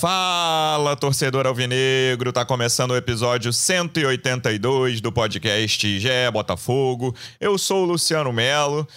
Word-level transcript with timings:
Fala, 0.00 0.96
torcedor 0.96 1.46
alvinegro! 1.46 2.32
Tá 2.32 2.42
começando 2.42 2.92
o 2.92 2.96
episódio 2.96 3.52
182 3.52 4.98
do 5.02 5.12
podcast 5.12 6.00
GE 6.00 6.08
Botafogo. 6.32 7.14
Eu 7.38 7.58
sou 7.58 7.82
o 7.82 7.84
Luciano 7.84 8.32
Melo. 8.32 8.88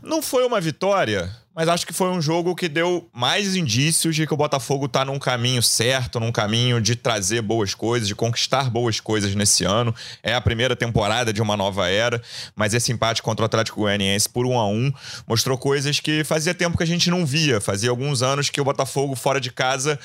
Não 0.00 0.22
foi 0.22 0.46
uma 0.46 0.60
vitória, 0.60 1.28
mas 1.54 1.68
acho 1.68 1.86
que 1.86 1.92
foi 1.92 2.08
um 2.08 2.20
jogo 2.20 2.54
que 2.54 2.68
deu 2.68 3.08
mais 3.12 3.54
indícios 3.54 4.16
de 4.16 4.26
que 4.26 4.32
o 4.32 4.36
Botafogo 4.36 4.86
está 4.86 5.04
num 5.04 5.18
caminho 5.18 5.62
certo, 5.62 6.18
num 6.18 6.32
caminho 6.32 6.80
de 6.80 6.96
trazer 6.96 7.42
boas 7.42 7.74
coisas, 7.74 8.08
de 8.08 8.14
conquistar 8.14 8.70
boas 8.70 9.00
coisas 9.00 9.34
nesse 9.34 9.64
ano. 9.64 9.94
É 10.22 10.34
a 10.34 10.40
primeira 10.40 10.74
temporada 10.74 11.32
de 11.32 11.42
uma 11.42 11.56
nova 11.56 11.88
era, 11.88 12.22
mas 12.56 12.72
esse 12.72 12.90
empate 12.90 13.22
contra 13.22 13.44
o 13.44 13.46
Atlético 13.46 13.80
Goianiense 13.80 14.28
por 14.28 14.46
1 14.46 14.58
a 14.58 14.66
1 14.66 14.92
mostrou 15.26 15.58
coisas 15.58 16.00
que 16.00 16.24
fazia 16.24 16.54
tempo 16.54 16.76
que 16.76 16.82
a 16.82 16.86
gente 16.86 17.10
não 17.10 17.26
via. 17.26 17.60
Fazia 17.60 17.90
alguns 17.90 18.22
anos 18.22 18.48
que 18.48 18.60
o 18.60 18.64
Botafogo 18.64 19.14
fora 19.14 19.40
de 19.40 19.52
casa 19.52 19.98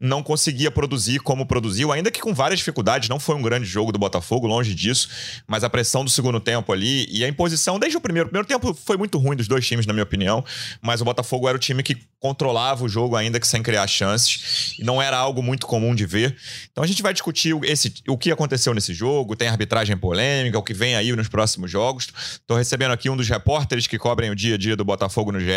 não 0.00 0.22
conseguia 0.22 0.70
produzir 0.70 1.20
como 1.20 1.44
produziu, 1.44 1.92
ainda 1.92 2.10
que 2.10 2.20
com 2.20 2.32
várias 2.32 2.60
dificuldades. 2.60 3.08
Não 3.10 3.20
foi 3.20 3.34
um 3.34 3.42
grande 3.42 3.66
jogo 3.66 3.92
do 3.92 3.98
Botafogo, 3.98 4.46
longe 4.46 4.74
disso, 4.74 5.08
mas 5.46 5.62
a 5.64 5.70
pressão 5.70 6.02
do 6.02 6.10
segundo 6.10 6.40
tempo 6.40 6.72
ali 6.72 7.06
e 7.10 7.24
a 7.24 7.28
imposição 7.28 7.78
desde 7.78 7.98
o 7.98 8.00
primeiro. 8.00 8.28
O 8.28 8.30
primeiro 8.30 8.48
tempo 8.48 8.72
foi 8.72 8.96
muito 8.96 9.18
ruim 9.18 9.36
dos 9.36 9.46
dois 9.46 9.66
times, 9.66 9.84
na 9.84 9.92
minha 9.92 10.04
opinião, 10.04 10.42
mas 10.80 10.93
mas 10.94 11.00
o 11.00 11.04
Botafogo 11.04 11.48
era 11.48 11.56
o 11.56 11.60
time 11.60 11.82
que 11.82 11.96
controlava 12.20 12.84
o 12.84 12.88
jogo 12.88 13.16
ainda 13.16 13.40
que 13.40 13.48
sem 13.48 13.60
criar 13.64 13.84
chances, 13.88 14.76
e 14.78 14.84
não 14.84 15.02
era 15.02 15.16
algo 15.16 15.42
muito 15.42 15.66
comum 15.66 15.92
de 15.92 16.06
ver. 16.06 16.36
Então 16.70 16.84
a 16.84 16.86
gente 16.86 17.02
vai 17.02 17.12
discutir 17.12 17.52
esse, 17.64 17.92
o 18.06 18.16
que 18.16 18.30
aconteceu 18.30 18.72
nesse 18.72 18.94
jogo, 18.94 19.34
tem 19.34 19.48
arbitragem 19.48 19.96
polêmica, 19.96 20.56
o 20.56 20.62
que 20.62 20.72
vem 20.72 20.94
aí 20.94 21.10
nos 21.16 21.26
próximos 21.26 21.68
jogos. 21.68 22.12
Estou 22.34 22.56
recebendo 22.56 22.92
aqui 22.92 23.10
um 23.10 23.16
dos 23.16 23.28
repórteres 23.28 23.88
que 23.88 23.98
cobrem 23.98 24.30
o 24.30 24.36
dia 24.36 24.54
a 24.54 24.58
dia 24.58 24.76
do 24.76 24.84
Botafogo 24.84 25.32
no 25.32 25.40
GE. 25.40 25.48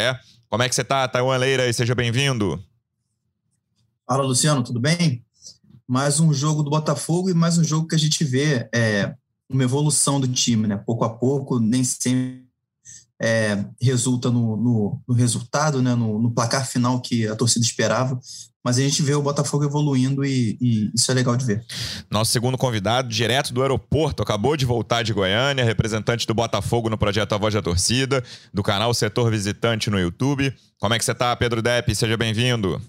Como 0.50 0.64
é 0.64 0.68
que 0.68 0.73
você 0.73 0.84
tá, 0.84 1.08
Taiwan 1.08 1.38
Leira? 1.38 1.70
E 1.70 1.73
seja 1.73 1.94
bem-vindo. 1.94 2.59
Fala, 4.08 4.23
Luciano, 4.23 4.64
tudo 4.64 4.80
bem? 4.80 5.23
Mais 5.88 6.19
um 6.19 6.34
jogo 6.34 6.64
do 6.64 6.72
Botafogo 6.72 7.30
e 7.30 7.36
mais 7.36 7.59
um 7.59 7.64
jogo 7.64 7.88
que 7.88 7.94
a 7.94 8.00
gente 8.00 8.23
vê 8.23 8.67
é, 8.73 9.14
uma 9.47 9.64
evolução 9.64 10.19
do 10.19 10.28
time, 10.28 10.66
né? 10.66 10.78
Pouco 10.78 11.06
a 11.06 11.09
pouco, 11.12 11.59
nem 11.59 11.84
sempre 11.84 12.47
é, 13.20 13.66
resulta 13.82 14.30
no, 14.30 14.56
no, 14.56 15.02
no, 15.08 15.16
resultado, 15.16 15.82
né, 15.82 15.96
no, 15.96 16.20
no, 16.20 16.32
placar 16.32 16.68
final 16.68 17.02
que 17.02 17.28
a 17.28 17.36
torcida 17.36 17.66
esperava. 17.66 18.20
Mas 18.64 18.78
a 18.78 18.82
gente 18.82 19.02
vê 19.02 19.16
o 19.16 19.22
Botafogo 19.22 19.64
evoluindo 19.64 20.26
e, 20.26 20.58
e, 20.62 20.92
isso 20.94 21.09
é 21.09 21.14
legal 21.14 21.36
de 21.38 21.46
ver. 21.46 21.66
Nosso 22.12 22.32
segundo 22.32 22.58
convidado, 22.58 23.08
direto 23.08 23.54
do 23.54 23.62
aeroporto, 23.62 24.22
acabou 24.22 24.58
de 24.58 24.66
voltar 24.66 25.04
de 25.04 25.14
Goiânia, 25.14 25.64
representante 25.64 26.28
do 26.28 26.34
Botafogo 26.34 26.90
no 26.90 26.98
projeto 26.98 27.34
A 27.34 27.38
Voz 27.38 27.54
da 27.54 27.62
Torcida, 27.62 28.24
do 28.54 28.62
canal 28.62 28.94
Setor 28.94 29.31
Visitante 29.31 29.90
no 29.90 30.00
YouTube. 30.00 30.54
Como 30.80 30.94
é 30.94 31.00
que 31.00 31.06
você 31.06 31.14
está, 31.14 31.36
Pedro 31.36 31.62
Depp? 31.62 31.96
Seja 31.96 32.18
bem-vindo. 32.18 32.80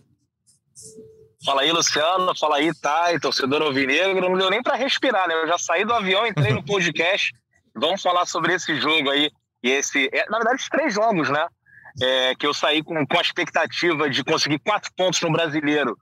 Fala 1.45 1.63
aí, 1.63 1.70
Luciano. 1.70 2.37
Fala 2.37 2.57
aí, 2.57 2.75
Thay, 2.75 3.20
torcedor 3.20 3.63
alvinegro. 3.63 4.29
Não 4.29 4.37
deu 4.37 4.51
nem 4.51 4.63
para 4.63 4.75
respirar, 4.75 5.29
né? 5.29 5.35
Eu 5.35 5.47
já 5.47 5.59
saí 5.59 5.85
do 5.85 5.95
avião, 5.95 6.27
entrei 6.27 6.53
no 6.53 6.63
podcast. 6.67 7.33
Vamos 7.75 8.03
falar 8.03 8.27
sobre 8.27 8.55
esse 8.55 8.79
jogo 8.81 9.09
aí 9.11 9.31
e 9.62 9.70
esse, 9.70 10.09
é, 10.12 10.28
na 10.28 10.39
verdade, 10.39 10.62
três 10.70 10.95
jogos, 10.95 11.28
né? 11.31 11.47
É, 12.01 12.34
que 12.37 12.47
eu 12.47 12.55
saí 12.55 12.83
com, 12.83 13.05
com 13.05 13.19
a 13.19 13.20
expectativa 13.20 14.09
de 14.09 14.23
conseguir 14.23 14.61
quatro 14.61 14.89
pontos 14.97 15.20
no 15.20 15.33
brasileiro 15.33 15.98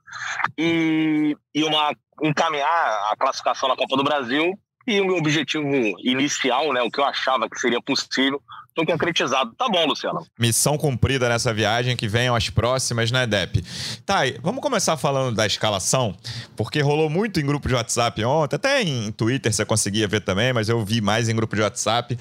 e, 0.55 1.35
e 1.55 1.63
uma 1.63 1.91
encaminhar 2.21 2.67
a 3.11 3.15
classificação 3.17 3.67
na 3.67 3.75
Copa 3.75 3.97
do 3.97 4.03
Brasil. 4.03 4.53
E 4.85 5.01
o 5.01 5.05
meu 5.05 5.17
objetivo 5.17 5.67
inicial, 5.99 6.71
né, 6.71 6.81
o 6.81 6.89
que 6.89 6.99
eu 6.99 7.03
achava 7.03 7.49
que 7.49 7.59
seria 7.59 7.81
possível, 7.81 8.41
foi 8.77 8.85
concretizado. 8.85 9.53
Tá 9.57 9.67
bom, 9.67 9.85
Luciano. 9.85 10.25
Missão 10.39 10.77
cumprida 10.77 11.27
nessa 11.27 11.53
viagem, 11.53 11.97
que 11.97 12.07
venham 12.07 12.35
as 12.35 12.49
próximas, 12.49 13.11
né, 13.11 13.25
Dep? 13.25 13.61
Tá, 14.05 14.19
vamos 14.41 14.61
começar 14.61 14.95
falando 14.95 15.35
da 15.35 15.45
escalação, 15.47 16.15
porque 16.55 16.79
rolou 16.79 17.09
muito 17.09 17.39
em 17.39 17.45
grupo 17.45 17.67
de 17.67 17.73
WhatsApp 17.73 18.23
ontem, 18.23 18.55
até 18.55 18.81
em 18.83 19.11
Twitter 19.11 19.51
você 19.51 19.65
conseguia 19.65 20.07
ver 20.07 20.21
também, 20.21 20.53
mas 20.53 20.69
eu 20.69 20.85
vi 20.85 21.01
mais 21.01 21.27
em 21.27 21.35
grupo 21.35 21.55
de 21.55 21.63
WhatsApp 21.63 22.17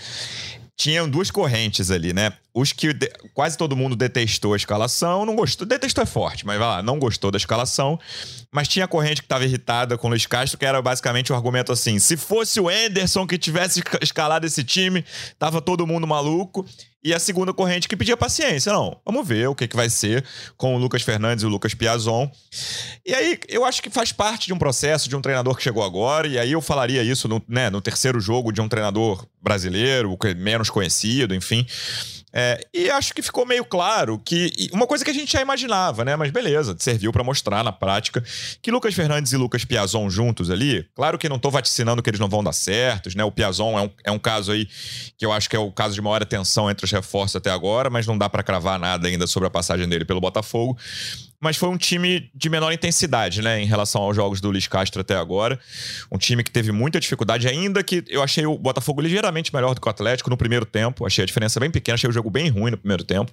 tinham 0.77 1.09
duas 1.09 1.31
correntes 1.31 1.91
ali, 1.91 2.13
né? 2.13 2.33
Os 2.53 2.73
que 2.73 2.93
de... 2.93 3.11
quase 3.33 3.57
todo 3.57 3.75
mundo 3.75 3.97
detestou 3.97 4.53
a 4.53 4.57
escalação, 4.57 5.25
não 5.25 5.35
gostou, 5.35 5.67
detestou 5.67 6.03
é 6.03 6.07
forte, 6.07 6.47
mas 6.47 6.59
vai 6.59 6.69
lá, 6.69 6.83
não 6.83 6.99
gostou 6.99 7.31
da 7.31 7.39
escalação. 7.39 7.99
Mas 8.57 8.69
tinha 8.69 8.89
corrente 8.89 9.21
que 9.21 9.27
estava 9.27 9.45
irritada 9.45 9.99
com 9.99 10.07
o 10.07 10.11
Luiz 10.11 10.25
Castro, 10.25 10.57
que 10.57 10.65
era 10.65 10.81
basicamente 10.81 11.31
o 11.31 11.35
um 11.35 11.37
argumento 11.37 11.71
assim: 11.73 11.99
se 11.99 12.17
fosse 12.17 12.59
o 12.59 12.71
Anderson 12.71 13.27
que 13.27 13.37
tivesse 13.37 13.83
escalado 14.01 14.47
esse 14.47 14.65
time, 14.65 15.05
tava 15.39 15.61
todo 15.61 15.87
mundo 15.87 16.07
maluco. 16.07 16.65
E 17.05 17.13
a 17.13 17.19
segunda 17.19 17.53
corrente 17.53 17.87
que 17.87 17.95
pedia 17.95 18.17
paciência. 18.17 18.73
Não, 18.73 18.99
vamos 19.05 19.29
ver 19.29 19.47
o 19.47 19.55
que, 19.55 19.69
que 19.69 19.77
vai 19.77 19.91
ser 19.91 20.25
com 20.57 20.75
o 20.75 20.79
Lucas 20.79 21.03
Fernandes 21.03 21.45
e 21.45 21.47
o 21.47 21.51
Lucas 21.51 21.75
Piazon. 21.75 22.29
E 23.05 23.15
aí, 23.15 23.39
eu 23.47 23.67
acho 23.67 23.83
que 23.83 23.91
faz 23.91 24.11
parte 24.11 24.47
de 24.47 24.55
um 24.55 24.59
processo 24.59 25.07
de 25.07 25.15
um 25.15 25.21
treinador 25.21 25.55
que 25.55 25.63
chegou 25.63 25.85
agora. 25.85 26.27
E 26.27 26.39
aí 26.39 26.53
eu 26.53 26.63
falaria 26.63 27.03
isso 27.03 27.29
no, 27.29 27.43
né, 27.47 27.69
no 27.69 27.83
terceiro 27.83 28.19
jogo 28.19 28.51
de 28.51 28.63
um 28.63 28.69
treinador 28.69 29.25
brasileiro, 29.41 30.19
menos 30.39 30.71
conhecido, 30.71 31.35
enfim. 31.35 31.67
É, 32.39 32.61
e 32.75 32.91
acho 32.91 33.15
que 33.15 33.23
ficou 33.23 33.47
meio 33.47 33.65
claro 33.65 34.19
que. 34.19 34.69
Uma 34.71 34.87
coisa 34.87 35.03
que 35.03 35.11
a 35.11 35.15
gente 35.15 35.33
já 35.33 35.41
imaginava, 35.41 36.05
né? 36.05 36.17
Mas 36.17 36.31
beleza, 36.31 36.77
serviu 36.79 37.11
para 37.11 37.25
mostrar 37.25 37.65
na 37.65 37.73
prática 37.73 38.23
que 38.61 38.71
Lucas 38.71 38.95
Fernandes 38.95 39.33
e 39.33 39.39
Lucas 39.39 39.65
Piazon 39.65 40.11
juntos 40.11 40.51
ali. 40.51 40.87
Claro 40.95 41.17
que 41.17 41.31
não 41.31 41.39
tô 41.39 41.51
vaticinando 41.51 42.03
que 42.03 42.11
eles 42.11 42.21
não 42.21 42.29
vão 42.29 42.45
dar 42.45 42.53
certos, 42.53 43.15
né? 43.15 43.25
O 43.25 43.33
Piazon 43.33 43.79
é 43.79 43.83
um, 43.83 43.91
é 44.05 44.11
um 44.11 44.19
caso 44.19 44.53
aí 44.53 44.69
que 45.17 45.25
eu 45.25 45.33
acho 45.33 45.49
que 45.49 45.57
é 45.57 45.59
o 45.59 45.73
caso 45.73 45.95
de 45.95 46.03
maior 46.03 46.21
atenção 46.21 46.71
entre 46.71 46.85
os 46.85 46.93
reforços 46.93 47.37
até 47.37 47.51
agora, 47.51 47.89
mas 47.89 48.07
não 48.07 48.19
dá 48.19 48.29
para 48.29 48.43
cravar 48.43 48.79
nada 48.79 49.09
ainda 49.09 49.27
sobre 49.27 49.47
a 49.47 49.51
passagem 49.51 49.89
dele 49.89 50.05
pelo 50.05 50.21
Botafogo 50.21 50.77
mas 51.41 51.57
foi 51.57 51.69
um 51.69 51.77
time 51.77 52.31
de 52.35 52.49
menor 52.49 52.73
intensidade, 52.73 53.43
né, 53.43 53.61
em 53.61 53.67
relação 53.67 54.03
aos 54.03 54.17
jogos 54.17 54.41
do 54.41 54.51
Luiz 54.51 54.67
Castro 54.67 55.01
até 55.01 55.17
agora. 55.17 55.59
Um 56.11 56.19
time 56.19 56.43
que 56.43 56.51
teve 56.51 56.73
muita 56.73 56.99
dificuldade, 56.99 57.47
ainda 57.49 57.83
que 57.83 58.05
eu 58.09 58.23
achei 58.23 58.47
o 58.47 58.57
Botafogo 58.57 59.01
ligeiramente 59.01 59.55
melhor 59.55 59.75
do 59.75 59.81
que 59.81 59.87
o 59.87 59.91
Atlético 59.91 60.31
no 60.31 60.37
primeiro 60.37 60.65
tempo. 60.65 61.07
Achei 61.07 61.23
a 61.23 61.27
diferença 61.27 61.61
bem 61.61 61.71
pequena, 61.71 61.95
achei 61.95 62.09
o 62.09 62.13
jogo 62.13 62.31
bem 62.31 62.49
ruim 62.49 62.71
no 62.71 62.79
primeiro 62.79 63.05
tempo. 63.05 63.33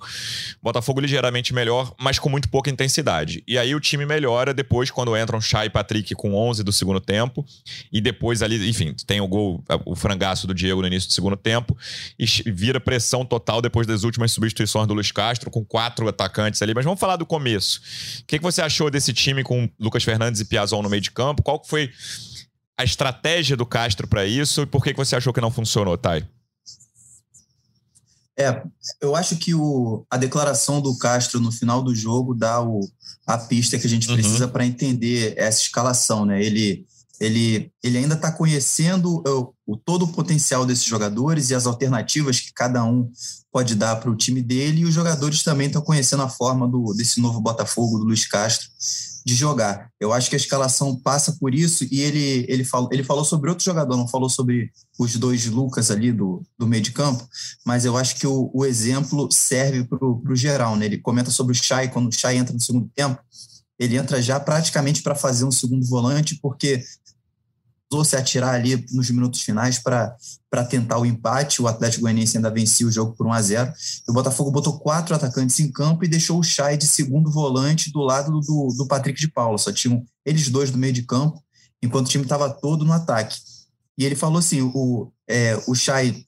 Botafogo 0.62 1.00
ligeiramente 1.00 1.54
melhor, 1.54 1.94
mas 2.00 2.20
com 2.20 2.30
muito 2.30 2.50
pouca 2.50 2.70
intensidade. 2.70 3.44
E 3.48 3.58
aí 3.58 3.74
o 3.74 3.80
time 3.80 4.06
melhora 4.06 4.54
depois 4.54 4.92
quando 4.92 5.18
entram 5.18 5.40
Chay 5.40 5.68
e 5.68 5.70
Patrick 5.70 6.14
com 6.16 6.34
11 6.34 6.64
do 6.64 6.72
segundo 6.72 7.00
tempo. 7.00 7.46
E 7.92 8.02
depois 8.02 8.42
ali, 8.42 8.70
enfim, 8.70 8.96
tem 9.06 9.22
o 9.22 9.28
gol, 9.28 9.64
o 9.86 9.96
frangaço 9.96 10.46
do 10.48 10.54
Diego 10.54 10.82
no 10.82 10.88
início 10.88 11.10
do 11.10 11.14
segundo 11.14 11.38
tempo. 11.38 11.78
E 12.20 12.26
vira 12.52 12.80
pressão 12.80 13.26
total 13.26 13.62
depois 13.62 13.88
das 13.88 14.04
últimas 14.04 14.32
substituições 14.32 14.88
do 14.88 14.94
Luiz 14.94 15.12
Castro, 15.12 15.50
com 15.50 15.64
quatro 15.64 16.08
atacantes 16.08 16.62
ali. 16.62 16.74
Mas 16.74 16.86
vamos 16.86 17.00
falar 17.00 17.16
do 17.16 17.26
começo. 17.26 17.82
O 18.22 18.26
que, 18.26 18.38
que 18.38 18.44
você 18.44 18.62
achou 18.62 18.90
desse 18.90 19.14
time 19.14 19.44
com 19.44 19.70
Lucas 19.80 20.04
Fernandes 20.04 20.42
e 20.42 20.46
Piazon 20.46 20.82
no 20.82 20.90
meio 20.90 21.02
de 21.02 21.12
campo? 21.12 21.44
Qual 21.44 21.64
foi 21.64 21.92
a 22.78 22.84
estratégia 22.84 23.56
do 23.56 23.66
Castro 23.66 24.08
para 24.08 24.26
isso 24.26 24.62
e 24.62 24.66
por 24.66 24.84
que, 24.84 24.92
que 24.92 24.98
você 24.98 25.16
achou 25.16 25.34
que 25.34 25.42
não 25.42 25.52
funcionou, 25.52 25.98
Thay? 25.98 26.28
É, 28.38 28.64
eu 29.00 29.16
acho 29.16 29.36
que 29.36 29.54
o, 29.54 30.06
a 30.10 30.18
declaração 30.18 30.82
do 30.82 30.98
Castro 30.98 31.40
no 31.40 31.52
final 31.52 31.84
do 31.84 31.94
jogo 31.94 32.34
dá 32.34 32.62
o, 32.62 32.80
a 33.28 33.38
pista 33.38 33.78
que 33.78 33.86
a 33.86 33.90
gente 33.90 34.10
uhum. 34.10 34.16
precisa 34.16 34.48
para 34.48 34.66
entender 34.66 35.36
essa 35.38 35.62
escalação, 35.62 36.26
né? 36.26 36.44
Ele, 36.44 36.86
ele, 37.20 37.72
ele 37.84 37.98
ainda 38.00 38.16
está 38.16 38.32
conhecendo 38.32 39.22
o, 39.66 39.78
todo 39.78 40.04
o 40.04 40.08
potencial 40.08 40.66
desses 40.66 40.86
jogadores 40.86 41.50
e 41.50 41.56
as 41.56 41.66
alternativas 41.66 42.40
que 42.40 42.54
cada 42.54 42.84
um 42.84 43.10
pode 43.52 43.76
dar 43.76 43.96
para 43.98 44.10
o 44.10 44.16
time 44.16 44.42
dele, 44.42 44.82
e 44.82 44.86
os 44.86 44.94
jogadores 44.94 45.44
também 45.44 45.68
estão 45.68 45.82
conhecendo 45.82 46.24
a 46.24 46.30
forma 46.30 46.68
do, 46.68 46.94
desse 46.94 47.22
novo 47.22 47.40
Botafogo, 47.40 48.00
do 48.00 48.06
Luiz 48.06 48.26
Castro, 48.26 48.68
de 49.26 49.36
jogar. 49.36 49.90
Eu 50.00 50.12
acho 50.12 50.30
que 50.30 50.36
a 50.36 50.40
escalação 50.40 50.96
passa 51.00 51.38
por 51.40 51.54
isso, 51.54 51.86
e 51.92 52.02
ele, 52.02 52.46
ele, 52.50 52.66
falou, 52.66 52.90
ele 52.92 53.04
falou 53.04 53.24
sobre 53.24 53.50
outro 53.50 53.64
jogador, 53.64 53.96
não 53.96 54.08
falou 54.08 54.30
sobre 54.30 54.72
os 55.00 55.16
dois 55.16 55.46
Lucas 55.46 55.92
ali 55.92 56.12
do, 56.12 56.42
do 56.58 56.68
meio 56.68 56.82
de 56.82 56.92
campo, 56.92 57.26
mas 57.66 57.86
eu 57.86 57.96
acho 57.96 58.16
que 58.16 58.28
o, 58.28 58.50
o 58.54 58.66
exemplo 58.66 59.30
serve 59.32 59.84
para 59.84 60.04
o 60.04 60.36
geral. 60.36 60.76
Né? 60.76 60.88
Ele 60.88 60.98
comenta 60.98 61.32
sobre 61.32 61.54
o 61.54 61.56
Chay, 61.56 61.90
quando 61.90 62.10
o 62.10 62.12
Chay 62.12 62.38
entra 62.38 62.54
no 62.54 62.60
segundo 62.60 62.90
tempo, 62.94 63.22
ele 63.80 63.98
entra 63.98 64.22
já 64.22 64.40
praticamente 64.40 65.02
para 65.02 65.16
fazer 65.16 65.46
um 65.46 65.52
segundo 65.52 65.86
volante, 65.86 66.40
porque 66.42 66.84
se 68.02 68.16
atirar 68.16 68.56
ali 68.56 68.86
nos 68.94 69.10
minutos 69.10 69.42
finais 69.42 69.78
para 69.78 70.64
tentar 70.70 70.98
o 71.00 71.06
empate. 71.06 71.62
O 71.62 71.68
Atlético 71.68 72.04
Goianiense 72.04 72.38
ainda 72.38 72.50
vencia 72.50 72.88
o 72.88 72.92
jogo 72.92 73.14
por 73.14 73.28
1 73.28 73.34
a 73.34 73.42
0 73.42 73.74
O 74.08 74.14
Botafogo 74.14 74.52
botou 74.52 74.80
quatro 74.80 75.14
atacantes 75.14 75.60
em 75.60 75.70
campo 75.70 76.06
e 76.06 76.08
deixou 76.08 76.40
o 76.40 76.44
Chay 76.44 76.78
de 76.78 76.88
segundo 76.88 77.30
volante 77.30 77.92
do 77.92 78.00
lado 78.00 78.40
do, 78.40 78.74
do 78.78 78.88
Patrick 78.88 79.20
de 79.20 79.28
Paula. 79.28 79.58
Só 79.58 79.74
tinham 79.74 80.06
eles 80.26 80.50
dois 80.50 80.72
do 80.72 80.78
meio 80.78 80.94
de 80.94 81.04
campo, 81.04 81.44
enquanto 81.82 82.08
o 82.08 82.10
time 82.10 82.24
estava 82.24 82.50
todo 82.50 82.86
no 82.86 82.94
ataque. 82.94 83.38
E 83.98 84.06
ele 84.06 84.16
falou 84.16 84.40
assim: 84.40 84.62
o, 84.62 85.12
é, 85.28 85.62
o 85.68 85.76
Chay 85.76 86.26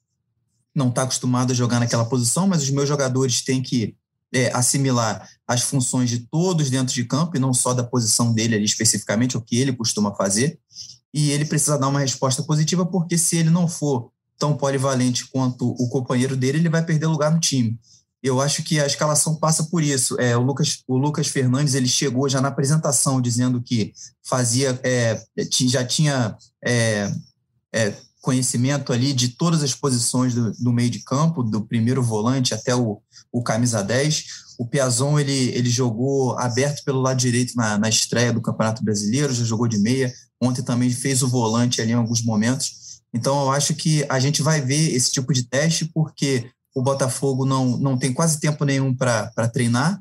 não 0.75 0.89
está 0.89 1.03
acostumado 1.03 1.51
a 1.51 1.55
jogar 1.55 1.79
naquela 1.79 2.03
posição, 2.03 2.45
mas 2.45 2.61
os 2.61 2.69
meus 2.69 2.89
jogadores 2.89 3.41
têm 3.41 3.61
que 3.61 3.95
é, 4.33 4.51
assimilar 4.53 5.27
as 5.47 5.61
funções 5.61 6.09
de 6.09 6.19
todos 6.19 6.69
dentro 6.69 6.93
de 6.93 7.05
campo 7.05 7.37
e 7.37 7.39
não 7.39 7.53
só 7.53 7.73
da 7.73 7.83
posição 7.83 8.33
dele 8.33 8.55
ali 8.55 8.65
especificamente, 8.65 9.37
o 9.37 9.41
que 9.41 9.57
ele 9.57 9.71
costuma 9.71 10.13
fazer 10.13 10.59
e 11.15 11.31
ele 11.31 11.45
precisa 11.45 11.77
dar 11.77 11.87
uma 11.87 12.01
resposta 12.01 12.43
positiva, 12.43 12.85
porque 12.85 13.17
se 13.17 13.37
ele 13.37 13.49
não 13.49 13.69
for 13.69 14.11
tão 14.37 14.57
polivalente 14.57 15.25
quanto 15.31 15.69
o 15.69 15.87
companheiro 15.87 16.35
dele, 16.35 16.57
ele 16.57 16.67
vai 16.67 16.83
perder 16.83 17.07
lugar 17.07 17.31
no 17.31 17.39
time. 17.39 17.79
eu 18.21 18.41
acho 18.41 18.63
que 18.63 18.81
a 18.81 18.85
escalação 18.85 19.35
passa 19.35 19.63
por 19.63 19.81
isso. 19.81 20.19
É, 20.19 20.35
o, 20.35 20.41
Lucas, 20.41 20.83
o 20.85 20.97
Lucas 20.97 21.27
Fernandes 21.27 21.73
ele 21.73 21.87
chegou 21.87 22.27
já 22.27 22.41
na 22.41 22.49
apresentação 22.49 23.21
dizendo 23.21 23.61
que 23.61 23.93
fazia, 24.27 24.77
é, 24.83 25.23
já 25.69 25.85
tinha 25.85 26.35
é, 26.65 27.09
é, 27.73 27.93
conhecimento 28.21 28.91
ali 28.91 29.13
de 29.13 29.29
todas 29.29 29.63
as 29.63 29.73
posições 29.73 30.33
do, 30.33 30.51
do, 30.51 30.73
meio 30.73 30.89
de 30.89 30.99
campo, 30.99 31.43
do 31.43 31.61
primeiro 31.61 32.03
volante 32.03 32.53
até 32.53 32.75
o, 32.75 32.99
o 33.31 33.41
camisa 33.41 33.81
10. 33.81 34.25
O 34.59 34.65
Piazon 34.65 35.17
ele, 35.17 35.49
ele 35.55 35.69
jogou 35.69 36.37
aberto 36.37 36.83
pelo 36.83 36.99
lado 36.99 37.17
direito 37.17 37.55
na, 37.55 37.77
na 37.77 37.87
estreia 37.87 38.33
do 38.33 38.41
Campeonato 38.41 38.83
Brasileiro, 38.83 39.33
já 39.33 39.45
jogou 39.45 39.67
de 39.67 39.77
meia. 39.77 40.11
Ontem 40.45 40.61
também 40.61 40.89
fez 40.89 41.23
o 41.23 41.27
volante 41.27 41.81
ali 41.81 41.91
em 41.91 41.95
alguns 41.95 42.21
momentos. 42.21 43.01
Então 43.13 43.43
eu 43.43 43.51
acho 43.51 43.73
que 43.73 44.05
a 44.09 44.19
gente 44.19 44.41
vai 44.41 44.61
ver 44.61 44.93
esse 44.93 45.11
tipo 45.11 45.33
de 45.33 45.43
teste 45.43 45.85
porque 45.93 46.49
o 46.75 46.81
Botafogo 46.81 47.45
não, 47.45 47.77
não 47.77 47.97
tem 47.97 48.13
quase 48.13 48.39
tempo 48.39 48.65
nenhum 48.65 48.93
para 48.93 49.49
treinar. 49.51 49.97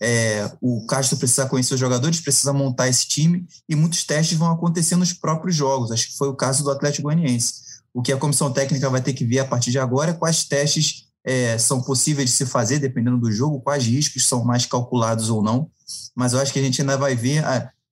É, 0.00 0.50
o 0.60 0.86
Castro 0.86 1.16
precisa 1.16 1.46
conhecer 1.46 1.74
os 1.74 1.80
jogadores, 1.80 2.20
precisa 2.20 2.52
montar 2.52 2.88
esse 2.88 3.08
time 3.08 3.46
e 3.68 3.74
muitos 3.74 4.04
testes 4.04 4.36
vão 4.36 4.50
acontecer 4.50 4.94
nos 4.96 5.12
próprios 5.12 5.56
jogos. 5.56 5.90
Acho 5.90 6.08
que 6.08 6.16
foi 6.16 6.28
o 6.28 6.36
caso 6.36 6.62
do 6.62 6.70
Atlético 6.70 7.04
Goianiense. 7.04 7.54
O 7.92 8.02
que 8.02 8.12
a 8.12 8.16
comissão 8.18 8.52
técnica 8.52 8.90
vai 8.90 9.00
ter 9.00 9.14
que 9.14 9.24
ver 9.24 9.40
a 9.40 9.44
partir 9.44 9.70
de 9.70 9.78
agora 9.78 10.10
é 10.10 10.14
quais 10.14 10.44
testes 10.44 11.06
é, 11.24 11.58
são 11.58 11.82
possíveis 11.82 12.30
de 12.30 12.36
se 12.36 12.46
fazer, 12.46 12.78
dependendo 12.78 13.18
do 13.18 13.32
jogo, 13.32 13.60
quais 13.60 13.84
riscos 13.84 14.28
são 14.28 14.44
mais 14.44 14.66
calculados 14.66 15.30
ou 15.30 15.42
não. 15.42 15.70
Mas 16.14 16.34
eu 16.34 16.40
acho 16.40 16.52
que 16.52 16.58
a 16.58 16.62
gente 16.62 16.80
ainda 16.80 16.96
vai 16.96 17.16
ver 17.16 17.42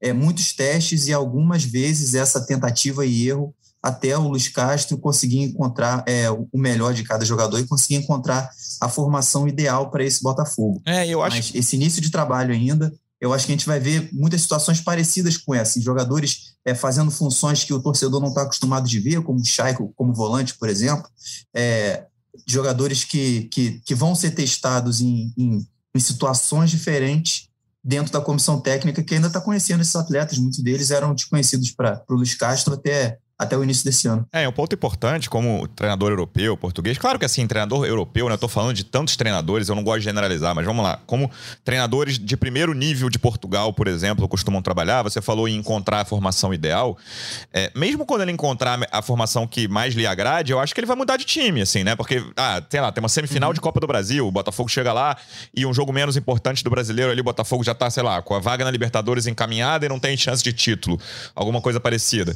é, 0.07 0.13
muitos 0.13 0.53
testes 0.53 1.09
e 1.09 1.13
algumas 1.13 1.65
vezes 1.65 2.15
essa 2.15 2.41
tentativa 2.41 3.05
e 3.05 3.29
erro 3.29 3.55
até 3.83 4.17
o 4.17 4.29
Luiz 4.29 4.49
Castro 4.49 4.99
conseguir 4.99 5.43
encontrar 5.43 6.05
é, 6.07 6.29
o 6.31 6.49
melhor 6.55 6.93
de 6.93 7.05
cada 7.05 7.25
jogador 7.25 7.59
e 7.59 7.67
conseguir 7.67 7.97
encontrar 7.97 8.51
a 8.81 8.89
formação 8.89 9.47
ideal 9.47 9.91
para 9.91 10.05
esse 10.05 10.23
Botafogo. 10.23 10.81
É, 10.85 11.07
eu 11.07 11.23
acho. 11.23 11.37
Mas 11.37 11.53
esse 11.55 11.77
início 11.77 12.01
de 12.01 12.11
trabalho 12.11 12.53
ainda, 12.53 12.93
eu 13.21 13.33
acho 13.33 13.47
que 13.47 13.53
a 13.53 13.57
gente 13.57 13.67
vai 13.67 13.79
ver 13.79 14.09
muitas 14.13 14.43
situações 14.43 14.81
parecidas 14.81 15.37
com 15.37 15.55
essa, 15.55 15.81
jogadores 15.81 16.55
é, 16.65 16.75
fazendo 16.75 17.11
funções 17.11 17.65
que 17.65 17.73
o 17.73 17.81
torcedor 17.81 18.21
não 18.21 18.29
está 18.29 18.43
acostumado 18.43 18.89
de 18.89 18.99
ver, 18.99 19.23
como 19.23 19.41
o 19.41 19.45
Chaico, 19.45 19.93
como 19.95 20.13
volante, 20.13 20.55
por 20.55 20.69
exemplo, 20.69 21.09
é, 21.55 22.07
jogadores 22.47 23.05
que, 23.05 23.43
que, 23.45 23.81
que, 23.85 23.95
vão 23.95 24.15
ser 24.15 24.33
testados 24.33 25.01
em, 25.01 25.33
em, 25.39 25.67
em 25.95 26.01
situações 26.01 26.71
diferentes 26.71 27.49
dentro 27.87 28.13
da 28.13 28.21
comissão 28.21 28.61
técnica 28.61 29.01
que 29.01 29.15
ainda 29.15 29.29
está 29.29 29.41
conhecendo 29.41 29.81
esses 29.81 29.95
atletas. 29.95 30.39
Muitos 30.39 30.59
deles 30.59 30.91
eram 30.91 31.15
desconhecidos 31.15 31.71
para 31.71 32.03
o 32.09 32.15
Luiz 32.15 32.35
Castro 32.35 32.75
até 32.75 33.19
até 33.39 33.57
o 33.57 33.63
início 33.63 33.85
desse 33.85 34.09
ano. 34.09 34.27
É, 34.33 34.49
um 34.49 34.53
ponto 34.53 34.75
importante 34.75 35.29
como 35.29 35.69
treinador 35.69 36.11
europeu, 36.11 36.57
português. 36.57 36.97
Claro 36.97 37.19
que 37.19 37.25
assim, 37.25 37.47
treinador 37.47 37.85
europeu, 37.85 38.29
né? 38.29 38.35
Eu 38.35 38.39
tô 38.39 38.49
falando 38.49 38.75
de 38.75 38.85
tantos 38.85 39.15
treinadores, 39.17 39.69
eu 39.69 39.75
não 39.75 39.85
gosto 39.85 39.99
de 39.99 40.05
generalizar, 40.05 40.55
mas 40.55 40.65
vamos 40.65 40.83
lá. 40.83 40.99
Como 41.07 41.31
treinadores 41.63 42.19
de 42.19 42.37
primeiro 42.37 42.73
nível 42.73 43.11
de 43.11 43.19
Portugal, 43.19 43.73
por 43.75 43.89
exemplo, 43.89 44.27
costumam 44.27 44.63
trabalhar, 44.63 45.03
você 45.03 45.21
falou 45.21 45.47
em 45.47 45.57
encontrar 45.57 46.01
a 46.01 46.05
formação 46.05 46.55
ideal. 46.55 46.97
É, 47.53 47.71
mesmo 47.75 48.07
quando 48.07 48.23
ele 48.23 48.33
encontrar 48.33 48.79
a 48.91 49.03
formação 49.03 49.47
que 49.47 49.69
mais 49.69 49.95
lhe 49.95 50.07
agrade, 50.07 50.53
eu 50.53 50.59
acho 50.59 50.75
que 50.75 50.81
ele 50.81 50.87
vai 50.87 50.97
mudar 50.97 51.19
de 51.19 51.25
time, 51.25 51.61
assim, 51.61 51.85
né? 51.85 51.95
Porque, 51.95 52.25
ah, 52.37 52.63
sei 52.71 52.81
lá, 52.81 52.91
tem 52.91 53.03
uma 53.03 53.09
semifinal 53.09 53.51
uhum. 53.51 53.55
de 53.55 53.61
Copa 53.61 53.81
do 53.81 53.87
Brasil, 53.87 54.27
o 54.27 54.33
Botafogo 54.33 54.69
chega 54.69 54.93
lá 54.93 55.17
e 55.55 55.67
um 55.67 55.75
jogo 55.75 55.93
menos 55.93 56.17
importante 56.17 56.65
do 56.65 56.71
brasileiro 56.71 57.13
ali, 57.13 57.21
o 57.21 57.25
Botafogo 57.25 57.63
já 57.63 57.75
tá, 57.75 57.91
sei 57.91 58.03
lá, 58.03 58.23
com 58.23 58.35
a 58.35 58.39
vaga 58.39 58.65
na 58.65 58.71
Libertadores 58.71 59.27
encaminhada 59.27 59.85
e 59.85 59.89
não 59.89 60.01
tem 60.01 60.17
chance 60.17 60.43
de 60.43 60.53
título. 60.53 60.99
Alguma 61.35 61.61
coisa 61.61 61.79
parecida. 61.79 62.35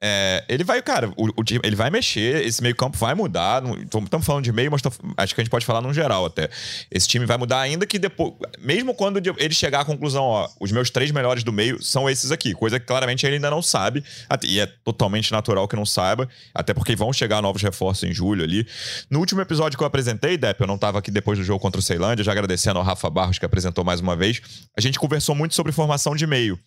É, 0.00 0.37
ele 0.48 0.64
vai, 0.64 0.82
cara, 0.82 1.10
o, 1.16 1.28
o, 1.28 1.44
ele 1.62 1.76
vai 1.76 1.90
mexer, 1.90 2.44
esse 2.44 2.62
meio-campo 2.62 2.96
vai 2.96 3.14
mudar. 3.14 3.62
Estamos 3.84 4.26
falando 4.26 4.44
de 4.44 4.52
meio, 4.52 4.70
mas 4.70 4.82
tô, 4.82 4.90
acho 5.16 5.34
que 5.34 5.40
a 5.40 5.44
gente 5.44 5.50
pode 5.50 5.64
falar 5.64 5.80
num 5.80 5.92
geral 5.92 6.26
até. 6.26 6.48
Esse 6.90 7.08
time 7.08 7.24
vai 7.24 7.36
mudar, 7.36 7.60
ainda 7.60 7.86
que 7.86 7.98
depois. 7.98 8.34
Mesmo 8.58 8.94
quando 8.94 9.18
ele 9.18 9.54
chegar 9.54 9.80
à 9.80 9.84
conclusão, 9.84 10.24
ó, 10.24 10.48
os 10.60 10.72
meus 10.72 10.90
três 10.90 11.10
melhores 11.10 11.42
do 11.42 11.52
meio 11.52 11.82
são 11.82 12.08
esses 12.08 12.30
aqui, 12.30 12.54
coisa 12.54 12.78
que 12.78 12.86
claramente 12.86 13.24
ele 13.26 13.36
ainda 13.36 13.50
não 13.50 13.62
sabe, 13.62 14.04
e 14.44 14.60
é 14.60 14.66
totalmente 14.66 15.32
natural 15.32 15.66
que 15.66 15.76
não 15.76 15.86
saiba, 15.86 16.28
até 16.54 16.74
porque 16.74 16.94
vão 16.94 17.12
chegar 17.12 17.40
novos 17.40 17.62
reforços 17.62 18.08
em 18.08 18.12
julho 18.12 18.44
ali. 18.44 18.66
No 19.10 19.18
último 19.18 19.40
episódio 19.40 19.76
que 19.76 19.82
eu 19.82 19.86
apresentei, 19.86 20.36
Depp, 20.36 20.60
eu 20.60 20.66
não 20.66 20.74
estava 20.74 20.98
aqui 20.98 21.10
depois 21.10 21.38
do 21.38 21.44
jogo 21.44 21.60
contra 21.60 21.78
o 21.78 21.82
Ceilândia, 21.82 22.24
já 22.24 22.32
agradecendo 22.32 22.78
ao 22.78 22.84
Rafa 22.84 23.08
Barros 23.10 23.38
que 23.38 23.44
apresentou 23.44 23.84
mais 23.84 24.00
uma 24.00 24.16
vez. 24.16 24.40
A 24.76 24.80
gente 24.80 24.98
conversou 24.98 25.34
muito 25.34 25.54
sobre 25.54 25.72
formação 25.72 26.14
de 26.14 26.26
meio. 26.26 26.58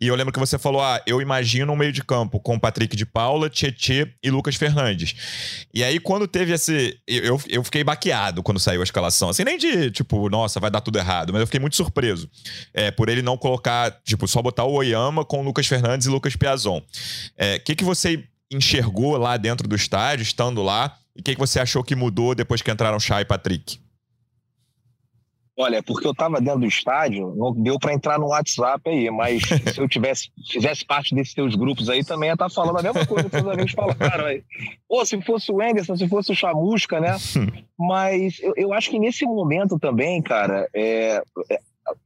E 0.00 0.06
eu 0.06 0.14
lembro 0.14 0.32
que 0.32 0.38
você 0.38 0.58
falou: 0.58 0.80
ah, 0.80 1.00
eu 1.06 1.20
imagino 1.20 1.72
um 1.72 1.76
meio 1.76 1.92
de 1.92 2.02
campo 2.02 2.40
com 2.40 2.56
o 2.56 2.60
Patrick 2.60 2.96
de 2.96 3.06
Paula, 3.12 3.50
Tietê 3.50 4.08
e 4.22 4.30
Lucas 4.30 4.56
Fernandes. 4.56 5.14
E 5.72 5.82
aí, 5.82 5.98
quando 6.00 6.26
teve 6.26 6.52
esse. 6.52 6.98
Eu, 7.06 7.40
eu 7.48 7.64
fiquei 7.64 7.84
baqueado 7.84 8.42
quando 8.42 8.58
saiu 8.58 8.80
a 8.80 8.84
escalação. 8.84 9.28
Assim, 9.28 9.44
nem 9.44 9.58
de 9.58 9.90
tipo, 9.90 10.28
nossa, 10.28 10.60
vai 10.60 10.70
dar 10.70 10.80
tudo 10.80 10.98
errado, 10.98 11.32
mas 11.32 11.40
eu 11.40 11.46
fiquei 11.46 11.60
muito 11.60 11.76
surpreso. 11.76 12.30
É, 12.72 12.90
por 12.90 13.08
ele 13.08 13.22
não 13.22 13.36
colocar, 13.36 13.90
tipo, 14.04 14.26
só 14.26 14.40
botar 14.42 14.64
o 14.64 14.72
Oyama 14.72 15.24
com 15.24 15.42
Lucas 15.42 15.66
Fernandes 15.66 16.06
e 16.06 16.10
Lucas 16.10 16.36
Piazon. 16.36 16.78
O 16.78 16.82
é, 17.36 17.58
que, 17.58 17.74
que 17.74 17.84
você 17.84 18.24
enxergou 18.50 19.16
lá 19.16 19.36
dentro 19.36 19.68
do 19.68 19.76
estádio, 19.76 20.22
estando 20.22 20.62
lá? 20.62 20.96
E 21.14 21.20
o 21.20 21.22
que, 21.22 21.34
que 21.34 21.40
você 21.40 21.60
achou 21.60 21.82
que 21.82 21.94
mudou 21.94 22.34
depois 22.34 22.62
que 22.62 22.70
entraram 22.70 22.98
Chay 22.98 23.22
e 23.22 23.24
Patrick? 23.24 23.78
Olha, 25.60 25.82
porque 25.82 26.06
eu 26.06 26.12
estava 26.12 26.40
dentro 26.40 26.60
do 26.60 26.66
estádio, 26.66 27.34
não 27.36 27.52
deu 27.52 27.78
para 27.78 27.92
entrar 27.92 28.18
no 28.18 28.28
WhatsApp 28.28 28.88
aí, 28.88 29.10
mas 29.10 29.42
se 29.74 29.78
eu 29.78 29.86
tivesse, 29.86 30.30
fizesse 30.50 30.86
parte 30.86 31.14
desses 31.14 31.34
teus 31.34 31.54
grupos 31.54 31.90
aí, 31.90 32.02
também 32.02 32.30
ia 32.30 32.32
estar 32.32 32.48
tá 32.48 32.54
falando 32.54 32.78
a 32.78 32.82
mesma 32.82 33.04
coisa 33.04 33.28
que 33.28 33.36
os 33.36 33.46
amigos 33.46 33.72
falaram 33.72 34.24
aí. 34.24 34.42
Ou 34.88 35.04
se 35.04 35.20
fosse 35.20 35.52
o 35.52 35.62
Enderson, 35.62 35.96
se 35.96 36.08
fosse 36.08 36.32
o 36.32 36.34
Chamusca, 36.34 36.98
né? 36.98 37.14
Mas 37.78 38.40
eu, 38.40 38.54
eu 38.56 38.72
acho 38.72 38.88
que 38.88 38.98
nesse 38.98 39.26
momento 39.26 39.78
também, 39.78 40.22
cara, 40.22 40.66
é, 40.74 41.22
é 41.50 41.60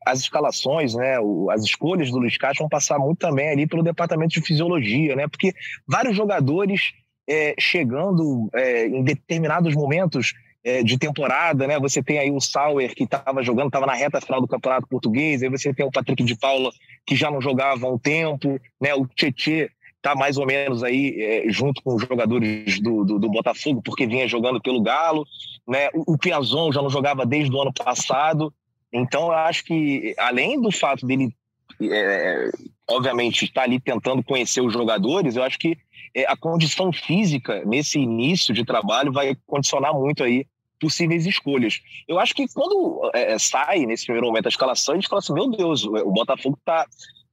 as 0.05 0.19
escalações, 0.19 0.95
né, 0.95 1.17
as 1.51 1.63
escolhas 1.63 2.11
do 2.11 2.19
Luiz 2.19 2.37
Castro 2.37 2.65
vão 2.65 2.69
passar 2.69 2.99
muito 2.99 3.19
também 3.19 3.51
ali 3.51 3.69
pelo 3.69 3.85
departamento 3.85 4.35
de 4.35 4.41
fisiologia, 4.41 5.15
né? 5.15 5.29
Porque 5.29 5.55
vários 5.87 6.17
jogadores 6.17 6.93
é, 7.29 7.55
chegando 7.57 8.51
é, 8.53 8.89
em 8.89 9.05
determinados 9.05 9.77
momentos 9.77 10.35
é, 10.65 10.83
de 10.83 10.99
temporada, 10.99 11.67
né? 11.67 11.79
Você 11.79 12.03
tem 12.03 12.19
aí 12.19 12.31
o 12.31 12.41
Sauer 12.41 12.95
que 12.95 13.05
estava 13.05 13.43
jogando, 13.43 13.67
estava 13.67 13.87
na 13.87 13.95
reta 13.95 14.21
final 14.21 14.41
do 14.41 14.49
Campeonato 14.49 14.89
Português, 14.89 15.43
aí 15.43 15.51
você 15.51 15.75
tem 15.75 15.85
o 15.85 15.93
Patrick 15.93 16.25
de 16.25 16.37
Paula 16.37 16.73
que 17.07 17.15
já 17.15 17.31
não 17.31 17.41
jogava 17.41 17.87
há 17.87 17.91
um 17.91 17.99
tempo, 17.99 18.59
né? 18.81 18.95
O 18.95 19.07
Tietê 19.07 19.71
está 19.99 20.15
mais 20.15 20.39
ou 20.39 20.47
menos 20.47 20.83
aí 20.83 21.21
é, 21.21 21.45
junto 21.51 21.83
com 21.83 21.95
os 21.95 22.03
jogadores 22.03 22.81
do, 22.81 23.05
do, 23.05 23.19
do, 23.19 23.31
Botafogo, 23.31 23.83
porque 23.83 24.07
vinha 24.07 24.27
jogando 24.27 24.61
pelo 24.61 24.83
Galo, 24.83 25.27
né? 25.69 25.91
O, 25.93 26.15
o 26.15 26.19
Piazon 26.19 26.73
já 26.73 26.81
não 26.81 26.91
jogava 26.91 27.27
desde 27.27 27.55
o 27.55 27.61
ano 27.61 27.73
passado, 27.73 28.53
então 28.91 29.27
eu 29.27 29.33
acho 29.33 29.65
que 29.65 30.15
além 30.19 30.61
do 30.61 30.73
fato 30.73 31.07
dele 31.07 31.35
é, 31.83 32.51
obviamente 32.89 33.45
estar 33.45 33.63
ali 33.63 33.79
tentando 33.79 34.23
conhecer 34.23 34.63
os 34.63 34.73
jogadores, 34.73 35.37
eu 35.37 35.43
acho 35.43 35.59
que 35.59 35.77
é, 36.15 36.25
a 36.27 36.37
condição 36.37 36.91
física 36.91 37.63
nesse 37.67 37.99
início 37.99 38.55
de 38.55 38.65
trabalho 38.65 39.13
vai 39.13 39.37
condicionar 39.47 39.93
muito 39.93 40.25
aí 40.25 40.47
possíveis 40.81 41.27
escolhas. 41.27 41.81
Eu 42.07 42.19
acho 42.19 42.35
que 42.35 42.47
quando 42.53 43.11
é, 43.15 43.33
é, 43.33 43.39
sai 43.39 43.87
nesse 43.87 44.05
primeiro 44.05 44.27
momento 44.27 44.47
a 44.47 44.49
escalação, 44.49 44.95
a 44.95 44.97
gente 44.97 45.09
fala 45.09 45.21
assim, 45.21 45.33
meu 45.33 45.51
Deus, 45.51 45.85
o 45.85 46.11
Botafogo 46.11 46.59
tá, 46.65 46.87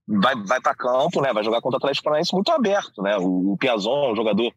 vai, 0.08 0.36
vai 0.36 0.62
para 0.62 0.76
campo, 0.76 1.22
né, 1.22 1.34
vai 1.34 1.44
jogar 1.44 1.62
contra 1.62 1.78
o 1.78 1.80
Atlético 1.80 2.06
Paranaense 2.06 2.34
muito 2.34 2.52
aberto. 2.52 3.02
Né? 3.02 3.18
O, 3.18 3.54
o 3.54 3.58
Piazon 3.58 4.06
é 4.06 4.12
um 4.12 4.16
jogador 4.16 4.54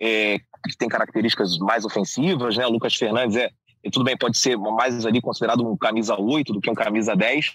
é, 0.00 0.38
que 0.38 0.76
tem 0.78 0.88
características 0.88 1.58
mais 1.58 1.84
ofensivas, 1.84 2.56
né? 2.56 2.66
o 2.66 2.70
Lucas 2.70 2.94
Fernandes 2.94 3.36
é, 3.36 3.50
tudo 3.90 4.04
bem, 4.04 4.16
pode 4.16 4.36
ser 4.36 4.56
mais 4.58 5.06
ali 5.06 5.20
considerado 5.20 5.66
um 5.66 5.76
camisa 5.76 6.20
8 6.20 6.52
do 6.52 6.60
que 6.60 6.70
um 6.70 6.74
camisa 6.74 7.16
10, 7.16 7.54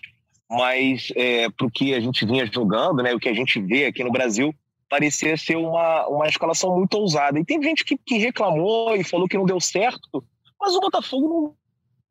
mas 0.50 1.12
é, 1.16 1.50
para 1.50 1.68
o 1.68 1.72
que 1.72 1.94
a 1.94 2.00
gente 2.00 2.26
vinha 2.26 2.46
jogando, 2.52 3.04
né, 3.04 3.14
o 3.14 3.20
que 3.20 3.30
a 3.30 3.34
gente 3.34 3.60
vê 3.62 3.86
aqui 3.86 4.04
no 4.04 4.12
Brasil, 4.12 4.54
parecia 4.90 5.36
ser 5.38 5.56
uma, 5.58 6.08
uma 6.08 6.28
escalação 6.28 6.76
muito 6.76 6.96
ousada. 6.96 7.40
E 7.40 7.46
tem 7.46 7.62
gente 7.62 7.84
que, 7.84 7.98
que 7.98 8.18
reclamou 8.18 8.96
e 8.96 9.04
falou 9.04 9.28
que 9.28 9.38
não 9.38 9.46
deu 9.46 9.60
certo, 9.60 10.24
mas 10.60 10.76
o 10.76 10.80
Botafogo 10.80 11.28
não, 11.28 11.56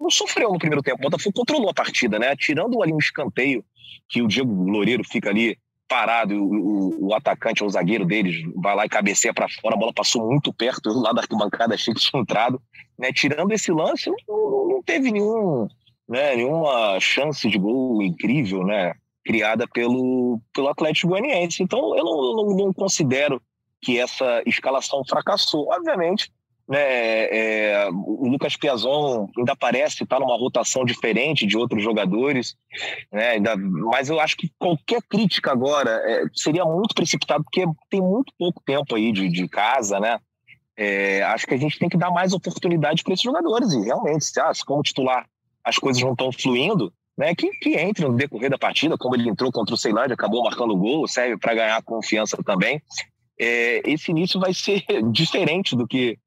não 0.01 0.11
sofreu 0.11 0.53
no 0.53 0.59
primeiro 0.59 0.83
tempo. 0.83 0.99
O 0.99 1.11
Botafogo 1.11 1.35
controlou 1.37 1.71
a 1.71 1.75
partida, 1.75 2.19
né? 2.19 2.35
Tirando 2.37 2.83
ali 2.83 2.93
um 2.93 2.99
escanteio, 2.99 3.65
que 4.09 4.23
o 4.23 4.29
Diego 4.29 4.53
Loureiro 4.71 5.05
fica 5.05 5.31
ali 5.31 5.59
parado, 5.89 6.35
o, 6.35 7.09
o, 7.09 7.15
atacante, 7.15 7.63
o 7.63 7.69
zagueiro 7.69 8.05
deles, 8.05 8.43
vai 8.57 8.75
lá 8.75 8.87
e 8.87 8.89
cabeceia 8.89 9.35
para 9.35 9.49
fora, 9.49 9.75
a 9.75 9.79
bola 9.79 9.93
passou 9.93 10.27
muito 10.27 10.53
perto, 10.53 10.89
lá 10.91 11.13
da 11.13 11.21
arquibancada 11.21 11.75
achei 11.75 11.93
que 11.93 12.01
tinha 12.01 12.21
entrado. 12.21 12.61
Né? 12.99 13.13
Tirando 13.13 13.53
esse 13.53 13.71
lance, 13.71 14.11
não, 14.29 14.69
não 14.69 14.83
teve 14.83 15.13
nenhum, 15.13 15.69
né, 16.09 16.37
nenhuma 16.37 16.99
chance 17.01 17.49
de 17.49 17.59
gol 17.59 18.03
incrível, 18.03 18.65
né? 18.65 18.95
Criada 19.25 19.67
pelo, 19.67 20.39
pelo 20.53 20.69
Atlético 20.69 21.09
Goianiense. 21.09 21.63
Então, 21.63 21.97
eu 21.97 22.05
não, 22.05 22.37
não, 22.37 22.57
não 22.57 22.73
considero 22.75 23.41
que 23.81 23.99
essa 23.99 24.43
escalação 24.45 25.03
fracassou. 25.09 25.69
Obviamente, 25.71 26.31
né, 26.69 26.79
é, 26.79 27.89
o 27.91 28.27
Lucas 28.29 28.57
Piazon 28.57 29.29
ainda 29.37 29.55
parece 29.55 30.03
estar 30.03 30.19
numa 30.19 30.37
rotação 30.37 30.85
diferente 30.85 31.47
de 31.47 31.57
outros 31.57 31.83
jogadores, 31.83 32.57
né, 33.13 33.33
ainda, 33.33 33.57
mas 33.57 34.09
eu 34.09 34.19
acho 34.19 34.37
que 34.37 34.51
qualquer 34.59 35.03
crítica 35.03 35.53
agora 35.53 35.91
é, 35.91 36.25
seria 36.35 36.65
muito 36.65 36.95
precipitado, 36.95 37.45
porque 37.45 37.65
tem 37.91 38.01
muito 38.01 38.33
pouco 38.39 38.63
tempo 38.65 38.95
aí 38.95 39.13
de, 39.13 39.29
de 39.29 39.49
casa, 39.49 40.01
né? 40.01 40.19
É, 40.77 41.23
acho 41.25 41.47
que 41.47 41.55
a 41.55 41.59
gente 41.59 41.79
tem 41.79 41.89
que 41.89 41.97
dar 41.97 42.11
mais 42.11 42.33
oportunidade 42.33 43.05
para 43.05 43.13
esses 43.13 43.23
jogadores, 43.23 43.73
e 43.73 43.85
realmente, 43.85 44.25
se, 44.25 44.41
ah, 44.41 44.51
como 44.67 44.83
titular 44.83 45.27
as 45.63 45.79
coisas 45.79 46.03
não 46.03 46.13
estão 46.13 46.33
fluindo, 46.33 46.93
né, 47.17 47.35
que, 47.35 47.49
que 47.59 47.77
entre 47.77 48.05
no 48.05 48.17
decorrer 48.17 48.51
da 48.51 48.59
partida, 48.59 48.99
como 48.99 49.15
ele 49.15 49.29
entrou 49.29 49.53
contra 49.53 49.75
o 49.75 49.79
Ceilândia, 49.79 50.15
acabou 50.15 50.43
marcando 50.43 50.73
o 50.73 50.77
gol, 50.77 51.07
serve 51.07 51.39
para 51.39 51.55
ganhar 51.55 51.83
confiança 51.83 52.37
também. 52.45 52.83
É, 53.39 53.83
esse 53.91 54.11
início 54.11 54.39
vai 54.39 54.55
ser 54.55 54.85
diferente 55.11 55.77
do 55.77 55.87
que 55.87 56.19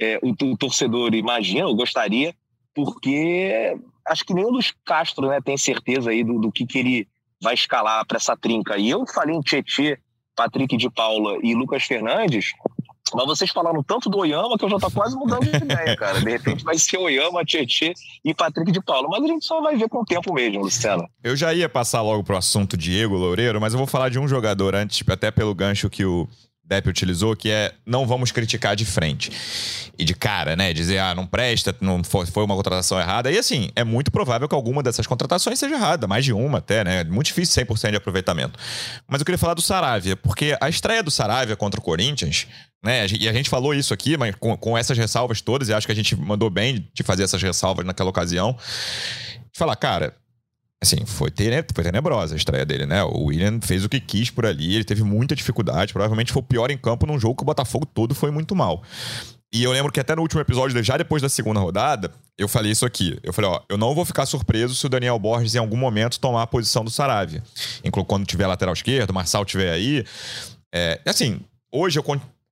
é, 0.00 0.18
o, 0.22 0.30
o, 0.30 0.56
torcedor 0.56 1.14
imagina 1.14 1.66
ou 1.66 1.76
gostaria, 1.76 2.34
porque 2.74 3.76
acho 4.06 4.24
que 4.24 4.34
nenhum 4.34 4.52
dos 4.52 4.72
Castro 4.84 5.28
né, 5.28 5.40
tem 5.40 5.56
certeza 5.56 6.10
aí 6.10 6.22
do, 6.22 6.38
do 6.38 6.52
que, 6.52 6.66
que 6.66 6.78
ele 6.78 7.08
vai 7.40 7.54
escalar 7.54 8.04
para 8.06 8.16
essa 8.16 8.36
trinca. 8.36 8.76
E 8.76 8.90
eu 8.90 9.06
falei 9.06 9.34
em 9.34 9.40
Tietê, 9.40 9.98
Patrick 10.34 10.76
de 10.76 10.90
Paula 10.90 11.38
e 11.42 11.54
Lucas 11.54 11.84
Fernandes, 11.84 12.52
mas 13.14 13.24
vocês 13.26 13.50
falaram 13.50 13.82
tanto 13.82 14.10
do 14.10 14.18
Oyama 14.18 14.58
que 14.58 14.64
eu 14.64 14.70
já 14.70 14.78
tô 14.78 14.90
quase 14.90 15.16
mudando 15.16 15.44
de 15.44 15.56
ideia, 15.56 15.96
cara. 15.96 16.20
De 16.20 16.28
repente 16.28 16.64
vai 16.64 16.76
ser 16.76 16.98
Oyama, 16.98 17.44
Tietê 17.44 17.94
e 18.24 18.34
Patrick 18.34 18.72
de 18.72 18.82
Paulo. 18.82 19.08
Mas 19.08 19.22
a 19.22 19.26
gente 19.26 19.46
só 19.46 19.60
vai 19.60 19.76
ver 19.76 19.88
com 19.88 20.00
o 20.00 20.04
tempo 20.04 20.34
mesmo, 20.34 20.62
Luciano. 20.62 21.08
Eu 21.22 21.36
já 21.36 21.54
ia 21.54 21.68
passar 21.68 22.02
logo 22.02 22.24
pro 22.24 22.36
assunto 22.36 22.76
Diego 22.76 23.14
Loureiro, 23.14 23.60
mas 23.60 23.72
eu 23.72 23.78
vou 23.78 23.86
falar 23.86 24.08
de 24.08 24.18
um 24.18 24.26
jogador 24.26 24.74
antes, 24.74 25.02
até 25.08 25.30
pelo 25.30 25.54
gancho 25.54 25.88
que 25.88 26.04
o 26.04 26.28
Depp 26.66 26.88
utilizou, 26.88 27.36
que 27.36 27.48
é 27.48 27.72
não 27.86 28.06
vamos 28.06 28.32
criticar 28.32 28.74
de 28.74 28.84
frente. 28.84 29.30
E 29.98 30.04
de 30.04 30.14
cara, 30.14 30.56
né? 30.56 30.72
Dizer, 30.72 30.98
ah, 30.98 31.14
não 31.14 31.26
presta, 31.26 31.74
não 31.80 32.02
foi, 32.02 32.26
foi 32.26 32.44
uma 32.44 32.54
contratação 32.54 32.98
errada. 32.98 33.30
E 33.30 33.38
assim, 33.38 33.70
é 33.74 33.84
muito 33.84 34.10
provável 34.10 34.48
que 34.48 34.54
alguma 34.54 34.82
dessas 34.82 35.06
contratações 35.06 35.58
seja 35.58 35.74
errada, 35.74 36.06
mais 36.06 36.24
de 36.24 36.32
uma 36.32 36.58
até, 36.58 36.84
né? 36.84 37.04
Muito 37.04 37.28
difícil 37.28 37.64
100% 37.64 37.90
de 37.90 37.96
aproveitamento. 37.96 38.58
Mas 39.06 39.20
eu 39.20 39.24
queria 39.24 39.38
falar 39.38 39.54
do 39.54 39.62
Saravia, 39.62 40.16
porque 40.16 40.56
a 40.60 40.68
estreia 40.68 41.02
do 41.02 41.10
Saravia 41.10 41.56
contra 41.56 41.80
o 41.80 41.82
Corinthians, 41.82 42.46
né? 42.84 43.06
E 43.18 43.28
a 43.28 43.32
gente 43.32 43.48
falou 43.48 43.72
isso 43.72 43.94
aqui, 43.94 44.16
mas 44.16 44.34
com, 44.34 44.56
com 44.56 44.76
essas 44.76 44.98
ressalvas 44.98 45.40
todas, 45.40 45.68
e 45.68 45.74
acho 45.74 45.86
que 45.86 45.92
a 45.92 45.96
gente 45.96 46.16
mandou 46.16 46.50
bem 46.50 46.88
de 46.92 47.02
fazer 47.02 47.22
essas 47.22 47.42
ressalvas 47.42 47.86
naquela 47.86 48.10
ocasião. 48.10 48.56
De 49.52 49.58
falar, 49.58 49.76
cara, 49.76 50.14
Assim, 50.82 51.06
foi, 51.06 51.30
tenebrosa 51.30 52.34
a 52.34 52.36
estreia 52.36 52.64
dele, 52.64 52.84
né? 52.84 53.02
O 53.02 53.24
William 53.24 53.58
fez 53.62 53.84
o 53.84 53.88
que 53.88 53.98
quis 53.98 54.30
por 54.30 54.44
ali, 54.44 54.74
ele 54.74 54.84
teve 54.84 55.02
muita 55.02 55.34
dificuldade, 55.34 55.92
provavelmente 55.92 56.32
foi 56.32 56.40
o 56.40 56.44
pior 56.44 56.70
em 56.70 56.76
campo 56.76 57.06
num 57.06 57.18
jogo 57.18 57.36
que 57.36 57.42
o 57.42 57.46
Botafogo 57.46 57.86
todo 57.86 58.14
foi 58.14 58.30
muito 58.30 58.54
mal. 58.54 58.82
E 59.52 59.62
eu 59.62 59.72
lembro 59.72 59.90
que 59.90 59.98
até 59.98 60.14
no 60.14 60.20
último 60.20 60.40
episódio, 60.40 60.82
já 60.82 60.98
depois 60.98 61.22
da 61.22 61.30
segunda 61.30 61.60
rodada, 61.60 62.12
eu 62.36 62.46
falei 62.46 62.72
isso 62.72 62.84
aqui. 62.84 63.18
Eu 63.22 63.32
falei, 63.32 63.50
ó, 63.50 63.62
eu 63.70 63.78
não 63.78 63.94
vou 63.94 64.04
ficar 64.04 64.26
surpreso 64.26 64.74
se 64.74 64.84
o 64.84 64.88
Daniel 64.88 65.18
Borges 65.18 65.54
em 65.54 65.58
algum 65.58 65.78
momento 65.78 66.20
tomar 66.20 66.42
a 66.42 66.46
posição 66.46 66.84
do 66.84 66.90
Saravia. 66.90 67.42
Inclusive 67.82 68.08
quando 68.08 68.26
tiver 68.26 68.46
lateral 68.46 68.74
esquerdo, 68.74 69.10
o 69.10 69.14
Marçal 69.14 69.44
tiver 69.46 69.70
aí. 69.72 70.04
É, 70.74 71.00
assim, 71.06 71.40
hoje 71.72 71.98
eu 71.98 72.02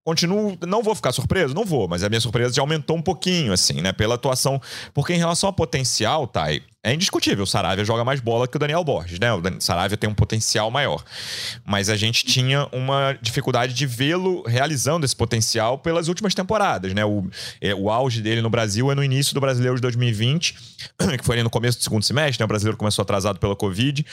Continuo, 0.04 0.58
não 0.66 0.82
vou 0.82 0.94
ficar 0.94 1.12
surpreso? 1.12 1.54
Não 1.54 1.64
vou, 1.64 1.88
mas 1.88 2.04
a 2.04 2.11
minha 2.11 2.20
surpresa 2.20 2.54
já 2.54 2.61
aumentou 2.61 2.94
um 2.94 3.00
pouquinho, 3.00 3.54
assim, 3.54 3.80
né? 3.80 3.90
Pela 3.90 4.16
atuação. 4.16 4.61
Porque 4.92 5.14
em 5.14 5.18
relação 5.18 5.49
ao 5.49 5.52
potencial, 5.54 6.26
Thay, 6.26 6.62
é 6.82 6.92
indiscutível. 6.92 7.44
O 7.44 7.46
Saravia 7.46 7.87
joga 7.87 8.04
mais 8.04 8.20
bola 8.20 8.46
que 8.46 8.54
o 8.54 8.61
Daniel 8.61 8.84
Borges, 8.84 9.18
né? 9.18 9.32
O 9.32 9.40
Saravia 9.61 9.96
tem 9.96 10.08
um 10.11 10.14
potencial 10.14 10.70
maior. 10.70 11.02
Mas 11.64 11.88
a 11.88 11.96
gente 11.96 12.26
tinha 12.26 12.68
uma 12.70 13.16
dificuldade 13.23 13.73
de 13.73 13.87
vê-lo 13.87 14.42
realizando 14.46 15.06
esse 15.06 15.16
potencial 15.16 15.78
pelas 15.78 16.06
últimas 16.06 16.34
temporadas, 16.34 16.92
né? 16.92 17.02
O, 17.02 17.26
é, 17.58 17.75
o 17.75 17.88
auge 17.88 18.20
dele 18.20 18.42
no 18.42 18.50
Brasil 18.50 18.92
é 18.92 18.94
no 18.94 19.02
início 19.02 19.32
do 19.32 19.40
Brasileiro 19.40 19.76
de 19.76 19.80
2020, 19.80 20.54
que 21.18 21.25
foi 21.25 21.37
ali 21.37 21.42
no 21.42 21.49
começo 21.49 21.78
do 21.78 21.82
segundo 21.82 22.02
semestre, 22.02 22.42
né? 22.42 22.44
O 22.44 22.49
brasileiro 22.49 22.76
começou 22.76 23.02
atrasado 23.02 23.38
pela 23.38 23.56
Covid. 23.56 24.04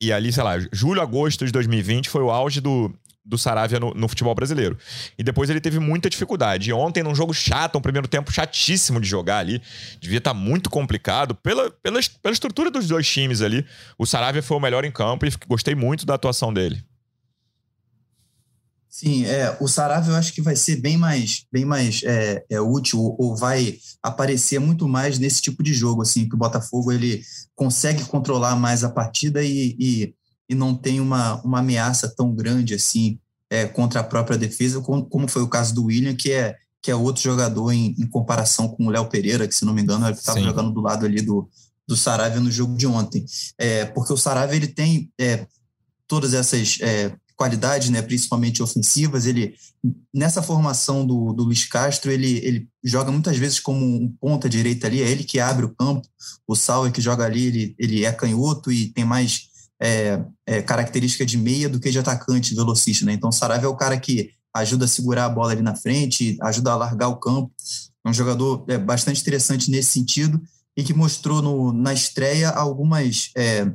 E 0.00 0.10
ali, 0.10 0.32
sei 0.32 0.42
lá, 0.42 0.54
julho, 0.72 1.02
agosto 1.02 1.44
de 1.44 1.52
2020 1.52 2.08
foi 2.08 2.22
o 2.22 2.30
auge 2.30 2.62
do, 2.62 2.90
do 3.28 3.36
Saravia 3.36 3.78
no, 3.78 3.92
no, 3.92 4.08
futebol 4.08 4.34
brasileiro. 4.34 4.76
E 5.18 5.22
depois 5.22 5.50
ele 5.50 5.60
teve 5.60 5.78
muita 5.78 6.08
dificuldade. 6.08 6.70
E 6.70 6.72
ontem, 6.72 7.02
num 7.02 7.14
jogo 7.14 7.34
chato, 7.34 7.76
um 7.76 7.80
primeiro 7.80 8.08
tempo 8.08 8.32
chatíssimo 8.32 9.00
de 9.00 9.06
jogar 9.06 9.38
ali, 9.38 9.60
devia 10.00 10.18
estar 10.18 10.32
tá 10.32 10.38
muito 10.38 10.70
complicado. 10.70 11.34
Pela, 11.34 11.70
pela, 11.70 12.00
pela 12.22 12.32
estrutura 12.32 12.70
dos 12.70 12.88
dois 12.88 13.06
times 13.06 13.42
ali, 13.42 13.64
o 13.98 14.06
Saravia 14.06 14.42
foi 14.42 14.56
o 14.56 14.60
melhor 14.60 14.84
em 14.84 14.90
campo 14.90 15.26
e 15.26 15.32
gostei 15.46 15.74
muito 15.74 16.06
da 16.06 16.14
atuação 16.14 16.52
dele. 16.52 16.82
Sim, 18.88 19.26
é, 19.26 19.56
o 19.60 19.68
Saravia 19.68 20.12
eu 20.12 20.16
acho 20.16 20.32
que 20.32 20.42
vai 20.42 20.56
ser 20.56 20.80
bem 20.80 20.96
mais, 20.96 21.44
bem 21.52 21.64
mais 21.64 22.02
é, 22.02 22.44
é, 22.50 22.60
útil 22.60 23.14
ou 23.18 23.36
vai 23.36 23.78
aparecer 24.02 24.58
muito 24.58 24.88
mais 24.88 25.18
nesse 25.20 25.40
tipo 25.40 25.62
de 25.62 25.72
jogo, 25.72 26.02
assim, 26.02 26.28
que 26.28 26.34
o 26.34 26.38
Botafogo 26.38 26.90
ele 26.90 27.22
consegue 27.54 28.04
controlar 28.06 28.56
mais 28.56 28.82
a 28.82 28.88
partida 28.88 29.44
e, 29.44 29.76
e 29.78 30.14
e 30.48 30.54
não 30.54 30.74
tem 30.74 31.00
uma, 31.00 31.40
uma 31.42 31.58
ameaça 31.58 32.08
tão 32.08 32.34
grande 32.34 32.74
assim 32.74 33.18
é, 33.50 33.66
contra 33.66 34.00
a 34.00 34.04
própria 34.04 34.38
defesa, 34.38 34.80
como, 34.80 35.04
como, 35.04 35.28
foi 35.28 35.42
o 35.42 35.48
caso 35.48 35.74
do 35.74 35.84
William, 35.84 36.14
que 36.14 36.32
é, 36.32 36.56
que 36.82 36.90
é 36.90 36.94
outro 36.94 37.22
jogador 37.22 37.72
em, 37.72 37.94
em 37.98 38.06
comparação 38.06 38.68
com 38.68 38.86
o 38.86 38.90
Léo 38.90 39.08
Pereira, 39.08 39.48
que 39.48 39.54
se 39.54 39.64
não 39.64 39.74
me 39.74 39.82
engano 39.82 40.08
estava 40.10 40.40
jogando 40.40 40.72
do 40.72 40.80
lado 40.80 41.04
ali 41.04 41.20
do, 41.20 41.48
do 41.86 41.96
Saravia 41.96 42.40
no 42.40 42.50
jogo 42.50 42.76
de 42.76 42.86
ontem. 42.86 43.24
É, 43.58 43.84
porque 43.86 44.12
o 44.12 44.16
Saravia 44.16 44.56
ele 44.56 44.68
tem 44.68 45.10
é, 45.18 45.46
todas 46.06 46.34
essas 46.34 46.78
é, 46.80 47.12
qualidades, 47.34 47.88
né, 47.90 48.02
principalmente 48.02 48.62
ofensivas. 48.62 49.26
Ele 49.26 49.54
nessa 50.12 50.42
formação 50.42 51.06
do, 51.06 51.32
do 51.32 51.44
Luiz 51.44 51.64
Castro, 51.64 52.10
ele, 52.10 52.38
ele 52.44 52.68
joga 52.82 53.12
muitas 53.12 53.36
vezes 53.36 53.60
como 53.60 53.84
um 53.84 54.12
ponta 54.20 54.48
direita 54.48 54.86
ali, 54.86 55.02
é 55.02 55.08
ele 55.08 55.24
que 55.24 55.38
abre 55.38 55.64
o 55.64 55.74
campo. 55.74 56.06
O 56.46 56.56
Sauer 56.56 56.92
que 56.92 57.00
joga 57.00 57.24
ali, 57.24 57.46
ele, 57.46 57.74
ele 57.78 58.04
é 58.04 58.12
canhoto 58.12 58.72
e 58.72 58.88
tem 58.88 59.04
mais 59.04 59.47
é, 59.80 60.20
é, 60.46 60.62
característica 60.62 61.24
de 61.24 61.38
meia 61.38 61.68
do 61.68 61.78
que 61.78 61.90
de 61.90 61.98
atacante 61.98 62.54
velocista, 62.54 63.04
né? 63.04 63.12
Então, 63.12 63.30
o 63.30 63.32
Saravia 63.32 63.66
é 63.66 63.70
o 63.70 63.76
cara 63.76 63.98
que 63.98 64.30
ajuda 64.54 64.86
a 64.86 64.88
segurar 64.88 65.26
a 65.26 65.28
bola 65.28 65.52
ali 65.52 65.62
na 65.62 65.74
frente, 65.74 66.36
ajuda 66.42 66.72
a 66.72 66.76
largar 66.76 67.08
o 67.08 67.16
campo. 67.16 67.52
É 68.04 68.08
um 68.08 68.14
jogador 68.14 68.64
é, 68.68 68.78
bastante 68.78 69.20
interessante 69.20 69.70
nesse 69.70 69.90
sentido 69.90 70.40
e 70.76 70.82
que 70.82 70.94
mostrou 70.94 71.42
no, 71.42 71.72
na 71.72 71.92
estreia 71.92 72.50
algumas 72.50 73.30
é, 73.36 73.70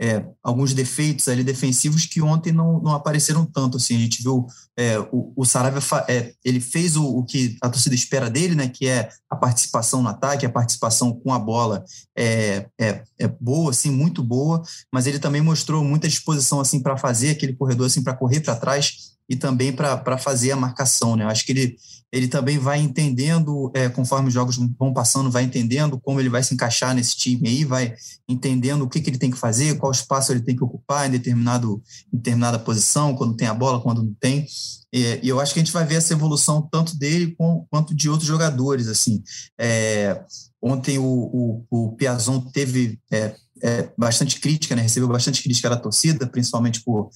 é, 0.00 0.24
alguns 0.42 0.72
defeitos 0.72 1.28
ali 1.28 1.44
defensivos 1.44 2.06
que 2.06 2.22
ontem 2.22 2.52
não, 2.52 2.80
não 2.80 2.92
apareceram 2.92 3.44
tanto. 3.44 3.76
Assim, 3.76 3.96
a 3.96 3.98
gente 3.98 4.22
viu 4.22 4.46
é, 4.74 4.98
o, 5.12 5.30
o 5.36 5.44
Saravia 5.44 5.82
é, 6.08 6.32
ele 6.42 6.58
fez 6.58 6.96
o, 6.96 7.04
o, 7.04 7.22
que 7.22 7.58
a 7.60 7.68
torcida 7.68 7.94
espera 7.94 8.30
dele, 8.30 8.54
né, 8.54 8.68
que 8.68 8.86
é 8.88 9.10
a 9.28 9.36
participação 9.36 10.00
no 10.02 10.08
ataque, 10.08 10.46
a 10.46 10.50
participação 10.50 11.12
com 11.12 11.34
a 11.34 11.38
bola 11.38 11.84
é, 12.16 12.66
é, 12.80 13.02
é 13.18 13.28
boa, 13.28 13.72
assim, 13.72 13.90
muito 13.90 14.22
boa, 14.22 14.62
mas 14.90 15.06
ele 15.06 15.18
também 15.18 15.42
mostrou 15.42 15.84
muita 15.84 16.08
disposição 16.08 16.60
assim 16.60 16.80
para 16.80 16.96
fazer 16.96 17.30
aquele 17.30 17.52
corredor 17.52 17.86
assim 17.86 18.02
para 18.02 18.16
correr 18.16 18.40
para 18.40 18.56
trás 18.56 19.10
e 19.28 19.36
também 19.36 19.72
para 19.72 20.18
fazer 20.18 20.50
a 20.50 20.56
marcação. 20.56 21.14
Né? 21.14 21.24
Acho 21.24 21.44
que 21.44 21.52
ele, 21.52 21.76
ele 22.12 22.26
também 22.26 22.58
vai 22.58 22.80
entendendo, 22.80 23.70
é, 23.74 23.88
conforme 23.88 24.28
os 24.28 24.34
jogos 24.34 24.56
vão 24.78 24.92
passando, 24.92 25.30
vai 25.30 25.44
entendendo 25.44 25.98
como 26.00 26.18
ele 26.18 26.28
vai 26.28 26.42
se 26.42 26.52
encaixar 26.52 26.94
nesse 26.94 27.16
time 27.16 27.48
aí, 27.48 27.64
vai 27.64 27.94
entendendo 28.28 28.82
o 28.82 28.88
que, 28.88 29.00
que 29.00 29.10
ele 29.10 29.18
tem 29.18 29.30
que 29.30 29.38
fazer, 29.38 29.78
qual 29.78 29.92
espaço 29.92 30.32
ele 30.32 30.40
tem 30.40 30.56
que 30.56 30.64
ocupar 30.64 31.06
em, 31.06 31.10
determinado, 31.10 31.80
em 32.12 32.16
determinada 32.16 32.58
posição, 32.58 33.14
quando 33.14 33.36
tem 33.36 33.46
a 33.46 33.54
bola, 33.54 33.80
quando 33.80 34.02
não 34.02 34.14
tem. 34.14 34.44
E, 34.92 35.20
e 35.22 35.28
eu 35.28 35.38
acho 35.38 35.54
que 35.54 35.60
a 35.60 35.62
gente 35.62 35.72
vai 35.72 35.84
ver 35.84 35.96
essa 35.96 36.12
evolução 36.12 36.68
tanto 36.70 36.98
dele 36.98 37.34
com, 37.38 37.64
quanto 37.70 37.94
de 37.94 38.08
outros 38.08 38.26
jogadores. 38.26 38.88
assim. 38.88 39.22
É, 39.58 40.20
ontem 40.60 40.98
o, 40.98 41.04
o, 41.04 41.66
o 41.70 41.92
Piazon 41.92 42.40
teve 42.40 42.98
é, 43.12 43.36
é, 43.62 43.88
bastante 43.96 44.40
crítica, 44.40 44.74
né? 44.74 44.82
recebeu 44.82 45.08
bastante 45.08 45.42
crítica 45.42 45.70
da 45.70 45.76
torcida, 45.76 46.26
principalmente 46.26 46.82
por 46.82 47.08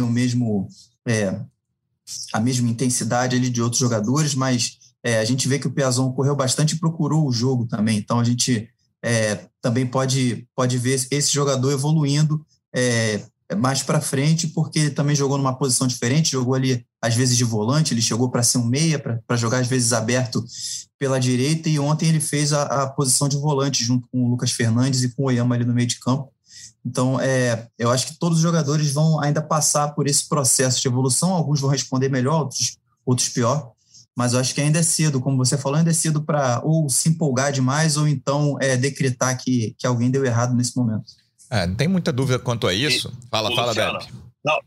o 0.00 0.06
mesmo 0.06 0.68
é, 1.06 1.40
a 2.32 2.40
mesma 2.40 2.68
intensidade 2.68 3.36
ali 3.36 3.50
de 3.50 3.62
outros 3.62 3.80
jogadores, 3.80 4.34
mas 4.34 4.78
é, 5.02 5.18
a 5.18 5.24
gente 5.24 5.48
vê 5.48 5.58
que 5.58 5.66
o 5.66 5.70
Piazon 5.70 6.12
correu 6.12 6.34
bastante 6.34 6.74
e 6.74 6.78
procurou 6.78 7.26
o 7.26 7.32
jogo 7.32 7.66
também. 7.66 7.98
Então 7.98 8.20
a 8.20 8.24
gente 8.24 8.68
é, 9.02 9.46
também 9.60 9.86
pode, 9.86 10.46
pode 10.54 10.76
ver 10.78 11.06
esse 11.10 11.32
jogador 11.32 11.70
evoluindo 11.70 12.44
é, 12.74 13.22
mais 13.56 13.82
para 13.82 14.00
frente, 14.00 14.48
porque 14.48 14.78
ele 14.78 14.90
também 14.90 15.16
jogou 15.16 15.38
numa 15.38 15.56
posição 15.56 15.86
diferente, 15.86 16.32
jogou 16.32 16.54
ali 16.54 16.84
às 17.00 17.14
vezes 17.14 17.36
de 17.36 17.44
volante, 17.44 17.94
ele 17.94 18.02
chegou 18.02 18.28
para 18.28 18.42
ser 18.42 18.58
um 18.58 18.66
meia, 18.66 18.98
para 18.98 19.36
jogar 19.36 19.60
às 19.60 19.68
vezes 19.68 19.92
aberto 19.92 20.44
pela 20.98 21.18
direita, 21.18 21.68
e 21.68 21.78
ontem 21.78 22.08
ele 22.08 22.20
fez 22.20 22.52
a, 22.52 22.62
a, 22.62 22.86
posição 22.88 23.28
de 23.28 23.36
volante 23.36 23.84
junto 23.84 24.06
com 24.08 24.24
o 24.24 24.28
Lucas 24.28 24.50
Fernandes 24.50 25.02
e 25.02 25.08
com 25.10 25.22
o 25.22 25.26
Oyama 25.26 25.54
ali 25.54 25.64
no 25.64 25.72
meio 25.72 25.86
de 25.86 25.98
campo. 25.98 26.30
Então, 26.84 27.20
é, 27.20 27.68
eu 27.78 27.90
acho 27.90 28.06
que 28.06 28.18
todos 28.18 28.38
os 28.38 28.42
jogadores 28.42 28.92
vão 28.92 29.20
ainda 29.20 29.42
passar 29.42 29.88
por 29.94 30.06
esse 30.06 30.28
processo 30.28 30.80
de 30.80 30.88
evolução. 30.88 31.34
Alguns 31.34 31.60
vão 31.60 31.70
responder 31.70 32.08
melhor, 32.08 32.40
outros, 32.40 32.78
outros 33.04 33.28
pior. 33.28 33.72
Mas 34.16 34.32
eu 34.32 34.40
acho 34.40 34.54
que 34.54 34.60
ainda 34.60 34.80
é 34.80 34.82
cedo, 34.82 35.20
como 35.20 35.36
você 35.36 35.56
falou, 35.56 35.78
ainda 35.78 35.90
é 35.90 35.94
cedo 35.94 36.22
para 36.22 36.60
ou 36.64 36.88
se 36.88 37.08
empolgar 37.08 37.52
demais 37.52 37.96
ou 37.96 38.08
então 38.08 38.56
é, 38.60 38.76
decretar 38.76 39.38
que, 39.38 39.76
que 39.78 39.86
alguém 39.86 40.10
deu 40.10 40.24
errado 40.24 40.54
nesse 40.54 40.76
momento. 40.76 41.04
É, 41.50 41.66
não 41.66 41.76
tem 41.76 41.86
muita 41.86 42.12
dúvida 42.12 42.38
quanto 42.38 42.66
a 42.66 42.74
isso. 42.74 43.12
E, 43.24 43.28
fala, 43.28 43.54
fala, 43.54 43.72
Débora. 43.74 44.06
Não, 44.44 44.58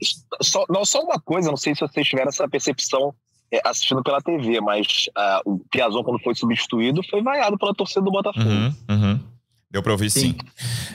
só, 0.42 0.66
não, 0.70 0.86
só 0.86 1.02
uma 1.02 1.20
coisa, 1.20 1.50
não 1.50 1.58
sei 1.58 1.76
se 1.76 1.82
vocês 1.82 2.08
tiveram 2.08 2.30
essa 2.30 2.48
percepção 2.48 3.14
é, 3.52 3.60
assistindo 3.66 4.02
pela 4.02 4.22
TV, 4.22 4.62
mas 4.62 5.10
uh, 5.10 5.52
o 5.52 5.60
Piazon, 5.70 6.04
quando 6.04 6.24
foi 6.24 6.34
substituído, 6.34 7.02
foi 7.10 7.22
vaiado 7.22 7.58
pela 7.58 7.74
torcida 7.74 8.02
do 8.02 8.12
Botafogo. 8.12 8.48
Uhum, 8.48 8.74
uhum. 8.90 9.11
Deu 9.72 9.82
para 9.82 9.94
ouvir 9.94 10.12
sim. 10.12 10.20
sim. 10.20 10.38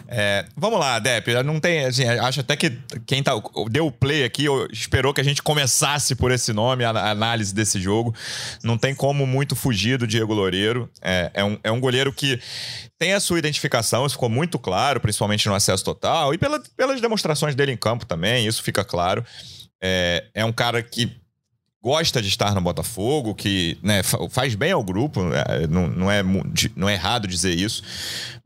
É, 0.06 0.44
vamos 0.54 0.78
lá, 0.78 0.98
Dep. 0.98 1.28
Não 1.42 1.58
tem, 1.58 1.86
assim, 1.86 2.04
acho 2.04 2.40
até 2.40 2.54
que 2.56 2.78
quem 3.06 3.22
tá, 3.22 3.32
deu 3.70 3.86
o 3.86 3.92
play 3.92 4.22
aqui 4.22 4.44
esperou 4.70 5.14
que 5.14 5.20
a 5.20 5.24
gente 5.24 5.42
começasse 5.42 6.14
por 6.14 6.30
esse 6.30 6.52
nome, 6.52 6.84
a, 6.84 6.90
a, 6.90 7.10
análise 7.10 7.54
desse 7.54 7.80
jogo. 7.80 8.14
Não 8.62 8.76
tem 8.76 8.94
como 8.94 9.26
muito 9.26 9.56
fugir 9.56 9.96
do 9.96 10.06
Diego 10.06 10.34
Loureiro. 10.34 10.90
É, 11.00 11.30
é, 11.32 11.44
um, 11.44 11.58
é 11.64 11.72
um 11.72 11.80
goleiro 11.80 12.12
que 12.12 12.38
tem 12.98 13.14
a 13.14 13.20
sua 13.20 13.38
identificação, 13.38 14.04
isso 14.04 14.14
ficou 14.14 14.28
muito 14.28 14.58
claro, 14.58 15.00
principalmente 15.00 15.48
no 15.48 15.54
acesso 15.54 15.84
total, 15.84 16.34
e 16.34 16.38
pela, 16.38 16.62
pelas 16.76 17.00
demonstrações 17.00 17.54
dele 17.54 17.72
em 17.72 17.76
campo 17.76 18.04
também, 18.04 18.46
isso 18.46 18.62
fica 18.62 18.84
claro. 18.84 19.24
É, 19.82 20.24
é 20.34 20.44
um 20.44 20.52
cara 20.52 20.82
que 20.82 21.10
gosta 21.86 22.20
de 22.20 22.26
estar 22.26 22.52
no 22.52 22.60
Botafogo, 22.60 23.32
que 23.32 23.78
né, 23.80 24.02
faz 24.28 24.56
bem 24.56 24.72
ao 24.72 24.82
grupo, 24.82 25.20
é, 25.32 25.68
não, 25.68 25.86
não, 25.86 26.10
é, 26.10 26.20
não 26.74 26.88
é 26.88 26.94
errado 26.94 27.28
dizer 27.28 27.54
isso, 27.54 27.80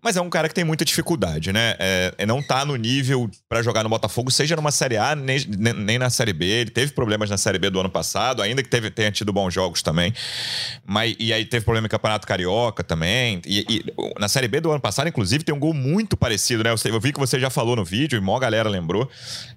mas 0.03 0.15
é 0.15 0.21
um 0.21 0.29
cara 0.29 0.47
que 0.47 0.55
tem 0.55 0.63
muita 0.63 0.85
dificuldade, 0.85 1.51
né? 1.51 1.75
É, 1.79 2.15
é 2.19 2.27
não 2.27 2.43
tá 2.43 2.67
no 2.67 2.77
nível 2.77 3.31
para 3.49 3.63
jogar 3.63 3.83
no 3.83 3.89
Botafogo, 3.89 4.31
seja 4.31 4.55
numa 4.57 4.71
Série 4.71 4.99
A, 4.99 5.17
nem, 5.17 5.39
nem, 5.47 5.99
na 5.99 6.11
Série 6.11 6.35
B. 6.35 6.45
Ele 6.45 6.71
teve 6.71 6.93
problemas 6.93 7.31
na 7.31 7.39
Série 7.39 7.59
B 7.59 7.71
do 7.71 7.81
ano 7.81 7.89
passado, 7.89 8.43
ainda 8.43 8.63
que 8.63 8.69
teve, 8.69 8.91
tenha 8.91 9.11
tido 9.11 9.33
bons 9.33 9.55
jogos 9.55 9.81
também. 9.81 10.13
Mas, 10.85 11.17
e 11.19 11.33
aí 11.33 11.47
teve 11.47 11.65
problema 11.65 11.87
no 11.87 11.89
Campeonato 11.89 12.27
Carioca 12.27 12.85
também. 12.85 13.41
E, 13.47 13.65
e, 13.71 13.85
na 14.19 14.29
Série 14.29 14.49
B 14.49 14.61
do 14.61 14.71
ano 14.71 14.81
passado, 14.81 15.09
inclusive, 15.09 15.45
tem 15.45 15.55
um 15.55 15.59
gol 15.59 15.73
muito 15.73 16.15
parecido, 16.15 16.63
né? 16.63 16.71
Eu, 16.71 16.93
eu 16.93 17.01
vi 17.01 17.11
que 17.11 17.19
você 17.19 17.41
já 17.41 17.49
falou 17.49 17.75
no 17.75 17.87
vídeo, 17.87 18.19
e 18.19 18.21
mó 18.21 18.39
galera 18.39 18.69
lembrou. 18.69 19.11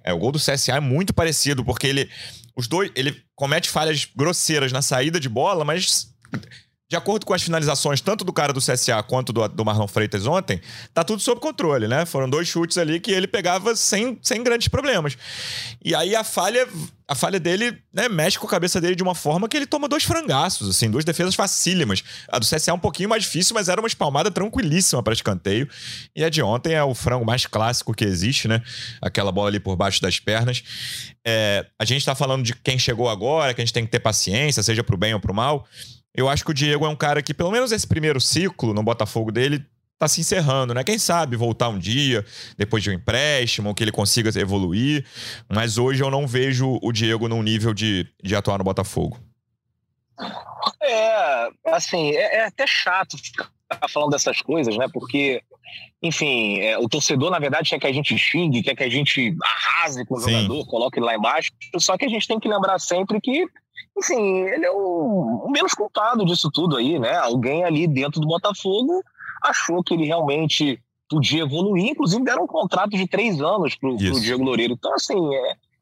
É, 0.05 0.13
o 0.13 0.17
gol 0.17 0.31
do 0.31 0.39
CSA 0.39 0.77
é 0.77 0.79
muito 0.79 1.13
parecido, 1.13 1.65
porque 1.65 1.87
ele 1.87 2.09
os 2.55 2.67
dois, 2.67 2.91
ele 2.95 3.23
comete 3.35 3.69
falhas 3.69 4.07
grosseiras 4.15 4.71
na 4.71 4.81
saída 4.81 5.19
de 5.19 5.29
bola, 5.29 5.65
mas 5.65 6.13
de 6.93 6.97
acordo 6.97 7.25
com 7.25 7.33
as 7.33 7.41
finalizações, 7.41 7.99
tanto 8.01 8.23
do 8.23 8.31
cara 8.31 8.53
do 8.53 8.59
CSA 8.59 9.01
quanto 9.01 9.33
do, 9.33 9.47
do 9.47 9.65
Marlon 9.65 9.87
Freitas 9.87 10.27
ontem, 10.27 10.61
tá 10.93 11.03
tudo 11.03 11.23
sob 11.23 11.41
controle, 11.41 11.87
né? 11.87 12.05
Foram 12.05 12.29
dois 12.29 12.47
chutes 12.47 12.77
ali 12.77 12.99
que 12.99 13.09
ele 13.09 13.25
pegava 13.25 13.75
sem, 13.75 14.19
sem 14.21 14.43
grandes 14.43 14.67
problemas. 14.67 15.17
E 15.83 15.95
aí 15.95 16.15
a 16.15 16.23
falha 16.23 16.67
a 17.07 17.15
falha 17.15 17.39
dele 17.39 17.77
né, 17.91 18.07
mexe 18.07 18.39
com 18.39 18.47
a 18.47 18.49
cabeça 18.49 18.79
dele 18.79 18.95
de 18.95 19.03
uma 19.03 19.13
forma 19.13 19.49
que 19.49 19.57
ele 19.57 19.65
toma 19.65 19.89
dois 19.89 20.03
frangaços, 20.03 20.69
assim, 20.69 20.89
duas 20.89 21.03
defesas 21.03 21.35
facílimas. 21.35 22.03
A 22.29 22.39
do 22.39 22.45
CSA 22.45 22.71
é 22.71 22.73
um 22.73 22.79
pouquinho 22.79 23.09
mais 23.09 23.23
difícil, 23.23 23.53
mas 23.53 23.69
era 23.69 23.81
uma 23.81 23.87
espalmada 23.87 24.31
tranquilíssima 24.31 25.03
para 25.03 25.13
escanteio. 25.13 25.67
E 26.15 26.23
a 26.23 26.29
de 26.29 26.41
ontem 26.41 26.73
é 26.73 26.83
o 26.83 26.93
frango 26.93 27.25
mais 27.25 27.45
clássico 27.45 27.93
que 27.93 28.05
existe, 28.05 28.47
né? 28.47 28.61
Aquela 29.01 29.31
bola 29.31 29.49
ali 29.49 29.59
por 29.59 29.75
baixo 29.75 30.01
das 30.01 30.19
pernas. 30.19 30.63
É, 31.25 31.65
a 31.77 31.85
gente 31.85 32.05
tá 32.05 32.15
falando 32.15 32.43
de 32.43 32.55
quem 32.55 32.79
chegou 32.79 33.09
agora, 33.09 33.53
que 33.53 33.61
a 33.61 33.65
gente 33.65 33.73
tem 33.73 33.85
que 33.85 33.91
ter 33.91 33.99
paciência, 33.99 34.63
seja 34.63 34.83
pro 34.83 34.95
bem 34.95 35.13
ou 35.13 35.19
pro 35.19 35.33
mal. 35.33 35.67
Eu 36.15 36.29
acho 36.29 36.45
que 36.45 36.51
o 36.51 36.53
Diego 36.53 36.85
é 36.85 36.89
um 36.89 36.95
cara 36.95 37.21
que, 37.21 37.33
pelo 37.33 37.51
menos 37.51 37.71
esse 37.71 37.87
primeiro 37.87 38.21
ciclo 38.21 38.73
no 38.73 38.83
Botafogo 38.83 39.31
dele, 39.31 39.65
tá 39.97 40.07
se 40.07 40.21
encerrando, 40.21 40.73
né? 40.73 40.83
Quem 40.83 40.99
sabe 40.99 41.35
voltar 41.35 41.69
um 41.69 41.79
dia, 41.79 42.25
depois 42.57 42.83
de 42.83 42.89
um 42.89 42.93
empréstimo, 42.93 43.73
que 43.73 43.83
ele 43.83 43.91
consiga 43.91 44.29
evoluir. 44.39 45.05
Mas 45.49 45.77
hoje 45.77 46.03
eu 46.03 46.11
não 46.11 46.27
vejo 46.27 46.77
o 46.81 46.91
Diego 46.91 47.27
num 47.27 47.41
nível 47.41 47.73
de, 47.73 48.07
de 48.21 48.35
atuar 48.35 48.57
no 48.57 48.63
Botafogo. 48.63 49.17
É, 50.81 51.49
assim, 51.67 52.11
é, 52.11 52.35
é 52.37 52.45
até 52.45 52.67
chato 52.67 53.17
ficar 53.17 53.49
falando 53.89 54.11
dessas 54.11 54.41
coisas, 54.41 54.77
né? 54.77 54.87
Porque, 54.93 55.41
enfim, 56.01 56.59
é, 56.59 56.77
o 56.77 56.87
torcedor, 56.87 57.31
na 57.31 57.39
verdade, 57.39 57.69
quer 57.69 57.79
que 57.79 57.87
a 57.87 57.93
gente 57.93 58.15
xingue, 58.17 58.61
quer 58.61 58.75
que 58.75 58.83
a 58.83 58.89
gente 58.89 59.35
arrase 59.41 60.05
com 60.05 60.15
o 60.15 60.19
Sim. 60.19 60.31
jogador, 60.31 60.67
coloque 60.67 60.99
ele 60.99 61.05
lá 61.07 61.15
embaixo. 61.15 61.51
Só 61.77 61.97
que 61.97 62.05
a 62.05 62.09
gente 62.09 62.27
tem 62.27 62.39
que 62.39 62.47
lembrar 62.47 62.77
sempre 62.77 63.19
que 63.19 63.47
enfim, 63.97 64.41
ele 64.41 64.65
é 64.65 64.71
o, 64.71 65.47
menos 65.49 65.73
culpado 65.73 66.25
disso 66.25 66.49
tudo 66.51 66.77
aí, 66.77 66.97
né? 66.97 67.15
Alguém 67.15 67.63
ali 67.63 67.87
dentro 67.87 68.19
do 68.19 68.27
Botafogo 68.27 69.03
achou 69.41 69.83
que 69.83 69.93
ele 69.93 70.05
realmente 70.05 70.81
podia 71.09 71.43
evoluir, 71.43 71.91
inclusive 71.91 72.23
deram 72.23 72.43
um 72.43 72.47
contrato 72.47 72.91
de 72.91 73.07
três 73.07 73.39
anos 73.41 73.75
pro, 73.75 73.95
pro 73.95 74.19
Diego 74.19 74.43
Loureiro. 74.43 74.73
Então, 74.73 74.93
assim, 74.95 75.15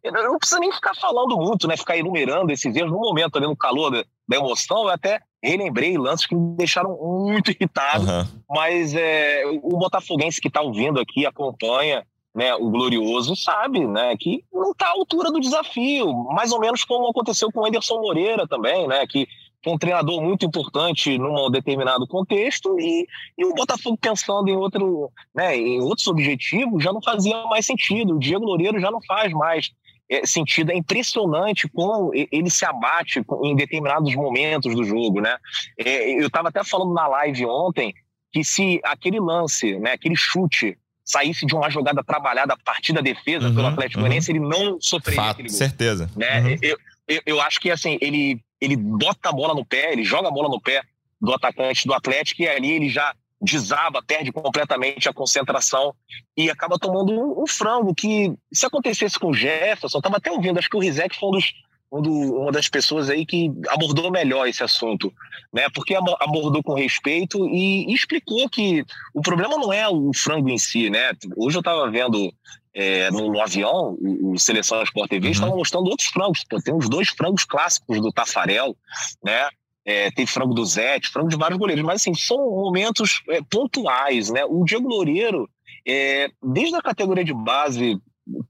é, 0.03 0.11
não 0.11 0.37
precisa 0.37 0.59
nem 0.59 0.71
ficar 0.71 0.95
falando 0.95 1.37
muito, 1.37 1.67
né? 1.67 1.77
Ficar 1.77 1.97
enumerando 1.97 2.51
esses 2.51 2.75
erros 2.75 2.91
no 2.91 2.99
momento 2.99 3.37
ali 3.37 3.47
no 3.47 3.55
calor 3.55 3.91
da, 3.91 4.03
da 4.27 4.37
emoção. 4.37 4.83
Eu 4.83 4.89
até 4.89 5.21
relembrei 5.41 5.97
lances 5.97 6.25
que 6.25 6.35
me 6.35 6.55
deixaram 6.57 6.97
muito 7.01 7.51
irritado. 7.51 8.05
Uhum. 8.05 8.27
Mas 8.49 8.93
é, 8.93 9.43
o 9.63 9.77
botafoguense 9.77 10.41
que 10.41 10.47
está 10.47 10.61
ouvindo 10.61 10.99
aqui 10.99 11.25
acompanha 11.25 12.05
né, 12.33 12.55
o 12.55 12.69
glorioso 12.69 13.35
sabe, 13.35 13.85
né, 13.85 14.15
que 14.17 14.43
não 14.51 14.71
está 14.71 14.87
à 14.87 14.91
altura 14.91 15.31
do 15.31 15.39
desafio, 15.39 16.13
mais 16.33 16.51
ou 16.51 16.59
menos 16.59 16.85
como 16.85 17.09
aconteceu 17.09 17.51
com 17.51 17.61
o 17.61 17.65
Anderson 17.65 17.99
Moreira 17.99 18.47
também, 18.47 18.87
né, 18.87 19.05
que 19.05 19.27
um 19.69 19.77
treinador 19.77 20.21
muito 20.21 20.45
importante 20.45 21.17
num 21.17 21.49
determinado 21.51 22.07
contexto 22.07 22.79
e, 22.79 23.05
e 23.37 23.45
o 23.45 23.53
Botafogo 23.53 23.97
pensando 23.99 24.49
em 24.49 24.55
outro, 24.55 25.11
né, 25.35 25.55
em 25.55 25.79
outros 25.81 26.07
objetivos 26.07 26.83
já 26.83 26.91
não 26.91 27.01
fazia 27.01 27.45
mais 27.45 27.65
sentido. 27.65 28.15
O 28.15 28.19
Diego 28.19 28.43
Loureiro 28.43 28.79
já 28.79 28.89
não 28.89 28.99
faz 29.03 29.31
mais 29.33 29.71
é, 30.09 30.25
sentido. 30.25 30.71
É 30.71 30.75
impressionante 30.75 31.67
como 31.69 32.11
ele 32.13 32.49
se 32.49 32.65
abate 32.65 33.23
em 33.43 33.55
determinados 33.55 34.15
momentos 34.15 34.73
do 34.75 34.83
jogo, 34.83 35.21
né? 35.21 35.37
É, 35.77 36.19
eu 36.19 36.27
estava 36.27 36.49
até 36.49 36.63
falando 36.63 36.93
na 36.93 37.07
live 37.07 37.45
ontem 37.45 37.93
que 38.31 38.43
se 38.43 38.81
aquele 38.83 39.19
lance, 39.19 39.77
né, 39.79 39.91
aquele 39.91 40.15
chute 40.15 40.77
saísse 41.03 41.45
de 41.45 41.55
uma 41.55 41.69
jogada 41.69 42.03
trabalhada 42.03 42.53
a 42.53 42.57
partir 42.57 42.93
da 42.93 43.01
defesa 43.01 43.47
uhum, 43.47 43.55
pelo 43.55 43.67
Atlético 43.67 43.99
uhum. 43.99 44.03
Goianiense, 44.03 44.31
ele 44.31 44.39
não 44.39 44.79
sofreria 44.79 45.21
Fato, 45.21 45.31
aquele 45.31 45.49
gol. 45.49 45.57
certeza. 45.57 46.09
Né? 46.15 46.41
Uhum. 46.41 46.57
Eu, 46.61 46.77
eu, 47.07 47.21
eu, 47.25 47.41
acho 47.41 47.59
que 47.59 47.71
assim, 47.71 47.97
ele, 48.01 48.41
ele 48.59 48.75
bota 48.75 49.29
a 49.29 49.31
bola 49.31 49.53
no 49.53 49.65
pé, 49.65 49.91
ele 49.91 50.03
joga 50.03 50.27
a 50.27 50.31
bola 50.31 50.49
no 50.49 50.61
pé 50.61 50.81
do 51.19 51.33
atacante 51.33 51.87
do 51.87 51.93
Atlético 51.93 52.41
e 52.41 52.47
ali 52.47 52.71
ele 52.71 52.89
já 52.89 53.13
desaba, 53.41 54.03
perde 54.03 54.31
completamente 54.31 55.09
a 55.09 55.13
concentração 55.13 55.95
e 56.37 56.49
acaba 56.49 56.77
tomando 56.77 57.11
um, 57.11 57.43
um 57.43 57.47
frango 57.47 57.93
que, 57.93 58.31
se 58.53 58.65
acontecesse 58.65 59.17
com 59.17 59.29
o 59.29 59.33
Jefferson, 59.33 59.97
eu 59.97 59.99
estava 59.99 60.17
até 60.17 60.31
ouvindo, 60.31 60.59
acho 60.59 60.69
que 60.69 60.77
o 60.77 60.79
Rizek 60.79 61.17
foi 61.17 61.29
um 61.29 61.31
dos 61.31 61.53
um 61.91 62.01
do, 62.01 62.11
uma 62.11 62.51
das 62.51 62.69
pessoas 62.69 63.09
aí 63.09 63.25
que 63.25 63.51
abordou 63.67 64.09
melhor 64.09 64.47
esse 64.47 64.63
assunto, 64.63 65.13
né? 65.51 65.67
Porque 65.73 65.93
abordou 65.93 66.63
com 66.63 66.73
respeito 66.73 67.45
e, 67.47 67.85
e 67.91 67.93
explicou 67.93 68.49
que 68.49 68.85
o 69.13 69.21
problema 69.21 69.57
não 69.57 69.73
é 69.73 69.87
o 69.89 70.11
frango 70.13 70.49
em 70.49 70.57
si, 70.57 70.89
né? 70.89 71.11
Hoje 71.35 71.57
eu 71.57 71.61
estava 71.61 71.89
vendo 71.91 72.33
é, 72.73 73.11
no, 73.11 73.31
no, 73.31 73.41
avião, 73.41 73.97
o, 73.99 74.31
o 74.31 74.39
Seleção 74.39 74.81
Sport 74.83 75.09
TV 75.09 75.27
uhum. 75.27 75.31
estava 75.31 75.55
mostrando 75.55 75.87
outros 75.87 76.07
frangos. 76.07 76.45
Pô, 76.49 76.61
tem 76.61 76.73
uns 76.73 76.87
dois 76.87 77.09
frangos 77.09 77.43
clássicos 77.43 77.99
do 77.99 78.11
Tafarel, 78.11 78.75
né? 79.21 79.49
É, 79.83 80.11
tem 80.11 80.25
frango 80.25 80.53
do 80.53 80.63
Zete, 80.63 81.09
frango 81.09 81.27
de 81.27 81.35
vários 81.35 81.59
goleiros, 81.59 81.83
mas 81.83 82.01
assim, 82.01 82.13
são 82.13 82.37
momentos 82.37 83.21
é, 83.29 83.41
pontuais, 83.41 84.29
né? 84.29 84.45
O 84.45 84.63
Diego 84.63 84.87
Loureiro, 84.87 85.49
é, 85.85 86.29
desde 86.41 86.75
a 86.75 86.81
categoria 86.81 87.23
de 87.23 87.33
base, 87.33 87.99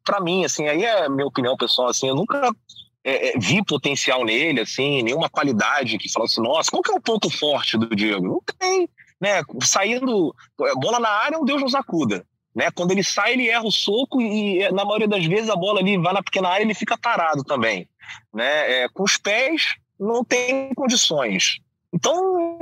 para 0.04 0.20
mim, 0.20 0.44
assim, 0.44 0.68
aí 0.68 0.84
é 0.84 1.06
a 1.06 1.10
minha 1.10 1.26
opinião 1.26 1.56
pessoal, 1.56 1.88
assim, 1.88 2.10
eu 2.10 2.16
nunca 2.16 2.54
é, 3.04 3.30
é, 3.30 3.40
vi 3.40 3.64
potencial 3.66 4.24
nele, 4.24 4.62
assim, 4.62 5.02
nenhuma 5.02 5.30
qualidade 5.30 5.98
que 5.98 6.12
falasse, 6.12 6.40
assim, 6.40 6.48
nossa, 6.48 6.70
qual 6.70 6.84
que 6.84 6.92
é 6.92 6.96
o 6.96 7.02
ponto 7.02 7.30
forte 7.30 7.78
do 7.78 7.96
Diego? 7.96 8.28
Não 8.28 8.42
tem, 8.60 8.88
né? 9.20 9.42
Saindo, 9.64 10.36
bola 10.76 11.00
na 11.00 11.10
área, 11.10 11.40
um 11.40 11.46
Deus 11.46 11.62
nos 11.62 11.76
acuda. 11.76 12.26
Né? 12.54 12.70
Quando 12.72 12.92
ele 12.92 13.04
sai, 13.04 13.34
ele 13.34 13.48
erra 13.48 13.66
o 13.66 13.72
soco 13.72 14.22
e, 14.22 14.70
na 14.72 14.84
maioria 14.84 15.08
das 15.08 15.26
vezes, 15.26 15.50
a 15.50 15.56
bola 15.56 15.80
ali 15.80 15.98
vai 15.98 16.14
na 16.14 16.24
pequena 16.24 16.50
área 16.50 16.64
e 16.64 16.68
ele 16.68 16.74
fica 16.74 16.98
parado 16.98 17.44
também. 17.44 17.88
Né? 18.34 18.84
É, 18.84 18.90
com 18.90 19.04
os 19.04 19.18
pés, 19.18 19.76
não 20.00 20.24
tem 20.24 20.74
condições. 20.76 21.60
Então, 21.94 22.14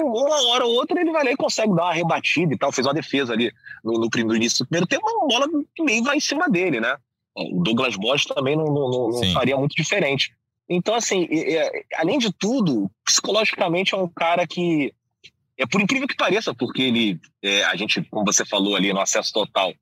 uma 0.02 0.48
hora 0.50 0.66
ou 0.66 0.74
outra, 0.74 1.00
ele 1.00 1.12
vai 1.12 1.24
lá 1.24 1.32
e 1.32 1.36
consegue 1.36 1.76
dar 1.76 1.84
uma 1.84 1.94
rebatida 1.94 2.54
e 2.54 2.58
tal. 2.58 2.72
Fez 2.72 2.86
uma 2.86 2.94
defesa 2.94 3.34
ali 3.34 3.52
no, 3.84 3.94
no, 3.94 4.10
no 4.10 4.36
início 4.36 4.64
do 4.64 4.68
primeiro 4.68 4.88
tempo, 4.88 5.06
uma 5.08 5.28
bola 5.28 5.48
que 5.76 5.84
meio 5.84 6.04
vai 6.04 6.18
em 6.18 6.22
cima 6.22 6.50
dele, 6.50 6.80
né? 6.80 6.96
O 7.52 7.64
Douglas 7.64 7.96
Bosch 7.96 8.26
também 8.26 8.56
não, 8.56 8.66
não, 8.66 9.10
não 9.10 9.34
faria 9.34 9.58
muito 9.58 9.76
diferente. 9.76 10.32
Então, 10.70 10.94
assim, 10.94 11.28
é, 11.32 11.84
além 11.96 12.20
de 12.20 12.32
tudo, 12.32 12.90
psicologicamente 13.04 13.96
é 13.96 13.98
um 13.98 14.08
cara 14.08 14.46
que, 14.46 14.94
é 15.58 15.66
por 15.66 15.82
incrível 15.82 16.08
que 16.08 16.16
pareça, 16.16 16.54
porque 16.54 16.82
ele, 16.82 17.20
é, 17.42 17.64
a 17.66 17.76
gente, 17.76 18.02
como 18.04 18.26
você 18.26 18.46
falou 18.46 18.76
ali 18.76 18.94
no 18.94 19.00
acesso 19.02 19.34
total, 19.34 19.74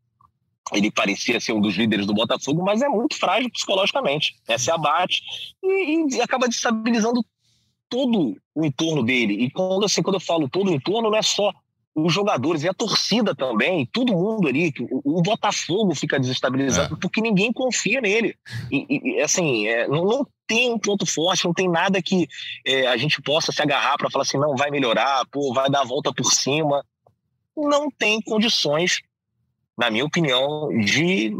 ele 0.74 0.92
parecia 0.92 1.40
ser 1.40 1.54
um 1.54 1.62
dos 1.62 1.76
líderes 1.76 2.06
do 2.06 2.14
Botafogo, 2.14 2.64
mas 2.64 2.82
é 2.82 2.88
muito 2.88 3.18
frágil 3.18 3.52
psicologicamente. 3.52 4.36
Né? 4.48 4.58
Se 4.58 4.72
abate 4.72 5.22
e, 5.64 6.16
e 6.16 6.22
acaba 6.22 6.48
destabilizando 6.48 7.24
todo 7.90 8.36
o 8.56 8.66
entorno 8.66 9.04
dele. 9.04 9.34
E 9.34 9.50
quando, 9.52 9.86
assim, 9.86 10.02
quando 10.02 10.16
eu 10.16 10.22
falo 10.22 10.50
todo 10.50 10.70
o 10.70 10.74
entorno, 10.74 11.10
não 11.10 11.18
é 11.18 11.22
só 11.22 11.54
os 11.98 12.14
jogadores 12.14 12.62
e 12.62 12.70
a 12.70 12.74
torcida 12.74 13.34
também, 13.34 13.88
todo 13.92 14.14
mundo 14.14 14.48
ali, 14.48 14.72
o, 14.80 15.18
o 15.18 15.22
Botafogo 15.24 15.96
fica 15.96 16.20
desestabilizado 16.20 16.94
é. 16.94 16.98
porque 17.02 17.20
ninguém 17.20 17.52
confia 17.52 18.00
nele. 18.00 18.36
E, 18.72 19.16
e 19.16 19.22
assim, 19.22 19.68
é, 19.68 19.88
não, 19.88 20.06
não, 20.06 20.28
tem 20.46 20.72
um 20.72 20.78
ponto 20.78 21.08
forte, 21.08 21.46
não 21.46 21.54
tem 21.54 21.68
nada 21.68 22.00
que 22.02 22.28
é, 22.64 22.86
a 22.88 22.96
gente 22.98 23.20
possa 23.20 23.52
se 23.52 23.62
agarrar 23.64 23.98
para 23.98 24.12
falar 24.12 24.22
assim, 24.22 24.38
não 24.38 24.56
vai 24.56 24.70
melhorar, 24.70 25.26
pô, 25.32 25.52
vai 25.54 25.70
dar 25.72 25.82
a 25.82 25.86
volta 25.86 26.14
por 26.14 26.32
cima. 26.32 26.86
Não 27.56 27.90
tem 27.90 28.22
condições, 28.22 29.02
na 29.76 29.90
minha 29.90 30.06
opinião, 30.06 30.70
de 30.70 31.36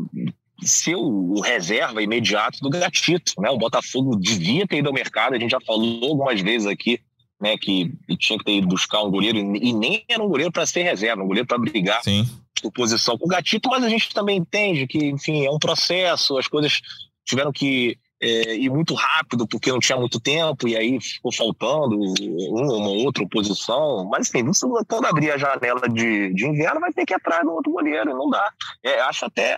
ser 0.64 0.96
o, 0.96 1.40
reserva 1.40 2.02
imediato 2.02 2.60
do 2.62 2.72
Gatito. 2.72 3.34
Né? 3.40 3.50
O 3.52 3.60
Botafogo 3.60 4.16
devia 4.16 4.66
ter 4.66 4.80
ido 4.80 4.88
ao 4.88 4.94
mercado, 4.94 5.36
a 5.36 5.40
gente 5.40 5.52
já 5.52 5.62
falou 5.62 6.10
algumas 6.10 6.42
vezes 6.42 6.66
aqui 6.66 7.00
né, 7.40 7.58
que 7.58 7.92
tinha 8.18 8.38
que 8.40 8.46
ter 8.46 8.58
ido 8.58 8.68
buscar 8.68 9.04
um 9.04 9.12
goleiro, 9.12 9.38
e 9.38 9.74
nem 9.74 10.04
era 10.10 10.24
um 10.24 10.28
goleiro 10.28 10.52
para 10.52 10.66
ser 10.66 10.84
reserva, 10.84 11.24
um 11.24 11.28
goleiro 11.28 11.48
para 11.48 11.58
brigar 11.58 12.04
Sim. 12.04 12.28
por 12.62 12.72
posição 12.72 13.18
com 13.18 13.26
o 13.26 13.30
Gatito, 13.30 13.70
mas 13.70 13.84
a 13.84 13.90
gente 13.90 14.14
também 14.14 14.38
entende 14.38 14.88
que, 14.88 14.98
enfim, 15.06 15.46
é 15.46 15.52
um 15.52 15.60
processo, 15.60 16.38
as 16.38 16.48
coisas 16.48 16.82
tiveram 17.26 17.52
que 17.52 17.98
é, 18.20 18.56
ir 18.56 18.70
muito 18.70 18.94
rápido 18.94 19.48
porque 19.48 19.72
não 19.72 19.80
tinha 19.80 19.98
muito 19.98 20.20
tempo 20.20 20.68
e 20.68 20.76
aí 20.76 21.00
ficou 21.00 21.32
faltando 21.32 21.96
uma 21.96 22.88
ou 22.90 23.06
outra 23.06 23.24
oposição. 23.24 24.06
Mas, 24.10 24.30
enfim, 24.30 24.44
quando 24.88 25.06
abrir 25.06 25.32
a 25.32 25.38
janela 25.38 25.88
de, 25.88 26.34
de 26.34 26.48
inverno, 26.48 26.80
vai 26.80 26.92
ter 26.92 27.06
que 27.06 27.14
ir 27.14 27.18
atrás 27.18 27.44
do 27.44 27.52
outro 27.52 27.72
goleiro, 27.72 28.18
não 28.18 28.30
dá. 28.30 28.52
É, 28.84 29.02
acho 29.02 29.26
até 29.26 29.58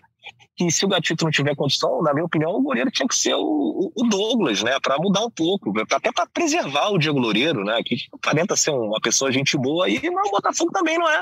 que 0.59 0.69
se 0.69 0.83
o 0.83 0.89
Gatito 0.89 1.23
não 1.23 1.31
tiver 1.31 1.55
condição, 1.55 2.01
na 2.01 2.13
minha 2.13 2.25
opinião, 2.25 2.51
o 2.51 2.61
goleiro 2.61 2.91
tinha 2.91 3.07
que 3.07 3.15
ser 3.15 3.33
o, 3.33 3.93
o 3.95 4.03
Douglas, 4.09 4.61
né? 4.61 4.77
Para 4.81 4.97
mudar 4.97 5.23
um 5.25 5.31
pouco, 5.31 5.73
até 5.89 6.11
para 6.11 6.25
preservar 6.27 6.89
o 6.89 6.97
Diego 6.97 7.17
Loureiro, 7.17 7.63
né? 7.63 7.81
Que 7.83 7.95
aparenta 8.11 8.57
ser 8.57 8.71
uma 8.71 8.99
pessoa 8.99 9.31
gente 9.31 9.57
boa 9.57 9.89
e 9.89 10.09
mas 10.09 10.27
o 10.27 10.31
Botafogo 10.31 10.71
também 10.73 10.97
não 10.97 11.09
é 11.09 11.21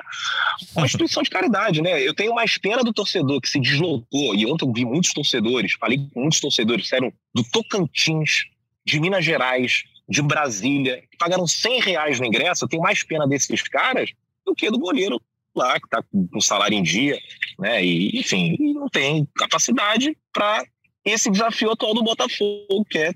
uma 0.76 0.86
instituição 0.88 1.22
de 1.22 1.30
caridade, 1.30 1.84
né? 1.84 2.02
Eu 2.02 2.16
tenho 2.16 2.34
mais 2.34 2.58
pena 2.58 2.84
do 2.84 2.92
torcedor 2.92 3.40
que 3.40 3.48
se 3.48 3.60
deslocou, 3.60 4.34
e 4.34 4.46
ontem 4.48 4.66
eu 4.66 4.74
vi 4.74 4.86
muitos 4.86 5.14
torcedores, 5.14 5.74
falei 5.74 6.00
com 6.12 6.22
muitos 6.22 6.40
torcedores 6.40 6.92
eram 6.92 7.14
do 7.32 7.44
Tocantins, 7.44 8.46
de 8.84 9.00
Minas 9.00 9.24
Gerais, 9.24 9.84
de 10.10 10.22
Brasília, 10.24 11.04
que 11.12 11.18
pagaram 11.18 11.46
100 11.46 11.82
reais 11.82 12.20
no 12.20 12.26
ingresso. 12.26 12.64
Eu 12.64 12.70
tenho 12.70 12.82
mais 12.82 13.04
pena 13.04 13.28
desses 13.28 13.62
caras 13.64 14.14
do 14.46 14.56
que 14.56 14.72
do 14.72 14.80
goleiro 14.80 15.22
lá, 15.58 15.80
que 15.80 15.86
está 15.86 16.04
com 16.04 16.42
salário 16.42 16.78
em 16.78 16.84
dia, 16.84 17.20
né? 17.60 17.84
E, 17.84 18.20
enfim, 18.20 18.56
não 18.74 18.88
tem 18.90 19.28
capacidade 19.36 20.18
para 20.34 20.64
esse 21.04 21.30
desafio 21.30 21.72
atual 21.72 21.94
do 21.94 22.04
Botafogo, 22.04 22.86
que 22.90 22.98
é, 22.98 23.14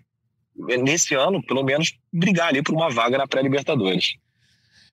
nesse 0.77 1.13
ano, 1.15 1.43
pelo 1.45 1.63
menos, 1.63 1.93
brigar 2.11 2.49
ali 2.49 2.61
por 2.61 2.73
uma 2.73 2.89
vaga 2.89 3.17
na 3.17 3.27
pré-Libertadores. 3.27 4.15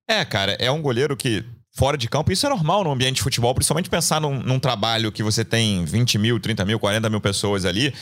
É, 0.07 0.25
cara, 0.25 0.53
é 0.53 0.71
um 0.71 0.81
goleiro 0.81 1.17
que 1.17 1.45
fora 1.79 1.97
de 1.97 2.09
campo. 2.09 2.33
Isso 2.33 2.45
é 2.45 2.49
normal 2.49 2.83
no 2.83 2.91
ambiente 2.91 3.17
de 3.17 3.23
futebol, 3.23 3.55
principalmente 3.55 3.88
pensar 3.88 4.21
num, 4.21 4.41
num, 4.43 4.59
trabalho 4.59 5.12
que 5.12 5.23
você 5.23 5.45
tem 5.45 5.85
20 5.85 6.19
mil, 6.19 6.41
30 6.41 6.64
mil, 6.64 6.77
40 6.77 7.09
mil 7.09 7.21
pessoas 7.21 7.64
ali. 7.64 7.95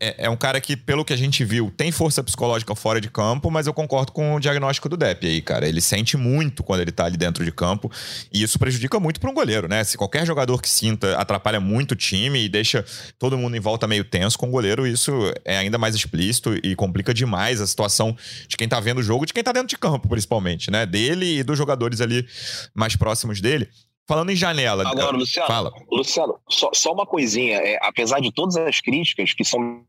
É, 0.00 0.24
é, 0.24 0.30
um 0.30 0.36
cara 0.36 0.58
que, 0.62 0.74
pelo 0.74 1.04
que 1.04 1.12
a 1.12 1.16
gente 1.16 1.44
viu, 1.44 1.70
tem 1.76 1.92
força 1.92 2.24
psicológica 2.24 2.74
fora 2.74 3.02
de 3.02 3.10
campo, 3.10 3.50
mas 3.50 3.66
eu 3.66 3.74
concordo 3.74 4.12
com 4.12 4.36
o 4.36 4.40
diagnóstico 4.40 4.88
do 4.88 4.96
Depp 4.96 5.26
aí, 5.26 5.42
cara. 5.42 5.68
Ele 5.68 5.82
sente 5.82 6.16
muito 6.16 6.62
quando 6.62 6.80
ele 6.80 6.90
tá 6.90 7.04
ali 7.04 7.18
dentro 7.18 7.44
de 7.44 7.52
campo 7.52 7.92
e 8.32 8.42
isso 8.42 8.58
prejudica 8.58 8.98
muito 8.98 9.20
para 9.20 9.30
um 9.30 9.34
goleiro, 9.34 9.68
né? 9.68 9.84
Se 9.84 9.98
qualquer 9.98 10.26
jogador 10.26 10.62
que 10.62 10.68
sinta 10.70 11.14
atrapalha 11.18 11.60
muito 11.60 11.92
o 11.92 11.96
time 11.96 12.42
e 12.42 12.48
deixa 12.48 12.82
todo 13.18 13.36
mundo 13.36 13.54
em 13.54 13.60
volta 13.60 13.86
meio 13.86 14.04
tenso, 14.04 14.38
com 14.38 14.48
o 14.48 14.50
goleiro 14.50 14.86
isso 14.86 15.12
é 15.44 15.58
ainda 15.58 15.76
mais 15.76 15.94
explícito 15.94 16.58
e 16.62 16.74
complica 16.74 17.12
demais 17.12 17.60
a 17.60 17.66
situação 17.66 18.16
de 18.48 18.56
quem 18.56 18.66
tá 18.66 18.80
vendo 18.80 18.98
o 18.98 19.02
jogo, 19.02 19.26
de 19.26 19.34
quem 19.34 19.44
tá 19.44 19.52
dentro 19.52 19.68
de 19.68 19.76
campo, 19.76 20.08
principalmente, 20.08 20.70
né? 20.70 20.86
Dele 20.86 21.40
e 21.40 21.42
dos 21.42 21.58
jogadores 21.58 22.00
ali 22.00 22.26
mais 22.74 22.96
próximos 22.96 23.17
próximos 23.18 23.40
dele. 23.40 23.68
Falando 24.06 24.30
em 24.30 24.36
janela. 24.36 24.88
Agora, 24.88 25.16
Luciano, 25.16 25.46
fala. 25.46 25.72
Luciano 25.90 26.38
só, 26.48 26.70
só 26.72 26.92
uma 26.92 27.04
coisinha. 27.04 27.58
É, 27.58 27.78
apesar 27.82 28.20
de 28.20 28.32
todas 28.32 28.56
as 28.56 28.80
críticas 28.80 29.34
que 29.34 29.44
são 29.44 29.84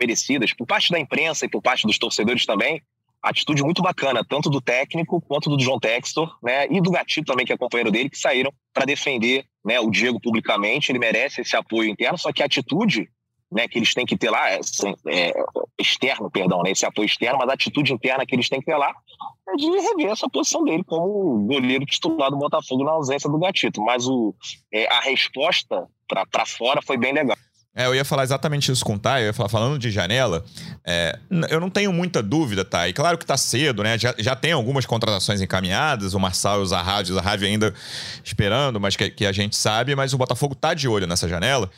merecidas 0.00 0.52
por 0.52 0.66
parte 0.66 0.90
da 0.90 0.98
imprensa 0.98 1.46
e 1.46 1.48
por 1.48 1.60
parte 1.60 1.86
dos 1.86 1.98
torcedores 1.98 2.46
também, 2.46 2.80
atitude 3.22 3.62
muito 3.62 3.82
bacana, 3.82 4.24
tanto 4.24 4.50
do 4.50 4.60
técnico 4.60 5.20
quanto 5.20 5.48
do 5.48 5.60
João 5.60 5.80
Textor, 5.80 6.36
né, 6.42 6.66
e 6.70 6.80
do 6.80 6.90
Gatito 6.90 7.26
também, 7.26 7.46
que 7.46 7.52
é 7.52 7.56
companheiro 7.56 7.90
dele, 7.90 8.10
que 8.10 8.18
saíram 8.18 8.52
para 8.72 8.84
defender 8.84 9.44
né, 9.64 9.80
o 9.80 9.90
Diego 9.90 10.20
publicamente. 10.20 10.92
Ele 10.92 10.98
merece 10.98 11.40
esse 11.40 11.56
apoio 11.56 11.90
interno, 11.90 12.18
só 12.18 12.32
que 12.32 12.42
a 12.42 12.46
atitude 12.46 13.08
né, 13.50 13.66
que 13.66 13.78
eles 13.78 13.94
têm 13.94 14.06
que 14.06 14.16
ter 14.16 14.30
lá, 14.30 14.50
é, 14.50 14.60
é, 15.08 15.32
externo, 15.78 16.30
perdão, 16.30 16.62
né, 16.62 16.70
esse 16.70 16.84
apoio 16.84 17.06
externo, 17.06 17.38
mas 17.38 17.48
a 17.48 17.54
atitude 17.54 17.92
interna 17.92 18.26
que 18.26 18.34
eles 18.34 18.48
têm 18.48 18.60
que 18.60 18.66
ter 18.66 18.76
lá 18.76 18.94
de 19.56 19.70
rever 19.70 20.10
essa 20.10 20.28
posição 20.28 20.64
dele 20.64 20.84
como 20.84 21.46
goleiro 21.46 21.86
titular 21.86 22.30
do 22.30 22.36
Botafogo 22.36 22.84
na 22.84 22.92
ausência 22.92 23.30
do 23.30 23.38
Gatito. 23.38 23.80
Mas 23.82 24.06
o, 24.06 24.34
é, 24.72 24.86
a 24.92 25.00
resposta 25.00 25.86
para 26.08 26.46
fora 26.46 26.80
foi 26.82 26.96
bem 26.96 27.12
legal. 27.12 27.36
É, 27.76 27.86
eu 27.86 27.94
ia 27.94 28.04
falar 28.04 28.22
exatamente 28.22 28.70
isso 28.70 28.84
com 28.84 28.94
o 28.94 28.98
Thay, 28.98 29.22
eu 29.22 29.26
ia 29.26 29.32
falar, 29.32 29.48
falando 29.48 29.78
de 29.80 29.90
janela, 29.90 30.44
é, 30.84 31.18
eu 31.50 31.58
não 31.58 31.68
tenho 31.68 31.92
muita 31.92 32.22
dúvida, 32.22 32.64
Thay. 32.64 32.92
Claro 32.92 33.18
que 33.18 33.26
tá 33.26 33.36
cedo, 33.36 33.82
né? 33.82 33.98
Já, 33.98 34.14
já 34.16 34.36
tem 34.36 34.52
algumas 34.52 34.86
contratações 34.86 35.40
encaminhadas, 35.40 36.14
o 36.14 36.20
Marçal 36.20 36.60
e 36.60 36.62
o 36.62 36.66
Zahavi, 36.66 37.10
o 37.10 37.14
Zahavi 37.14 37.46
ainda 37.46 37.74
esperando, 38.22 38.78
mas 38.78 38.94
que, 38.94 39.10
que, 39.10 39.26
a 39.26 39.32
gente 39.32 39.56
sabe, 39.56 39.96
mas 39.96 40.14
o 40.14 40.18
Botafogo 40.18 40.54
tá 40.54 40.72
de 40.72 40.86
olho 40.86 41.06
nessa 41.06 41.28
janela. 41.28 41.68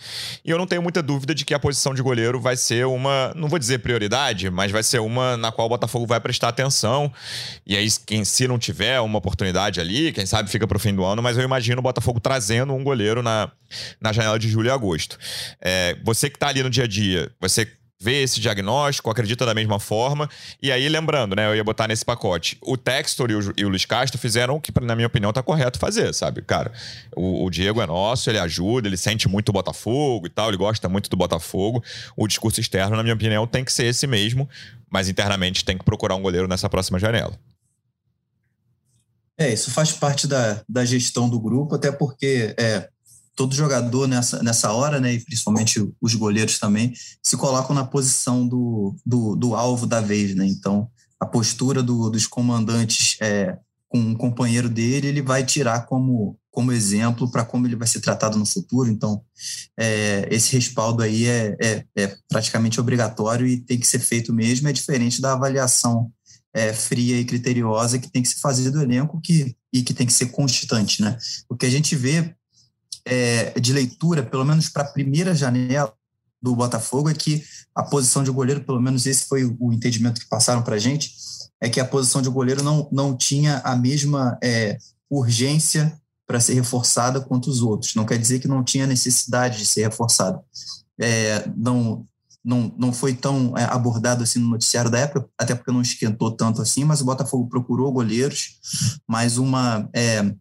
E 0.45 0.51
eu 0.51 0.59
não 0.59 0.67
tenho 0.67 0.83
muita 0.83 1.03
dúvida 1.03 1.35
de 1.35 1.47
que 1.47 1.55
a 1.55 1.59
posição 1.59 1.95
de 1.95 2.03
goleiro 2.03 2.39
vai 2.39 2.57
ser 2.57 2.85
uma, 2.85 3.33
não 3.35 3.49
vou 3.49 3.59
dizer 3.59 3.79
prioridade, 3.79 4.51
mas 4.51 4.71
vai 4.71 4.83
ser 4.83 5.01
uma 5.01 5.37
na 5.39 5.51
qual 5.51 5.67
o 5.67 5.71
Botafogo 5.71 6.07
vai 6.07 6.21
prestar 6.21 6.49
atenção. 6.49 7.11
E 7.67 7.75
aí, 7.75 7.89
quem 8.05 8.23
se 8.23 8.47
não 8.47 8.59
tiver 8.59 9.01
uma 9.01 9.19
oportunidade 9.19 9.81
ali, 9.81 10.13
quem 10.13 10.27
sabe 10.27 10.51
fica 10.51 10.67
pro 10.67 10.79
fim 10.79 10.95
do 10.95 11.05
ano, 11.05 11.23
mas 11.23 11.39
eu 11.39 11.45
imagino 11.45 11.79
o 11.79 11.83
Botafogo 11.83 12.21
trazendo 12.21 12.75
um 12.75 12.85
goleiro 12.85 13.23
na, 13.23 13.51
na 13.99 14.13
janela 14.13 14.39
de 14.39 14.49
julho 14.49 14.69
e 14.69 14.71
agosto. 14.71 15.19
É, 15.61 15.86
você 16.05 16.29
que 16.31 16.37
está 16.37 16.49
ali 16.49 16.63
no 16.63 16.71
dia 16.71 16.85
a 16.85 16.87
dia, 16.87 17.31
você 17.41 17.67
vê 17.99 18.23
esse 18.23 18.41
diagnóstico, 18.41 19.11
acredita 19.11 19.47
da 19.47 19.55
mesma 19.55 19.81
forma. 19.81 20.29
E 20.63 20.71
aí, 20.71 20.89
lembrando, 20.89 21.35
né? 21.35 21.47
Eu 21.47 21.57
ia 21.57 21.65
botar 21.65 21.89
nesse 21.89 22.05
pacote. 22.05 22.59
O 22.61 22.77
Textor 22.77 23.31
e 23.31 23.35
o, 23.35 23.53
e 23.57 23.65
o 23.65 23.69
Luiz 23.69 23.85
Castro 23.85 24.19
fizeram 24.19 24.57
o 24.57 24.61
que, 24.61 24.73
na 24.83 24.95
minha 24.95 25.07
opinião, 25.07 25.33
tá 25.33 25.43
correto 25.43 25.79
fazer, 25.79 26.13
sabe? 26.13 26.43
Cara, 26.43 26.73
o, 27.17 27.45
o, 27.45 27.51
Diego 27.51 27.81
é 27.81 27.87
nosso, 27.87 28.29
ele 28.31 28.39
ajuda, 28.39 28.87
ele 28.87 28.97
sente 28.97 29.29
muito 29.29 29.49
o 29.49 29.53
Botafogo 29.53 30.27
e 30.27 30.31
tal, 30.31 30.49
ele 30.49 30.57
gosta 30.57 30.89
muito 30.89 31.09
do 31.09 31.17
Botafogo. 31.17 31.83
O 32.17 32.27
discurso 32.27 32.61
externo, 32.61 32.97
na 32.97 33.03
minha 33.03 33.15
opinião, 33.15 33.47
tem 33.47 33.65
que 33.65 33.73
ser 33.73 33.85
esse 33.87 34.07
mesmo, 34.07 34.49
mas 34.91 35.09
internamente 35.09 35.65
tem 35.65 35.79
que 35.79 35.85
procurar 35.85 36.17
um 36.17 36.23
goleiro 36.23 36.47
nessa 36.47 36.69
próxima 36.69 36.99
janela. 36.99 37.39
É, 39.39 39.53
isso 39.53 39.71
faz 39.71 39.93
parte 39.93 40.27
da, 40.27 40.63
da 40.67 40.85
gestão 40.85 41.29
do 41.29 41.39
grupo, 41.39 41.75
até 41.75 41.93
porque 41.93 42.55
é, 42.59 42.89
todo 43.37 43.55
jogador 43.55 44.09
nessa, 44.09 44.43
nessa 44.43 44.73
hora, 44.73 44.99
né, 44.99 45.13
e 45.13 45.21
principalmente 45.21 45.87
os 46.01 46.15
goleiros 46.15 46.59
também, 46.59 46.95
se 47.23 47.37
colocam 47.37 47.77
na 47.77 47.85
posição 47.85 48.49
do, 48.49 48.97
do, 49.05 49.37
do 49.37 49.55
alvo 49.55 49.87
da 49.87 50.01
vez. 50.01 50.35
Né? 50.35 50.47
Então, 50.47 50.89
a 51.21 51.27
postura 51.27 51.83
do, 51.83 52.09
dos 52.09 52.27
comandantes 52.27 53.17
é, 53.21 53.59
com 53.89 53.99
um 53.99 54.15
companheiro 54.15 54.69
dele, 54.69 55.09
ele 55.09 55.23
vai 55.23 55.45
tirar 55.45 55.87
como, 55.87 56.39
como 56.51 56.73
exemplo 56.73 57.31
para 57.31 57.45
como 57.45 57.67
ele 57.67 57.77
vai 57.77 57.87
ser 57.87 58.01
tratado 58.01 58.39
no 58.39 58.47
futuro. 58.47 58.91
Então, 58.91 59.23
é, 59.79 60.27
esse 60.31 60.53
respaldo 60.55 61.03
aí 61.03 61.27
é, 61.27 61.57
é, 61.61 61.85
é, 61.95 62.17
praticamente 62.29 62.81
obrigatório 62.81 63.47
e 63.47 63.59
tem 63.59 63.79
que 63.79 63.87
ser 63.87 63.99
feito 63.99 64.33
mesmo. 64.33 64.67
É 64.67 64.73
diferente 64.73 65.21
da 65.21 65.35
avaliação 65.35 66.11
é, 66.55 66.73
fria 66.73 67.21
e 67.21 67.25
criteriosa 67.25 67.99
que 67.99 68.11
tem 68.11 68.23
que 68.23 68.29
se 68.29 68.41
fazer 68.41 68.71
do 68.71 68.81
elenco 68.81 69.21
que, 69.21 69.55
e 69.71 69.83
que 69.83 69.93
tem 69.93 70.07
que 70.07 70.13
ser 70.13 70.27
constante. 70.27 71.03
Né? 71.03 71.19
O 71.49 71.57
que 71.57 71.67
a 71.67 71.71
gente 71.71 71.95
vê 71.95 72.35
é, 73.07 73.59
de 73.59 73.73
leitura, 73.73 74.23
pelo 74.23 74.45
menos 74.45 74.69
para 74.69 74.83
a 74.83 74.93
primeira 74.93 75.35
janela 75.35 75.93
do 76.43 76.55
Botafogo, 76.55 77.09
é 77.09 77.15
que 77.15 77.43
a 77.75 77.83
posição 77.83 78.23
de 78.23 78.31
goleiro, 78.31 78.65
pelo 78.65 78.81
menos 78.81 79.07
esse 79.07 79.27
foi 79.27 79.45
o 79.59 79.73
entendimento 79.73 80.21
que 80.21 80.29
passaram 80.29 80.63
para 80.63 80.75
a 80.75 80.79
gente, 80.79 81.15
é 81.61 81.69
que 81.69 81.81
a 81.81 81.85
posição 81.85 82.21
de 82.21 82.29
goleiro 82.29 82.63
não, 82.63 82.89
não 82.93 83.17
tinha 83.17 83.59
a 83.65 83.75
mesma 83.75 84.39
é, 84.43 84.77
urgência 85.09 85.99
para 86.27 86.41
ser 86.41 86.55
reforçada 86.55 87.21
quanto 87.21 87.49
os 87.49 87.63
outros. 87.63 87.95
Não 87.95 88.05
quer 88.05 88.19
dizer 88.19 88.41
que 88.41 88.49
não 88.49 88.65
tinha 88.65 88.87
necessidade 88.87 89.59
de 89.59 89.67
ser 89.67 89.83
reforçada. 89.83 90.41
É, 91.01 91.49
não, 91.57 92.07
não, 92.45 92.73
não 92.77 92.93
foi 92.93 93.15
tão 93.15 93.57
é, 93.57 93.65
abordado 93.65 94.23
assim 94.23 94.39
no 94.39 94.49
noticiário 94.49 94.91
da 94.91 94.99
época, 94.99 95.29
até 95.39 95.55
porque 95.55 95.73
não 95.73 95.83
esquentou 95.83 96.33
tanto 96.33 96.61
assim, 96.61 96.85
mas 96.85 97.01
o 97.01 97.05
Botafogo 97.05 97.49
procurou 97.49 97.93
goleiros, 97.93 98.59
mais 99.07 99.39
uma 99.39 99.89
é, 99.93 100.35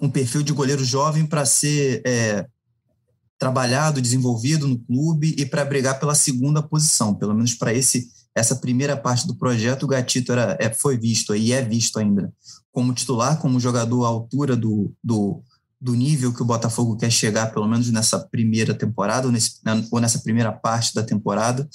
um 0.00 0.10
perfil 0.10 0.42
de 0.42 0.52
goleiro 0.52 0.84
jovem 0.84 1.26
para 1.26 1.46
ser 1.46 2.02
é, 2.06 2.46
trabalhado, 3.38 4.00
desenvolvido 4.00 4.68
no 4.68 4.78
clube 4.78 5.34
e 5.38 5.46
para 5.46 5.64
brigar 5.64 5.98
pela 5.98 6.14
segunda 6.14 6.62
posição, 6.62 7.14
pelo 7.14 7.34
menos 7.34 7.54
para 7.54 7.72
esse 7.72 8.08
essa 8.34 8.54
primeira 8.54 8.96
parte 8.96 9.26
do 9.26 9.34
projeto, 9.34 9.82
o 9.82 9.88
Gatito 9.88 10.32
era, 10.32 10.56
é, 10.60 10.72
foi 10.72 10.96
visto 10.96 11.34
e 11.34 11.52
é 11.52 11.62
visto 11.62 11.98
ainda 11.98 12.32
como 12.70 12.94
titular, 12.94 13.38
como 13.40 13.58
jogador 13.58 14.04
à 14.04 14.08
altura 14.08 14.56
do, 14.56 14.94
do, 15.02 15.42
do 15.80 15.94
nível 15.94 16.32
que 16.32 16.42
o 16.42 16.44
Botafogo 16.44 16.96
quer 16.96 17.10
chegar, 17.10 17.52
pelo 17.52 17.66
menos 17.66 17.90
nessa 17.90 18.18
primeira 18.20 18.72
temporada, 18.72 19.26
ou, 19.26 19.32
nesse, 19.32 19.58
né, 19.64 19.84
ou 19.90 20.00
nessa 20.00 20.20
primeira 20.20 20.52
parte 20.52 20.94
da 20.94 21.02
temporada, 21.02 21.68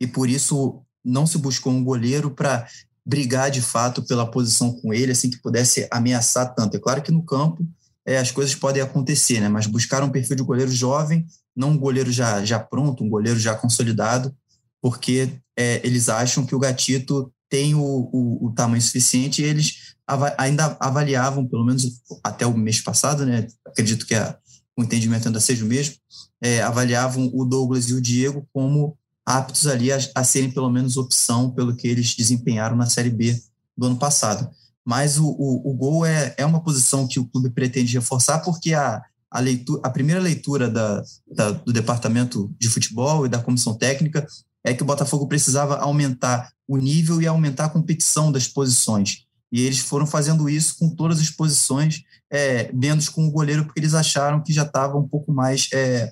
e 0.00 0.06
por 0.06 0.28
isso 0.28 0.82
não 1.04 1.26
se 1.26 1.38
buscou 1.38 1.72
um 1.72 1.84
goleiro 1.84 2.30
para 2.32 2.66
brigar 3.04 3.50
de 3.50 3.60
fato 3.60 4.02
pela 4.02 4.30
posição 4.30 4.72
com 4.72 4.92
ele, 4.92 5.12
assim 5.12 5.28
que 5.28 5.40
pudesse 5.40 5.88
ameaçar 5.90 6.54
tanto. 6.54 6.76
É 6.76 6.80
claro 6.80 7.02
que 7.02 7.10
no 7.10 7.24
campo 7.24 7.66
é, 8.06 8.18
as 8.18 8.30
coisas 8.30 8.54
podem 8.54 8.82
acontecer, 8.82 9.40
né? 9.40 9.48
Mas 9.48 9.66
buscar 9.66 10.02
um 10.02 10.10
perfil 10.10 10.36
de 10.36 10.42
goleiro 10.42 10.70
jovem, 10.70 11.26
não 11.54 11.70
um 11.70 11.78
goleiro 11.78 12.12
já, 12.12 12.44
já 12.44 12.58
pronto, 12.58 13.04
um 13.04 13.08
goleiro 13.08 13.38
já 13.38 13.54
consolidado, 13.54 14.34
porque 14.80 15.30
é, 15.56 15.80
eles 15.84 16.08
acham 16.08 16.46
que 16.46 16.54
o 16.54 16.58
Gatito 16.58 17.32
tem 17.48 17.74
o, 17.74 17.80
o, 17.80 18.46
o 18.46 18.52
tamanho 18.52 18.82
suficiente 18.82 19.42
e 19.42 19.44
eles 19.44 19.94
av 20.06 20.22
ainda 20.38 20.76
avaliavam, 20.80 21.46
pelo 21.46 21.64
menos 21.64 22.00
até 22.24 22.46
o 22.46 22.56
mês 22.56 22.80
passado, 22.80 23.26
né? 23.26 23.46
Acredito 23.66 24.06
que 24.06 24.14
a, 24.14 24.36
o 24.76 24.82
entendimento 24.82 25.28
ainda 25.28 25.40
seja 25.40 25.64
o 25.64 25.68
mesmo, 25.68 25.96
é, 26.40 26.62
avaliavam 26.62 27.30
o 27.32 27.44
Douglas 27.44 27.88
e 27.88 27.94
o 27.94 28.00
Diego 28.00 28.48
como 28.52 28.96
aptos 29.24 29.66
ali 29.66 29.92
a, 29.92 29.98
a 30.14 30.24
serem 30.24 30.50
pelo 30.50 30.70
menos 30.70 30.96
opção 30.96 31.50
pelo 31.50 31.76
que 31.76 31.86
eles 31.86 32.14
desempenharam 32.14 32.76
na 32.76 32.86
Série 32.86 33.10
B 33.10 33.40
do 33.76 33.86
ano 33.86 33.96
passado. 33.96 34.48
mas 34.84 35.18
o, 35.18 35.26
o, 35.26 35.70
o 35.70 35.74
gol 35.74 36.04
é, 36.04 36.34
é 36.36 36.44
uma 36.44 36.62
posição 36.62 37.06
que 37.06 37.20
o 37.20 37.26
clube 37.26 37.50
pretende 37.50 37.94
reforçar, 37.94 38.40
porque 38.40 38.74
a, 38.74 39.02
a, 39.30 39.40
leitura, 39.40 39.80
a 39.84 39.90
primeira 39.90 40.20
leitura 40.20 40.68
da, 40.68 41.02
da, 41.26 41.50
do 41.52 41.72
departamento 41.72 42.52
de 42.58 42.68
futebol 42.68 43.24
e 43.24 43.28
da 43.28 43.38
comissão 43.38 43.74
técnica 43.74 44.26
é 44.64 44.74
que 44.74 44.82
o 44.82 44.86
Botafogo 44.86 45.26
precisava 45.26 45.76
aumentar 45.76 46.52
o 46.68 46.76
nível 46.76 47.20
e 47.20 47.26
aumentar 47.26 47.66
a 47.66 47.70
competição 47.70 48.30
das 48.30 48.46
posições. 48.46 49.24
E 49.52 49.60
eles 49.60 49.80
foram 49.80 50.06
fazendo 50.06 50.48
isso 50.48 50.78
com 50.78 50.88
todas 50.88 51.20
as 51.20 51.28
posições, 51.28 52.02
é, 52.32 52.72
menos 52.72 53.10
com 53.10 53.26
o 53.26 53.30
goleiro, 53.30 53.64
porque 53.64 53.78
eles 53.78 53.92
acharam 53.92 54.42
que 54.42 54.52
já 54.52 54.62
estava 54.62 54.96
um 54.96 55.06
pouco 55.06 55.30
mais 55.30 55.68
é, 55.74 56.10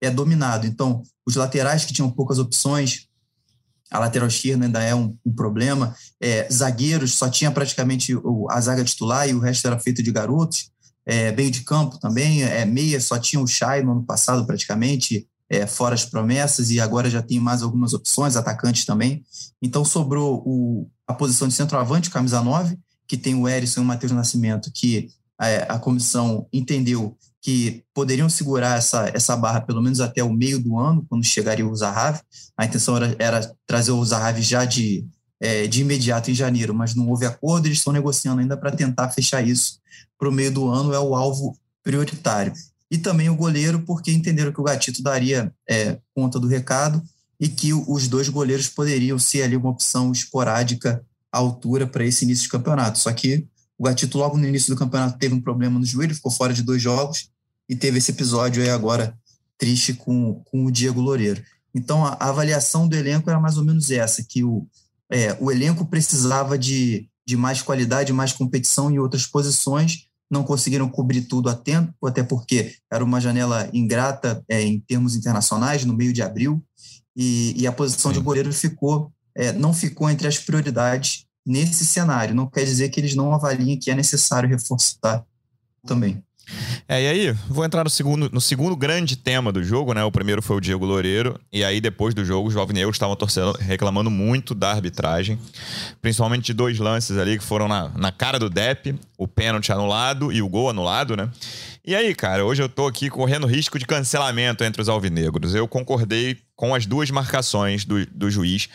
é, 0.00 0.10
dominado. 0.10 0.66
Então, 0.66 1.02
os 1.26 1.34
laterais 1.34 1.86
que 1.86 1.92
tinham 1.94 2.10
poucas 2.10 2.38
opções, 2.38 3.08
a 3.90 3.98
lateral 3.98 4.28
esquerda 4.28 4.66
ainda 4.66 4.82
é 4.82 4.94
um, 4.94 5.16
um 5.24 5.32
problema. 5.32 5.94
É, 6.20 6.46
zagueiros 6.50 7.14
só 7.14 7.30
tinha 7.30 7.50
praticamente 7.50 8.14
a 8.50 8.60
zaga 8.60 8.84
titular 8.84 9.28
e 9.28 9.34
o 9.34 9.40
resto 9.40 9.66
era 9.66 9.78
feito 9.78 10.02
de 10.02 10.12
garotos. 10.12 10.70
É, 11.04 11.32
meio 11.32 11.50
de 11.50 11.62
campo 11.62 11.98
também, 11.98 12.44
é, 12.44 12.64
meia 12.64 13.00
só 13.00 13.18
tinha 13.18 13.42
o 13.42 13.46
Chay 13.46 13.82
no 13.82 13.92
ano 13.92 14.04
passado 14.04 14.46
praticamente, 14.46 15.26
é, 15.52 15.66
fora 15.66 15.94
as 15.94 16.06
promessas, 16.06 16.70
e 16.70 16.80
agora 16.80 17.10
já 17.10 17.20
tem 17.20 17.38
mais 17.38 17.62
algumas 17.62 17.92
opções, 17.92 18.36
atacantes 18.36 18.86
também. 18.86 19.22
Então 19.60 19.84
sobrou 19.84 20.42
o, 20.46 20.88
a 21.06 21.12
posição 21.12 21.46
de 21.46 21.52
centroavante, 21.52 22.08
camisa 22.08 22.40
9, 22.42 22.78
que 23.06 23.18
tem 23.18 23.34
o 23.34 23.46
Erisson 23.46 23.80
e 23.80 23.84
o 23.84 23.86
Matheus 23.86 24.12
Nascimento, 24.12 24.70
que 24.72 25.10
a, 25.38 25.48
é, 25.48 25.66
a 25.68 25.78
comissão 25.78 26.48
entendeu 26.50 27.14
que 27.42 27.84
poderiam 27.92 28.30
segurar 28.30 28.78
essa, 28.78 29.10
essa 29.12 29.36
barra 29.36 29.60
pelo 29.60 29.82
menos 29.82 30.00
até 30.00 30.24
o 30.24 30.32
meio 30.32 30.58
do 30.58 30.78
ano, 30.78 31.04
quando 31.06 31.22
chegaria 31.22 31.68
o 31.68 31.76
Zahavi. 31.76 32.20
A 32.56 32.64
intenção 32.64 32.96
era, 32.96 33.14
era 33.18 33.54
trazer 33.66 33.90
o 33.90 34.02
Zahavi 34.02 34.40
já 34.40 34.64
de, 34.64 35.06
é, 35.38 35.66
de 35.66 35.82
imediato 35.82 36.30
em 36.30 36.34
janeiro, 36.34 36.72
mas 36.72 36.94
não 36.94 37.10
houve 37.10 37.26
acordo, 37.26 37.66
eles 37.66 37.76
estão 37.76 37.92
negociando 37.92 38.40
ainda 38.40 38.56
para 38.56 38.70
tentar 38.70 39.10
fechar 39.10 39.46
isso 39.46 39.80
para 40.18 40.30
o 40.30 40.32
meio 40.32 40.50
do 40.50 40.68
ano, 40.68 40.94
é 40.94 40.98
o 40.98 41.14
alvo 41.14 41.54
prioritário. 41.82 42.54
E 42.92 42.98
também 42.98 43.30
o 43.30 43.34
goleiro, 43.34 43.80
porque 43.86 44.12
entenderam 44.12 44.52
que 44.52 44.60
o 44.60 44.64
Gatito 44.64 45.02
daria 45.02 45.50
é, 45.66 45.98
conta 46.14 46.38
do 46.38 46.46
recado 46.46 47.02
e 47.40 47.48
que 47.48 47.72
os 47.72 48.06
dois 48.06 48.28
goleiros 48.28 48.68
poderiam 48.68 49.18
ser 49.18 49.44
ali 49.44 49.56
uma 49.56 49.70
opção 49.70 50.12
esporádica 50.12 51.02
à 51.32 51.38
altura 51.38 51.86
para 51.86 52.04
esse 52.04 52.26
início 52.26 52.44
de 52.44 52.50
campeonato. 52.50 52.98
Só 52.98 53.10
que 53.10 53.48
o 53.78 53.84
Gatito, 53.84 54.18
logo 54.18 54.36
no 54.36 54.46
início 54.46 54.74
do 54.74 54.78
campeonato, 54.78 55.18
teve 55.18 55.34
um 55.34 55.40
problema 55.40 55.78
no 55.78 55.86
joelho, 55.86 56.14
ficou 56.14 56.30
fora 56.30 56.52
de 56.52 56.62
dois 56.62 56.82
jogos 56.82 57.30
e 57.66 57.74
teve 57.74 57.96
esse 57.96 58.10
episódio 58.10 58.62
aí 58.62 58.68
agora 58.68 59.18
triste 59.56 59.94
com, 59.94 60.42
com 60.44 60.66
o 60.66 60.70
Diego 60.70 61.00
Loureiro. 61.00 61.42
Então, 61.74 62.04
a, 62.04 62.10
a 62.20 62.28
avaliação 62.28 62.86
do 62.86 62.94
elenco 62.94 63.30
era 63.30 63.40
mais 63.40 63.56
ou 63.56 63.64
menos 63.64 63.90
essa, 63.90 64.22
que 64.22 64.44
o, 64.44 64.66
é, 65.10 65.34
o 65.40 65.50
elenco 65.50 65.86
precisava 65.86 66.58
de, 66.58 67.08
de 67.26 67.38
mais 67.38 67.62
qualidade, 67.62 68.12
mais 68.12 68.34
competição 68.34 68.90
em 68.90 68.98
outras 68.98 69.24
posições, 69.24 70.08
não 70.32 70.42
conseguiram 70.42 70.88
cobrir 70.88 71.20
tudo 71.22 71.50
a 71.50 71.54
tempo, 71.54 72.06
até 72.06 72.22
porque 72.22 72.74
era 72.90 73.04
uma 73.04 73.20
janela 73.20 73.68
ingrata 73.70 74.42
é, 74.48 74.62
em 74.62 74.80
termos 74.80 75.14
internacionais, 75.14 75.84
no 75.84 75.94
meio 75.94 76.10
de 76.10 76.22
abril, 76.22 76.64
e, 77.14 77.52
e 77.54 77.66
a 77.66 77.72
posição 77.72 78.10
Sim. 78.10 78.18
de 78.18 78.24
goleiro 78.24 78.50
ficou, 78.50 79.12
é, 79.36 79.52
não 79.52 79.74
ficou 79.74 80.08
entre 80.08 80.26
as 80.26 80.38
prioridades 80.38 81.26
nesse 81.44 81.86
cenário. 81.86 82.34
Não 82.34 82.46
quer 82.46 82.64
dizer 82.64 82.88
que 82.88 82.98
eles 82.98 83.14
não 83.14 83.34
avaliem 83.34 83.78
que 83.78 83.90
é 83.90 83.94
necessário 83.94 84.48
reforçar 84.48 85.22
também. 85.86 86.24
É, 86.88 87.02
e 87.02 87.06
aí, 87.06 87.32
vou 87.48 87.64
entrar 87.64 87.84
no 87.84 87.90
segundo, 87.90 88.28
no 88.30 88.40
segundo 88.40 88.76
grande 88.76 89.16
tema 89.16 89.52
do 89.52 89.62
jogo, 89.62 89.94
né? 89.94 90.04
O 90.04 90.10
primeiro 90.10 90.42
foi 90.42 90.56
o 90.56 90.60
Diego 90.60 90.84
Loureiro, 90.84 91.38
e 91.52 91.64
aí 91.64 91.80
depois 91.80 92.14
do 92.14 92.24
jogo, 92.24 92.48
os 92.48 92.56
alvinegros 92.56 92.96
estavam 92.96 93.16
torcendo, 93.16 93.52
reclamando 93.52 94.10
muito 94.10 94.54
da 94.54 94.70
arbitragem, 94.70 95.38
principalmente 96.00 96.46
de 96.46 96.52
dois 96.52 96.78
lances 96.78 97.16
ali 97.16 97.38
que 97.38 97.44
foram 97.44 97.68
na, 97.68 97.88
na 97.90 98.12
cara 98.12 98.38
do 98.38 98.50
Depp, 98.50 98.94
o 99.16 99.26
pênalti 99.26 99.72
anulado 99.72 100.32
e 100.32 100.42
o 100.42 100.48
gol 100.48 100.68
anulado, 100.68 101.16
né? 101.16 101.30
E 101.84 101.96
aí, 101.96 102.14
cara, 102.14 102.44
hoje 102.44 102.62
eu 102.62 102.68
tô 102.68 102.86
aqui 102.86 103.10
correndo 103.10 103.46
risco 103.46 103.76
de 103.78 103.84
cancelamento 103.84 104.62
entre 104.62 104.80
os 104.80 104.88
alvinegros. 104.88 105.52
Eu 105.52 105.66
concordei 105.66 106.38
com 106.54 106.74
as 106.74 106.86
duas 106.86 107.10
marcações 107.10 107.84
do, 107.84 108.06
do 108.06 108.30
juiz. 108.30 108.68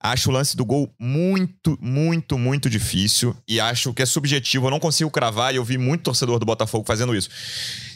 Acho 0.00 0.30
o 0.30 0.32
lance 0.32 0.56
do 0.56 0.64
gol 0.64 0.88
muito, 0.98 1.76
muito, 1.80 2.38
muito 2.38 2.70
difícil. 2.70 3.36
E 3.48 3.58
acho 3.58 3.92
que 3.92 4.02
é 4.02 4.06
subjetivo. 4.06 4.66
Eu 4.66 4.70
não 4.70 4.78
consigo 4.78 5.10
cravar. 5.10 5.52
E 5.52 5.56
eu 5.56 5.64
vi 5.64 5.76
muito 5.76 6.04
torcedor 6.04 6.38
do 6.38 6.46
Botafogo 6.46 6.84
fazendo 6.86 7.16
isso. 7.16 7.28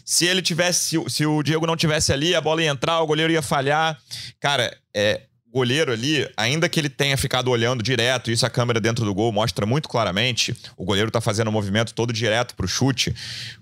Se 0.04 0.26
ele 0.26 0.42
tivesse. 0.42 0.98
Se 1.08 1.24
o 1.26 1.42
Diego 1.42 1.66
não 1.66 1.76
tivesse 1.76 2.12
ali, 2.12 2.34
a 2.34 2.40
bola 2.40 2.62
ia 2.62 2.70
entrar, 2.70 3.00
o 3.00 3.06
goleiro 3.06 3.32
ia 3.32 3.42
falhar. 3.42 3.98
Cara, 4.40 4.76
é. 4.94 5.22
Goleiro 5.54 5.92
ali, 5.92 6.26
ainda 6.34 6.66
que 6.66 6.80
ele 6.80 6.88
tenha 6.88 7.14
ficado 7.14 7.50
olhando 7.50 7.82
direto, 7.82 8.30
isso 8.30 8.46
a 8.46 8.48
câmera 8.48 8.80
dentro 8.80 9.04
do 9.04 9.12
gol 9.12 9.30
mostra 9.30 9.66
muito 9.66 9.86
claramente, 9.86 10.56
o 10.78 10.84
goleiro 10.86 11.10
tá 11.10 11.20
fazendo 11.20 11.48
o 11.48 11.50
um 11.50 11.52
movimento 11.52 11.92
todo 11.92 12.10
direto 12.10 12.54
pro 12.54 12.66
chute. 12.66 13.14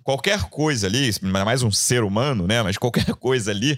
Qualquer 0.05 0.44
coisa 0.44 0.87
ali, 0.87 1.11
mais 1.20 1.64
um 1.64 1.72
ser 1.72 2.05
humano, 2.05 2.46
né? 2.46 2.62
Mas 2.62 2.79
qualquer 2.79 3.12
coisa 3.18 3.50
ali, 3.50 3.76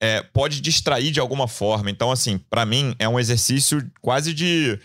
é, 0.00 0.22
pode 0.22 0.60
distrair 0.60 1.10
de 1.10 1.20
alguma 1.20 1.48
forma. 1.48 1.90
Então, 1.90 2.10
assim, 2.10 2.38
para 2.38 2.66
mim 2.66 2.94
é 2.98 3.08
um 3.08 3.18
exercício 3.18 3.84
quase 4.00 4.34
de 4.34 4.78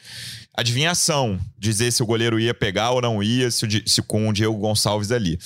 adivinhação, 0.53 1.39
dizer 1.57 1.91
se 1.91 2.03
o 2.03 2.05
goleiro 2.05 2.39
ia 2.39 2.53
pegar 2.53 2.91
ou 2.91 3.01
não 3.01 3.23
ia, 3.23 3.49
se, 3.49 3.83
se 3.85 4.01
com 4.01 4.27
o 4.27 4.33
Diego 4.33 4.57
Gonçalves 4.57 5.11
ali. 5.11 5.39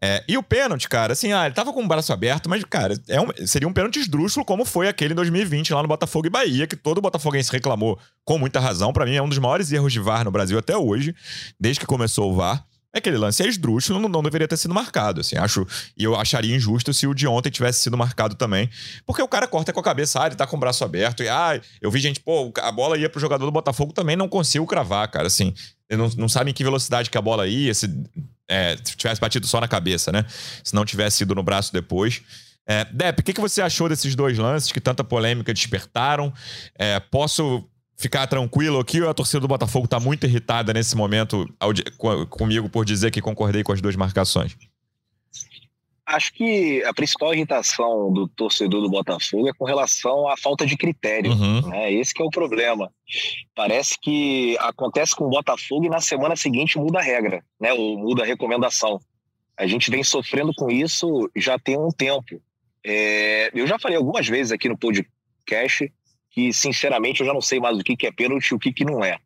É, 0.00 0.22
e 0.28 0.36
o 0.36 0.42
pênalti, 0.42 0.86
cara, 0.86 1.14
assim, 1.14 1.32
ah, 1.32 1.46
ele 1.46 1.54
tava 1.54 1.72
com 1.72 1.82
o 1.82 1.88
braço 1.88 2.12
aberto, 2.12 2.48
mas, 2.48 2.62
cara, 2.64 2.94
é 3.08 3.18
um, 3.18 3.28
seria 3.46 3.66
um 3.66 3.72
pênalti 3.72 4.00
esdrúxulo, 4.00 4.44
como 4.44 4.64
foi 4.64 4.86
aquele 4.86 5.12
em 5.12 5.16
2020 5.16 5.72
lá 5.72 5.80
no 5.80 5.88
Botafogo 5.88 6.26
e 6.26 6.30
Bahia, 6.30 6.66
que 6.66 6.76
todo 6.76 7.00
botafoguense 7.00 7.50
reclamou 7.50 7.98
com 8.22 8.36
muita 8.36 8.60
razão. 8.60 8.92
para 8.92 9.06
mim, 9.06 9.14
é 9.14 9.22
um 9.22 9.28
dos 9.28 9.38
maiores 9.38 9.72
erros 9.72 9.92
de 9.92 10.00
VAR 10.00 10.22
no 10.24 10.30
Brasil 10.30 10.58
até 10.58 10.76
hoje, 10.76 11.14
desde 11.58 11.80
que 11.80 11.86
começou 11.86 12.30
o 12.30 12.34
VAR. 12.34 12.64
É 12.94 12.98
aquele 12.98 13.18
lance 13.18 13.42
é 13.42 13.48
esdrúxulo, 13.48 13.98
não, 13.98 14.08
não 14.08 14.22
deveria 14.22 14.46
ter 14.46 14.56
sido 14.56 14.72
marcado, 14.72 15.20
assim, 15.20 15.36
acho, 15.36 15.66
e 15.96 16.04
eu 16.04 16.14
acharia 16.14 16.54
injusto 16.54 16.94
se 16.94 17.08
o 17.08 17.12
de 17.12 17.26
ontem 17.26 17.50
tivesse 17.50 17.80
sido 17.80 17.96
marcado 17.96 18.36
também, 18.36 18.70
porque 19.04 19.20
o 19.20 19.26
cara 19.26 19.48
corta 19.48 19.72
com 19.72 19.80
a 19.80 19.82
cabeça, 19.82 20.22
ah, 20.22 20.26
ele 20.26 20.36
tá 20.36 20.46
com 20.46 20.56
o 20.56 20.60
braço 20.60 20.84
aberto, 20.84 21.24
e 21.24 21.28
ah, 21.28 21.60
eu 21.82 21.90
vi 21.90 21.98
gente, 21.98 22.20
pô, 22.20 22.52
a 22.62 22.70
bola 22.70 22.96
ia 22.96 23.10
pro 23.10 23.20
jogador 23.20 23.44
do 23.44 23.50
Botafogo 23.50 23.92
também, 23.92 24.14
não 24.14 24.28
consigo 24.28 24.64
cravar, 24.64 25.08
cara, 25.08 25.26
assim, 25.26 25.52
não, 25.90 26.08
não 26.16 26.28
sabe 26.28 26.52
em 26.52 26.54
que 26.54 26.62
velocidade 26.62 27.10
que 27.10 27.18
a 27.18 27.22
bola 27.22 27.48
ia, 27.48 27.74
se, 27.74 27.90
é, 28.48 28.76
se 28.76 28.96
tivesse 28.96 29.20
batido 29.20 29.44
só 29.48 29.60
na 29.60 29.66
cabeça, 29.66 30.12
né, 30.12 30.24
se 30.62 30.72
não 30.72 30.84
tivesse 30.84 31.24
ido 31.24 31.34
no 31.34 31.42
braço 31.42 31.72
depois. 31.72 32.22
É, 32.64 32.84
Depp, 32.84 33.20
o 33.20 33.24
que, 33.24 33.32
que 33.32 33.40
você 33.40 33.60
achou 33.60 33.88
desses 33.88 34.14
dois 34.14 34.38
lances 34.38 34.72
que 34.72 34.80
tanta 34.80 35.04
polêmica 35.04 35.52
despertaram? 35.52 36.32
É, 36.78 36.98
posso 36.98 37.68
ficar 37.96 38.26
tranquilo 38.26 38.78
aqui 38.78 39.04
a 39.04 39.14
torcida 39.14 39.40
do 39.40 39.48
Botafogo 39.48 39.86
está 39.86 40.00
muito 40.00 40.26
irritada 40.26 40.72
nesse 40.72 40.96
momento 40.96 41.48
comigo 42.28 42.68
por 42.68 42.84
dizer 42.84 43.10
que 43.10 43.20
concordei 43.20 43.62
com 43.62 43.72
as 43.72 43.80
duas 43.80 43.96
marcações? 43.96 44.56
Acho 46.06 46.34
que 46.34 46.84
a 46.84 46.92
principal 46.92 47.32
irritação 47.32 48.12
do 48.12 48.28
torcedor 48.28 48.82
do 48.82 48.90
Botafogo 48.90 49.48
é 49.48 49.54
com 49.54 49.64
relação 49.64 50.28
à 50.28 50.36
falta 50.36 50.66
de 50.66 50.76
critério. 50.76 51.32
Uhum. 51.32 51.68
Né? 51.68 51.92
Esse 51.94 52.12
é 52.20 52.24
o 52.24 52.28
problema. 52.28 52.92
Parece 53.54 53.98
que 53.98 54.54
acontece 54.58 55.16
com 55.16 55.24
o 55.24 55.30
Botafogo 55.30 55.86
e 55.86 55.88
na 55.88 56.00
semana 56.00 56.36
seguinte 56.36 56.78
muda 56.78 56.98
a 56.98 57.02
regra, 57.02 57.42
né? 57.58 57.72
ou 57.72 57.98
muda 57.98 58.22
a 58.22 58.26
recomendação. 58.26 59.00
A 59.56 59.66
gente 59.66 59.90
vem 59.90 60.04
sofrendo 60.04 60.52
com 60.54 60.70
isso 60.70 61.30
já 61.34 61.58
tem 61.58 61.78
um 61.78 61.88
tempo. 61.88 62.40
É... 62.84 63.50
eu 63.54 63.66
já 63.66 63.78
falei 63.78 63.96
algumas 63.96 64.28
vezes 64.28 64.52
aqui 64.52 64.68
no 64.68 64.76
podcast 64.76 65.90
que, 66.34 66.52
sinceramente, 66.52 67.20
eu 67.20 67.26
já 67.26 67.32
não 67.32 67.40
sei 67.40 67.60
mais 67.60 67.78
o 67.78 67.84
que, 67.84 67.96
que 67.96 68.06
é 68.06 68.12
pênalti 68.12 68.48
e 68.48 68.54
o 68.54 68.58
que, 68.58 68.72
que 68.72 68.84
não 68.84 69.04
é. 69.04 69.18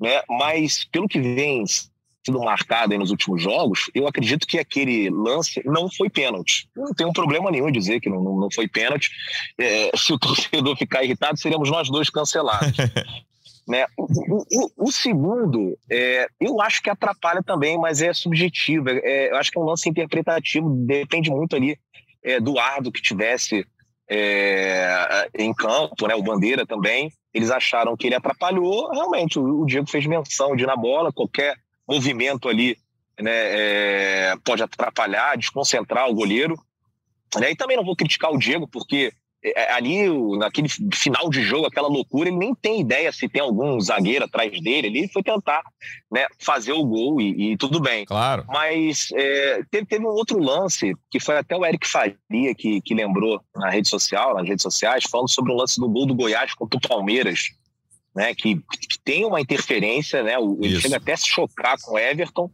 Né? 0.00 0.20
Mas, 0.28 0.84
pelo 0.84 1.06
que 1.06 1.20
vem 1.20 1.64
sido 1.66 2.40
marcado 2.40 2.98
nos 2.98 3.12
últimos 3.12 3.40
jogos, 3.40 3.88
eu 3.94 4.08
acredito 4.08 4.46
que 4.46 4.58
aquele 4.58 5.08
lance 5.08 5.62
não 5.64 5.88
foi 5.88 6.10
pênalti. 6.10 6.68
Não 6.76 6.92
tem 6.92 7.06
um 7.06 7.12
problema 7.12 7.50
nenhum 7.50 7.70
dizer 7.70 8.00
que 8.00 8.10
não, 8.10 8.20
não 8.22 8.48
foi 8.52 8.66
pênalti. 8.66 9.08
É, 9.56 9.90
se 9.96 10.12
o 10.12 10.18
torcedor 10.18 10.76
ficar 10.76 11.04
irritado, 11.04 11.38
seríamos 11.38 11.70
nós 11.70 11.88
dois 11.88 12.10
cancelados. 12.10 12.76
né? 13.66 13.86
O, 13.96 14.44
o, 14.50 14.88
o 14.88 14.92
segundo, 14.92 15.78
é, 15.88 16.26
eu 16.40 16.60
acho 16.60 16.82
que 16.82 16.90
atrapalha 16.90 17.42
também, 17.42 17.78
mas 17.78 18.02
é 18.02 18.12
subjetivo. 18.12 18.88
É, 18.88 19.30
eu 19.30 19.36
acho 19.36 19.52
que 19.52 19.58
é 19.58 19.60
um 19.60 19.64
lance 19.64 19.88
interpretativo, 19.88 20.68
depende 20.70 21.30
muito 21.30 21.54
ali 21.54 21.78
é, 22.24 22.40
do 22.40 22.58
ardo 22.58 22.90
que 22.90 23.00
tivesse 23.00 23.64
é, 24.08 25.28
em 25.34 25.52
campo, 25.52 26.06
né, 26.06 26.14
o 26.14 26.22
Bandeira 26.22 26.66
também, 26.66 27.12
eles 27.32 27.50
acharam 27.50 27.96
que 27.96 28.06
ele 28.06 28.14
atrapalhou, 28.14 28.90
realmente, 28.90 29.38
o, 29.38 29.64
Diego 29.66 29.88
fez 29.88 30.06
menção 30.06 30.56
de 30.56 30.64
na 30.64 30.76
bola, 30.76 31.12
qualquer 31.12 31.56
movimento 31.86 32.48
ali 32.48 32.76
né, 33.20 33.32
é, 33.32 34.34
pode 34.44 34.62
atrapalhar, 34.62 35.36
desconcentrar 35.36 36.08
o 36.08 36.14
goleiro. 36.14 36.58
Né, 37.38 37.50
e 37.50 37.56
também 37.56 37.76
não 37.76 37.84
vou 37.84 37.96
criticar 37.96 38.32
o 38.32 38.38
Diego, 38.38 38.66
porque 38.66 39.12
ali, 39.68 40.08
naquele 40.36 40.68
final 40.68 41.30
de 41.30 41.42
jogo, 41.42 41.66
aquela 41.66 41.88
loucura, 41.88 42.28
ele 42.28 42.36
nem 42.36 42.54
tem 42.54 42.80
ideia 42.80 43.12
se 43.12 43.28
tem 43.28 43.40
algum 43.40 43.80
zagueiro 43.80 44.24
atrás 44.24 44.50
dele. 44.60 44.88
Ele 44.88 45.08
foi 45.08 45.22
tentar 45.22 45.62
né, 46.10 46.26
fazer 46.38 46.72
o 46.72 46.84
gol 46.84 47.20
e, 47.20 47.52
e 47.52 47.56
tudo 47.56 47.80
bem. 47.80 48.04
Claro. 48.04 48.44
Mas 48.48 49.08
é, 49.14 49.62
teve, 49.70 49.86
teve, 49.86 50.04
um 50.04 50.10
outro 50.10 50.38
lance, 50.38 50.92
que 51.10 51.20
foi 51.20 51.36
até 51.36 51.56
o 51.56 51.64
Eric 51.64 51.86
Faria 51.86 52.54
que, 52.56 52.80
que 52.80 52.94
lembrou 52.94 53.40
na 53.54 53.70
rede 53.70 53.88
social, 53.88 54.34
nas 54.34 54.48
redes 54.48 54.62
sociais, 54.62 55.04
falando 55.08 55.30
sobre 55.30 55.52
o 55.52 55.56
lance 55.56 55.78
do 55.80 55.88
gol 55.88 56.06
do 56.06 56.14
Goiás 56.14 56.52
contra 56.54 56.76
o 56.76 56.88
Palmeiras. 56.88 57.50
né, 58.14 58.34
que, 58.34 58.56
que 58.56 58.98
tem 59.04 59.24
uma 59.24 59.40
interferência, 59.40 60.22
né, 60.24 60.34
ele 60.60 60.80
chega 60.80 60.96
até 60.96 61.12
a 61.12 61.16
se 61.16 61.28
chocar 61.28 61.76
com 61.80 61.94
o 61.94 61.98
Everton 61.98 62.50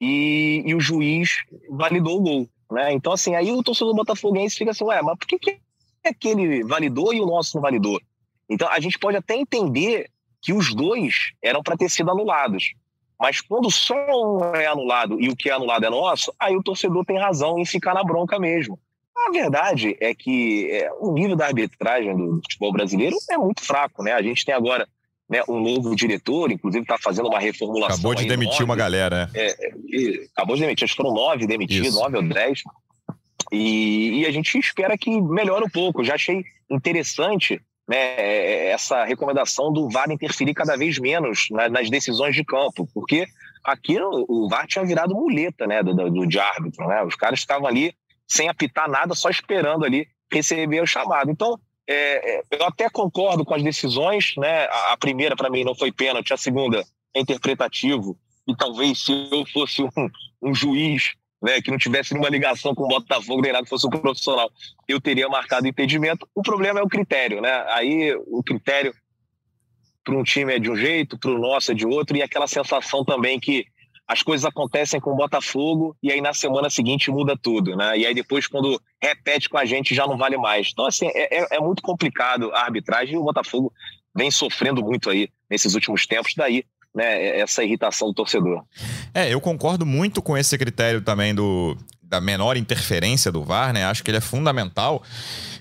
e, 0.00 0.62
e 0.64 0.74
o 0.74 0.80
juiz 0.80 1.36
validou 1.68 2.18
o 2.18 2.22
gol. 2.22 2.48
Né? 2.70 2.94
Então, 2.94 3.12
assim, 3.12 3.34
aí 3.34 3.52
o 3.52 3.62
torcedor 3.62 3.94
botafoguense 3.94 4.56
fica 4.56 4.70
assim, 4.70 4.84
ué, 4.84 5.02
mas 5.02 5.18
por 5.18 5.26
que, 5.26 5.38
que 5.38 5.60
aquele 6.08 6.62
validou 6.64 7.12
e 7.12 7.20
o 7.20 7.26
nosso 7.26 7.56
não 7.56 7.62
validou? 7.62 8.00
Então, 8.48 8.68
a 8.68 8.80
gente 8.80 8.98
pode 8.98 9.16
até 9.16 9.36
entender 9.36 10.10
que 10.40 10.52
os 10.52 10.74
dois 10.74 11.32
eram 11.42 11.62
para 11.62 11.76
ter 11.76 11.88
sido 11.88 12.10
anulados. 12.10 12.74
Mas 13.18 13.40
quando 13.40 13.70
só 13.70 13.94
um 13.94 14.54
é 14.54 14.66
anulado 14.66 15.20
e 15.20 15.28
o 15.28 15.36
que 15.36 15.48
é 15.48 15.52
anulado 15.52 15.86
é 15.86 15.90
nosso, 15.90 16.34
aí 16.38 16.56
o 16.56 16.62
torcedor 16.62 17.04
tem 17.04 17.18
razão 17.18 17.58
em 17.58 17.64
ficar 17.64 17.94
na 17.94 18.02
bronca 18.02 18.38
mesmo. 18.38 18.78
A 19.16 19.30
verdade 19.30 19.96
é 20.00 20.12
que 20.12 20.68
é, 20.72 20.90
o 20.98 21.12
nível 21.12 21.36
da 21.36 21.46
arbitragem 21.46 22.16
do 22.16 22.40
futebol 22.42 22.72
brasileiro 22.72 23.16
é 23.30 23.38
muito 23.38 23.62
fraco, 23.62 24.02
né? 24.02 24.12
A 24.12 24.22
gente 24.22 24.44
tem 24.44 24.52
agora 24.52 24.88
né, 25.28 25.42
um 25.48 25.60
novo 25.60 25.94
diretor, 25.94 26.50
inclusive 26.50 26.82
está 26.82 26.98
fazendo 26.98 27.28
uma 27.28 27.38
reformulação. 27.38 27.94
Acabou 27.94 28.14
de 28.14 28.26
demitir 28.26 28.52
nove, 28.52 28.64
uma 28.64 28.76
galera. 28.76 29.30
É, 29.34 29.68
é, 29.68 30.26
acabou 30.34 30.56
de 30.56 30.62
demitir, 30.62 30.84
acho 30.84 30.94
que 30.94 31.02
foram 31.02 31.14
nove 31.14 31.46
demitidos, 31.46 31.88
Isso. 31.88 32.00
nove 32.00 32.16
ou 32.16 32.22
dez. 32.22 32.62
E, 33.50 34.20
e, 34.20 34.26
a 34.26 34.30
gente 34.30 34.58
espera 34.58 34.96
que 34.96 35.20
melhore 35.20 35.64
um 35.64 35.70
pouco. 35.70 36.04
Já 36.04 36.14
achei 36.14 36.44
interessante 36.70 37.60
né, 37.88 38.70
essa 38.70 39.04
recomendação 39.04 39.72
do 39.72 39.88
VAR 39.88 40.10
interferir 40.10 40.54
cada 40.54 40.76
vez 40.76 40.98
menos 40.98 41.48
nas 41.50 41.90
decisões 41.90 42.34
de 42.34 42.44
campo, 42.44 42.88
porque 42.94 43.26
aqui 43.64 43.98
o 44.00 44.48
VAR 44.48 44.66
tinha 44.66 44.84
virado 44.84 45.14
muleta 45.14 45.66
né, 45.66 45.82
do, 45.82 45.94
do, 45.94 46.26
de 46.26 46.38
árbitro. 46.38 46.86
Né? 46.86 47.02
Os 47.02 47.14
caras 47.14 47.40
estavam 47.40 47.66
ali 47.66 47.94
sem 48.26 48.48
apitar 48.48 48.88
nada, 48.88 49.14
só 49.14 49.28
esperando 49.28 49.84
ali 49.84 50.06
receber 50.32 50.82
o 50.82 50.86
chamado. 50.86 51.30
Então, 51.30 51.58
é, 51.86 52.36
é 52.36 52.42
eu 52.50 52.64
até 52.64 52.88
concordo 52.88 53.44
com 53.44 53.54
as 53.54 53.62
decisões, 53.62 54.34
né? 54.38 54.64
A, 54.64 54.92
a 54.92 54.96
primeira, 54.96 55.36
para 55.36 55.50
mim, 55.50 55.64
não 55.64 55.74
foi 55.74 55.92
pênalti, 55.92 56.32
a 56.32 56.36
segunda 56.36 56.82
é 57.14 57.20
interpretativo. 57.20 58.16
E 58.48 58.56
talvez 58.56 59.04
se 59.04 59.28
eu 59.30 59.44
fosse 59.52 59.82
um, 59.82 59.90
um 60.42 60.54
juiz 60.54 61.12
né, 61.42 61.60
que 61.60 61.70
não 61.70 61.78
tivesse 61.78 62.12
nenhuma 62.12 62.30
ligação 62.30 62.74
com 62.74 62.84
o 62.84 62.88
Botafogo 62.88 63.42
nem 63.42 63.52
nada, 63.52 63.66
fosse 63.66 63.86
um 63.86 63.90
profissional, 63.90 64.50
eu 64.86 65.00
teria 65.00 65.28
marcado 65.28 65.66
impedimento. 65.66 66.28
O 66.34 66.42
problema 66.42 66.80
é 66.80 66.82
o 66.82 66.88
critério, 66.88 67.40
né? 67.40 67.64
Aí 67.70 68.14
o 68.28 68.42
critério 68.42 68.94
para 70.04 70.16
um 70.16 70.22
time 70.22 70.54
é 70.54 70.58
de 70.58 70.70
um 70.70 70.76
jeito, 70.76 71.18
para 71.18 71.30
o 71.30 71.38
nosso 71.38 71.72
é 71.72 71.74
de 71.74 71.86
outro, 71.86 72.16
e 72.16 72.22
aquela 72.22 72.46
sensação 72.46 73.04
também 73.04 73.38
que 73.38 73.64
as 74.06 74.22
coisas 74.22 74.44
acontecem 74.44 75.00
com 75.00 75.12
o 75.12 75.16
Botafogo 75.16 75.96
e 76.02 76.10
aí 76.10 76.20
na 76.20 76.34
semana 76.34 76.68
seguinte 76.68 77.10
muda 77.10 77.36
tudo, 77.40 77.76
né? 77.76 77.98
E 77.98 78.06
aí 78.06 78.14
depois, 78.14 78.46
quando 78.46 78.80
repete 79.00 79.48
com 79.48 79.58
a 79.58 79.64
gente, 79.64 79.94
já 79.94 80.06
não 80.06 80.18
vale 80.18 80.36
mais. 80.36 80.70
Então, 80.72 80.86
assim, 80.86 81.06
é, 81.14 81.38
é, 81.38 81.56
é 81.56 81.60
muito 81.60 81.82
complicado 81.82 82.52
a 82.52 82.64
arbitragem 82.64 83.14
e 83.14 83.18
o 83.18 83.22
Botafogo 83.22 83.72
vem 84.14 84.30
sofrendo 84.30 84.82
muito 84.82 85.08
aí 85.08 85.28
nesses 85.48 85.74
últimos 85.74 86.06
tempos, 86.06 86.34
daí 86.36 86.64
né, 86.94 87.38
essa 87.38 87.64
irritação 87.64 88.08
do 88.08 88.14
torcedor. 88.14 88.62
É, 89.14 89.32
eu 89.32 89.40
concordo 89.40 89.86
muito 89.86 90.20
com 90.20 90.36
esse 90.36 90.56
critério 90.58 91.00
também 91.00 91.34
do, 91.34 91.76
da 92.02 92.20
menor 92.20 92.58
interferência 92.58 93.32
do 93.32 93.42
VAR, 93.42 93.72
né? 93.72 93.86
Acho 93.86 94.04
que 94.04 94.10
ele 94.10 94.18
é 94.18 94.20
fundamental. 94.20 95.02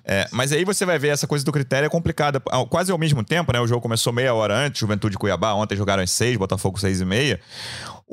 É, 0.03 0.27
mas 0.31 0.51
aí 0.51 0.65
você 0.65 0.85
vai 0.85 0.99
ver 0.99 1.09
essa 1.09 1.25
coisa 1.25 1.45
do 1.45 1.51
critério 1.51 1.85
é 1.85 1.89
complicada. 1.89 2.41
Quase 2.69 2.91
ao 2.91 2.97
mesmo 2.97 3.23
tempo, 3.23 3.53
né? 3.53 3.59
O 3.61 3.67
jogo 3.67 3.81
começou 3.81 4.11
meia 4.11 4.33
hora 4.33 4.53
antes, 4.53 4.79
Juventude 4.79 5.17
Cuiabá, 5.17 5.53
ontem 5.53 5.77
jogaram 5.77 6.03
às 6.03 6.11
seis, 6.11 6.35
Botafogo 6.35 6.77
seis 6.77 6.99
e 6.99 7.05
meia. 7.05 7.39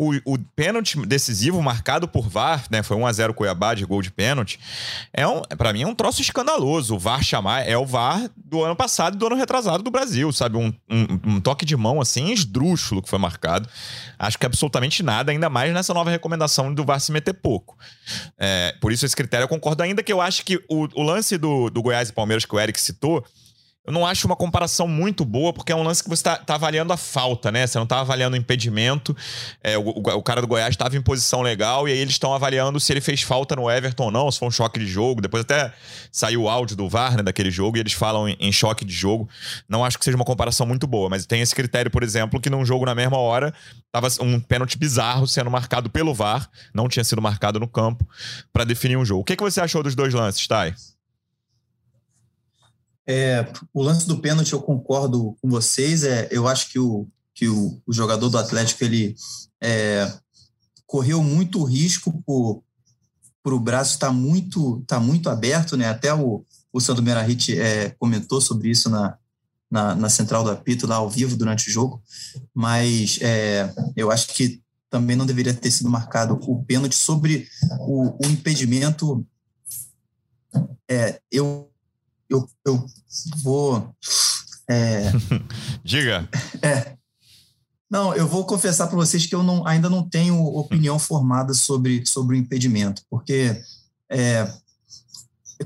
O, 0.01 0.15
o 0.25 0.39
pênalti 0.55 0.97
decisivo 1.05 1.61
marcado 1.61 2.07
por 2.07 2.29
VAR, 2.29 2.67
né? 2.71 2.85
Foi 2.85 2.97
1x0 2.97 3.35
Cuiabá 3.35 3.75
de 3.75 3.85
gol 3.85 4.01
de 4.01 4.13
pênalti. 4.13 4.61
É 5.13 5.27
um, 5.27 5.43
para 5.43 5.73
mim 5.73 5.83
é 5.83 5.87
um 5.89 5.95
troço 5.95 6.23
escandaloso. 6.23 6.95
O 6.95 6.99
VAR 7.01 7.21
chamar 7.25 7.69
é 7.69 7.77
o 7.77 7.85
VAR 7.85 8.31
do 8.37 8.63
ano 8.63 8.77
passado 8.77 9.17
e 9.17 9.19
do 9.19 9.27
ano 9.27 9.35
retrasado 9.35 9.83
do 9.83 9.91
Brasil, 9.91 10.33
sabe? 10.33 10.57
Um, 10.57 10.73
um, 10.89 11.21
um, 11.27 11.41
toque 11.41 11.65
de 11.65 11.77
mão 11.77 12.01
assim, 12.01 12.31
esdrúxulo 12.31 13.03
que 13.03 13.09
foi 13.09 13.19
marcado. 13.19 13.69
Acho 14.17 14.39
que 14.39 14.47
absolutamente 14.47 15.03
nada, 15.03 15.33
ainda 15.33 15.51
mais 15.51 15.75
nessa 15.75 15.93
nova 15.93 16.11
recomendação 16.11 16.73
do 16.73 16.85
VAR 16.85 17.01
se 17.01 17.11
meter 17.11 17.35
pouco. 17.35 17.77
É, 18.39 18.77
por 18.81 18.93
isso 18.93 19.05
esse 19.05 19.17
critério 19.17 19.45
eu 19.45 19.49
concordo, 19.49 19.83
ainda 19.83 20.01
que 20.01 20.13
eu 20.13 20.21
acho 20.21 20.45
que 20.45 20.63
o, 20.69 20.87
o 20.95 21.03
lance 21.03 21.37
do, 21.37 21.71
do 21.71 21.83
Goiás 21.83 22.09
e 22.09 22.13
Palmeiras 22.13 22.45
que 22.45 22.55
o 22.55 22.61
Eric 22.61 22.81
citou 22.81 23.27
eu 23.88 23.92
não 23.92 24.07
acho 24.07 24.27
uma 24.27 24.37
comparação 24.37 24.87
muito 24.87 25.24
boa, 25.24 25.51
porque 25.51 25.72
é 25.72 25.74
um 25.74 25.83
lance 25.83 26.03
que 26.03 26.11
você 26.11 26.20
está 26.20 26.37
tá 26.37 26.57
avaliando 26.57 26.92
a 26.92 26.96
falta, 26.98 27.51
né? 27.51 27.66
Você 27.66 27.79
não 27.79 27.85
está 27.85 28.01
avaliando 28.01 28.37
o 28.37 28.38
impedimento. 28.38 29.16
É, 29.62 29.79
o, 29.79 29.88
o, 29.88 30.22
cara 30.22 30.42
do 30.42 30.46
Goiás 30.46 30.74
estava 30.74 30.94
em 30.94 31.01
posição 31.01 31.40
legal 31.40 31.88
e 31.88 31.92
aí 31.92 31.98
eles 31.98 32.12
estão 32.12 32.35
avaliando 32.35 32.79
se 32.79 32.92
ele 32.92 33.01
fez 33.01 33.22
falta 33.22 33.57
no 33.57 33.70
Everton 33.70 34.05
ou 34.05 34.11
não, 34.11 34.31
se 34.31 34.38
foi 34.40 34.48
um 34.48 34.51
choque 34.51 34.79
de 34.79 34.87
jogo. 34.87 35.22
Depois 35.22 35.40
até 35.40 35.72
saiu 36.12 36.42
o 36.42 36.51
áudio 36.51 36.77
do 36.77 36.87
VAR, 36.87 37.16
né, 37.16 37.22
daquele 37.22 37.51
jogo, 37.51 37.79
e 37.79 37.81
eles 37.81 37.94
falam 37.94 38.29
em, 38.29 38.37
em 38.38 38.53
choque 38.53 38.85
de 38.85 38.92
jogo. 38.92 39.27
Não 39.66 39.83
acho 39.83 39.98
que 39.98 40.05
seja 40.05 40.16
uma 40.16 40.24
comparação 40.24 40.66
muito 40.66 40.87
boa, 40.87 41.09
mas 41.09 41.24
tem 41.24 41.40
esse 41.40 41.55
critério, 41.55 41.90
por 41.90 42.03
exemplo, 42.03 42.38
que 42.38 42.51
num 42.51 42.66
jogo 42.66 42.85
na 42.85 42.94
mesma 42.94 43.16
hora 43.16 43.55
estava 43.87 44.09
um 44.20 44.38
pênalti 44.38 44.77
bizarro 44.77 45.27
sendo 45.27 45.51
marcado 45.51 45.88
pelo 45.88 46.12
VAR, 46.12 46.46
não 46.74 46.90
tinha 46.90 47.05
sido 47.05 47.22
marcado 47.22 47.59
no 47.59 47.66
campo, 47.66 48.07
para 48.53 48.64
definir 48.64 48.98
um 48.98 49.05
jogo. 49.05 49.22
O 49.22 49.24
que, 49.24 49.35
que 49.35 49.42
você 49.42 49.62
achou 49.62 49.83
dos 49.83 49.94
dois 49.94 50.12
lances, 50.12 50.46
Thay? 50.46 50.74
É, 53.09 53.51
o 53.73 53.83
lance 53.83 54.07
do 54.07 54.18
pênalti 54.18 54.53
eu 54.53 54.61
concordo 54.61 55.35
com 55.40 55.49
vocês. 55.49 56.05
É, 56.05 56.29
eu 56.31 56.47
acho 56.47 56.71
que 56.71 56.79
o, 56.79 57.09
que 57.35 57.49
o, 57.49 57.81
o 57.87 57.92
jogador 57.92 58.29
do 58.29 58.37
Atlético 58.37 58.85
ele 58.85 59.16
é, 59.62 60.12
correu 60.87 61.23
muito 61.23 61.64
risco 61.64 62.23
por, 62.27 62.62
por 63.42 63.55
o 63.55 63.61
braço 63.61 63.94
estar 63.94 64.09
tá 64.09 64.12
muito, 64.12 64.85
tá 64.87 65.01
muito 65.01 65.31
aberto, 65.31 65.75
né? 65.75 65.88
Até 65.88 66.12
o, 66.12 66.44
o 66.71 66.81
Sandro 66.81 67.03
Merahit 67.03 67.59
é, 67.59 67.90
comentou 67.99 68.42
sobre 68.42 68.68
isso 68.68 68.90
na, 68.90 69.16
na, 69.71 69.94
na, 69.94 70.11
central 70.11 70.44
do 70.44 70.51
apito, 70.51 70.87
lá 70.87 70.97
ao 70.97 71.09
vivo 71.09 71.35
durante 71.35 71.71
o 71.71 71.73
jogo. 71.73 72.03
Mas 72.53 73.18
é, 73.23 73.73
eu 73.97 74.11
acho 74.11 74.35
que 74.35 74.61
também 74.90 75.16
não 75.16 75.25
deveria 75.25 75.55
ter 75.55 75.71
sido 75.71 75.88
marcado 75.88 76.38
o 76.42 76.62
pênalti 76.62 76.94
sobre 76.94 77.49
o, 77.81 78.18
o 78.23 78.29
impedimento. 78.29 79.27
É, 80.87 81.21
eu 81.33 81.71
eu, 82.29 82.49
eu 82.64 82.87
vou. 83.43 83.95
É, 84.69 85.11
Diga. 85.83 86.29
É. 86.62 86.97
Não, 87.91 88.14
eu 88.14 88.29
vou 88.29 88.45
confessar 88.45 88.87
para 88.87 88.97
vocês 88.97 89.25
que 89.25 89.35
eu 89.35 89.43
não, 89.43 89.67
ainda 89.67 89.88
não 89.88 90.07
tenho 90.07 90.45
opinião 90.45 90.99
formada 90.99 91.55
sobre, 91.55 92.05
sobre 92.05 92.37
o 92.37 92.38
impedimento, 92.38 93.03
porque, 93.09 93.59
é, 94.11 94.47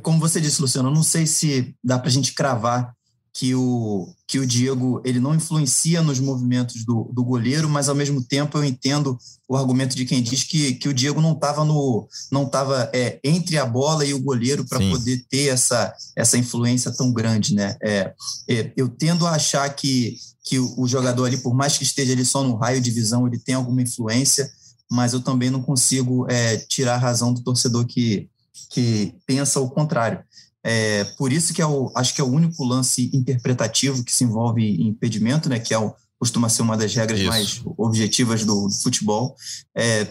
como 0.03 0.21
você 0.21 0.41
disse, 0.41 0.63
Luciano, 0.63 0.89
eu 0.89 0.95
não 0.95 1.03
sei 1.03 1.27
se 1.27 1.75
dá 1.83 1.99
para 1.99 2.09
a 2.09 2.13
gente 2.13 2.33
cravar 2.33 2.95
que 3.35 3.55
o, 3.55 4.13
que 4.27 4.39
o 4.39 4.47
Diego 4.47 5.01
ele 5.05 5.19
não 5.19 5.35
influencia 5.35 6.03
nos 6.03 6.21
movimentos 6.21 6.85
do, 6.85 7.11
do 7.13 7.25
goleiro, 7.25 7.69
mas 7.69 7.89
ao 7.89 7.95
mesmo 7.95 8.23
tempo 8.23 8.59
eu 8.59 8.65
entendo 8.65 9.19
o 9.49 9.57
argumento 9.57 9.97
de 9.97 10.05
quem 10.05 10.23
diz 10.23 10.45
que, 10.45 10.75
que 10.75 10.89
o 10.89 10.93
Diego 10.93 11.21
não 11.21 11.33
estava 11.33 11.65
no 11.65 12.07
não 12.31 12.45
estava 12.45 12.91
é, 12.93 13.19
entre 13.25 13.57
a 13.57 13.65
bola 13.65 14.05
e 14.05 14.13
o 14.13 14.23
goleiro 14.23 14.67
para 14.67 14.79
poder 14.79 15.25
ter 15.31 15.49
essa, 15.49 15.95
essa 16.15 16.37
influência 16.37 16.91
tão 16.91 17.11
grande, 17.11 17.55
né? 17.55 17.77
É, 17.83 18.13
é, 18.49 18.73
eu 18.77 18.89
tendo 18.89 19.27
a 19.27 19.33
achar 19.33 19.69
que, 19.75 20.17
que 20.45 20.59
o, 20.59 20.81
o 20.81 20.87
jogador 20.87 21.25
ali, 21.25 21.39
por 21.39 21.55
mais 21.55 21.79
que 21.79 21.85
esteja 21.85 22.13
ali 22.13 22.25
só 22.25 22.45
no 22.45 22.57
raio 22.57 22.83
de 22.83 22.91
visão, 22.91 23.27
ele 23.27 23.39
tem 23.39 23.55
alguma 23.55 23.81
influência, 23.81 24.51
mas 24.91 25.15
eu 25.15 25.21
também 25.21 25.49
não 25.49 25.63
consigo 25.63 26.27
é, 26.31 26.59
tirar 26.59 26.95
a 26.97 26.99
razão 26.99 27.33
do 27.33 27.43
torcedor 27.43 27.87
que, 27.87 28.29
que 28.69 29.15
pensa 29.27 29.59
o 29.59 29.71
contrário. 29.71 30.23
É, 30.65 31.05
por 31.17 31.33
isso 31.33 31.53
que 31.53 31.61
é 31.61 31.67
o, 31.67 31.91
acho 31.97 32.15
que 32.15 32.21
é 32.21 32.25
o 32.25 32.29
único 32.29 32.65
lance 32.65 33.11
interpretativo 33.13 34.05
que 34.05 34.13
se 34.13 34.25
envolve 34.25 34.63
em 34.63 34.89
impedimento, 34.89 35.49
né, 35.49 35.59
que 35.59 35.75
é 35.75 35.79
o, 35.79 35.95
costuma 36.19 36.49
ser 36.49 36.63
uma 36.63 36.77
das 36.77 36.95
regras 36.95 37.19
isso. 37.19 37.29
mais 37.29 37.63
objetivas 37.77 38.45
do, 38.45 38.69
do 38.69 38.75
futebol. 38.75 39.35
É, 39.77 40.07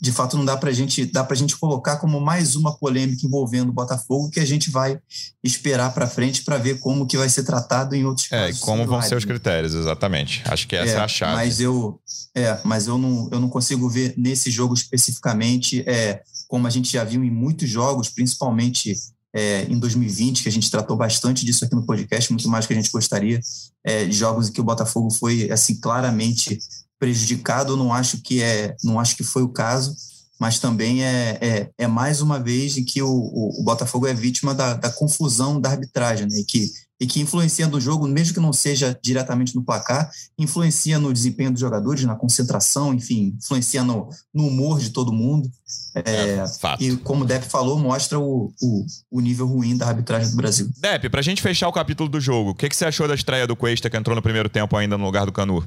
de 0.00 0.12
fato, 0.12 0.36
não 0.36 0.44
dá 0.44 0.56
para 0.56 0.72
gente, 0.72 1.04
dá 1.04 1.26
a 1.28 1.34
gente 1.34 1.56
colocar 1.56 1.96
como 1.98 2.20
mais 2.20 2.56
uma 2.56 2.74
polêmica 2.74 3.26
envolvendo 3.26 3.68
o 3.68 3.72
Botafogo 3.72 4.30
que 4.30 4.40
a 4.40 4.46
gente 4.46 4.70
vai 4.70 4.98
esperar 5.44 5.92
para 5.92 6.06
frente 6.06 6.42
para 6.42 6.56
ver 6.56 6.78
como 6.80 7.06
que 7.06 7.18
vai 7.18 7.28
ser 7.28 7.42
tratado 7.42 7.94
em 7.94 8.06
outros 8.06 8.26
é, 8.32 8.46
casos. 8.46 8.62
É, 8.62 8.64
como 8.64 8.86
vão 8.86 9.02
ser 9.02 9.14
os 9.16 9.26
critérios, 9.26 9.74
exatamente. 9.74 10.42
Acho 10.46 10.66
que 10.66 10.74
essa 10.74 10.92
é, 10.92 10.96
é 10.96 11.00
a 11.00 11.08
chave. 11.08 11.34
Mas 11.34 11.60
eu, 11.60 12.00
é, 12.34 12.58
mas 12.64 12.86
eu 12.86 12.96
não, 12.96 13.28
eu 13.30 13.38
não 13.38 13.50
consigo 13.50 13.90
ver 13.90 14.14
nesse 14.16 14.50
jogo 14.50 14.72
especificamente, 14.72 15.84
é, 15.86 16.22
como 16.48 16.66
a 16.66 16.70
gente 16.70 16.90
já 16.90 17.04
viu 17.04 17.22
em 17.22 17.30
muitos 17.30 17.68
jogos, 17.68 18.08
principalmente 18.08 18.96
é, 19.34 19.64
em 19.64 19.78
2020, 19.78 20.42
que 20.42 20.48
a 20.48 20.52
gente 20.52 20.70
tratou 20.70 20.96
bastante 20.96 21.44
disso 21.44 21.64
aqui 21.64 21.74
no 21.74 21.86
podcast, 21.86 22.32
muito 22.32 22.48
mais 22.48 22.66
que 22.66 22.72
a 22.72 22.76
gente 22.76 22.90
gostaria, 22.90 23.40
é, 23.84 24.04
de 24.04 24.12
jogos 24.12 24.48
em 24.48 24.52
que 24.52 24.60
o 24.60 24.64
Botafogo 24.64 25.10
foi 25.10 25.50
assim 25.50 25.76
claramente 25.80 26.58
prejudicado. 26.98 27.76
Não 27.76 27.92
acho 27.92 28.18
que 28.18 28.42
é, 28.42 28.76
não 28.82 28.98
acho 28.98 29.16
que 29.16 29.24
foi 29.24 29.42
o 29.42 29.48
caso, 29.48 29.94
mas 30.38 30.58
também 30.58 31.04
é, 31.04 31.38
é, 31.40 31.70
é 31.78 31.86
mais 31.86 32.20
uma 32.20 32.38
vez 32.38 32.76
em 32.76 32.84
que 32.84 33.02
o, 33.02 33.10
o, 33.10 33.60
o 33.60 33.62
Botafogo 33.62 34.06
é 34.06 34.14
vítima 34.14 34.54
da, 34.54 34.74
da, 34.74 34.90
confusão 34.90 35.60
da 35.60 35.70
arbitragem, 35.70 36.26
né? 36.26 36.38
E 36.38 36.44
que 36.44 36.70
e 37.00 37.06
que 37.06 37.20
influencia 37.20 37.66
no 37.66 37.80
jogo, 37.80 38.06
mesmo 38.06 38.34
que 38.34 38.40
não 38.40 38.52
seja 38.52 38.98
diretamente 39.02 39.56
no 39.56 39.62
placar, 39.62 40.10
influencia 40.38 40.98
no 40.98 41.12
desempenho 41.12 41.50
dos 41.50 41.60
jogadores, 41.60 42.04
na 42.04 42.14
concentração, 42.14 42.92
enfim, 42.92 43.34
influencia 43.42 43.82
no, 43.82 44.10
no 44.34 44.46
humor 44.46 44.78
de 44.78 44.90
todo 44.90 45.10
mundo. 45.10 45.50
É, 45.94 46.02
é, 46.10 46.44
e 46.78 46.96
como 46.98 47.24
o 47.24 47.26
Depp 47.26 47.46
falou, 47.46 47.78
mostra 47.78 48.18
o, 48.18 48.52
o, 48.60 48.86
o, 49.10 49.20
nível 49.20 49.46
ruim 49.46 49.76
da 49.76 49.86
arbitragem 49.86 50.30
do 50.30 50.36
Brasil. 50.36 50.68
Depp, 50.76 51.08
pra 51.08 51.22
gente 51.22 51.40
fechar 51.40 51.68
o 51.68 51.72
capítulo 51.72 52.08
do 52.08 52.20
jogo, 52.20 52.50
o 52.50 52.54
que, 52.54 52.68
que 52.68 52.76
você 52.76 52.84
achou 52.84 53.08
da 53.08 53.14
estreia 53.14 53.46
do 53.46 53.56
Cuesta 53.56 53.88
que 53.88 53.96
entrou 53.96 54.14
no 54.14 54.22
primeiro 54.22 54.48
tempo 54.48 54.76
ainda 54.76 54.98
no 54.98 55.04
lugar 55.04 55.24
do 55.24 55.32
Canu? 55.32 55.66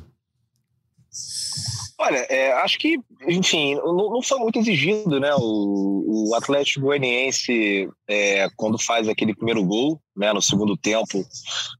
Olha, 2.05 2.17
é, 2.29 2.51
acho 2.51 2.77
que, 2.79 2.99
enfim, 3.25 3.75
não, 3.75 3.95
não, 3.95 4.21
foi 4.21 4.37
muito 4.37 4.59
exigido, 4.59 5.21
né? 5.21 5.33
O, 5.37 6.31
o 6.31 6.35
Atlético 6.35 6.81
Goianiense, 6.81 7.89
é, 8.09 8.49
quando 8.57 8.77
faz 8.77 9.07
aquele 9.07 9.33
primeiro 9.33 9.63
gol, 9.63 10.01
né, 10.13 10.33
no 10.33 10.41
segundo 10.41 10.75
tempo, 10.75 11.25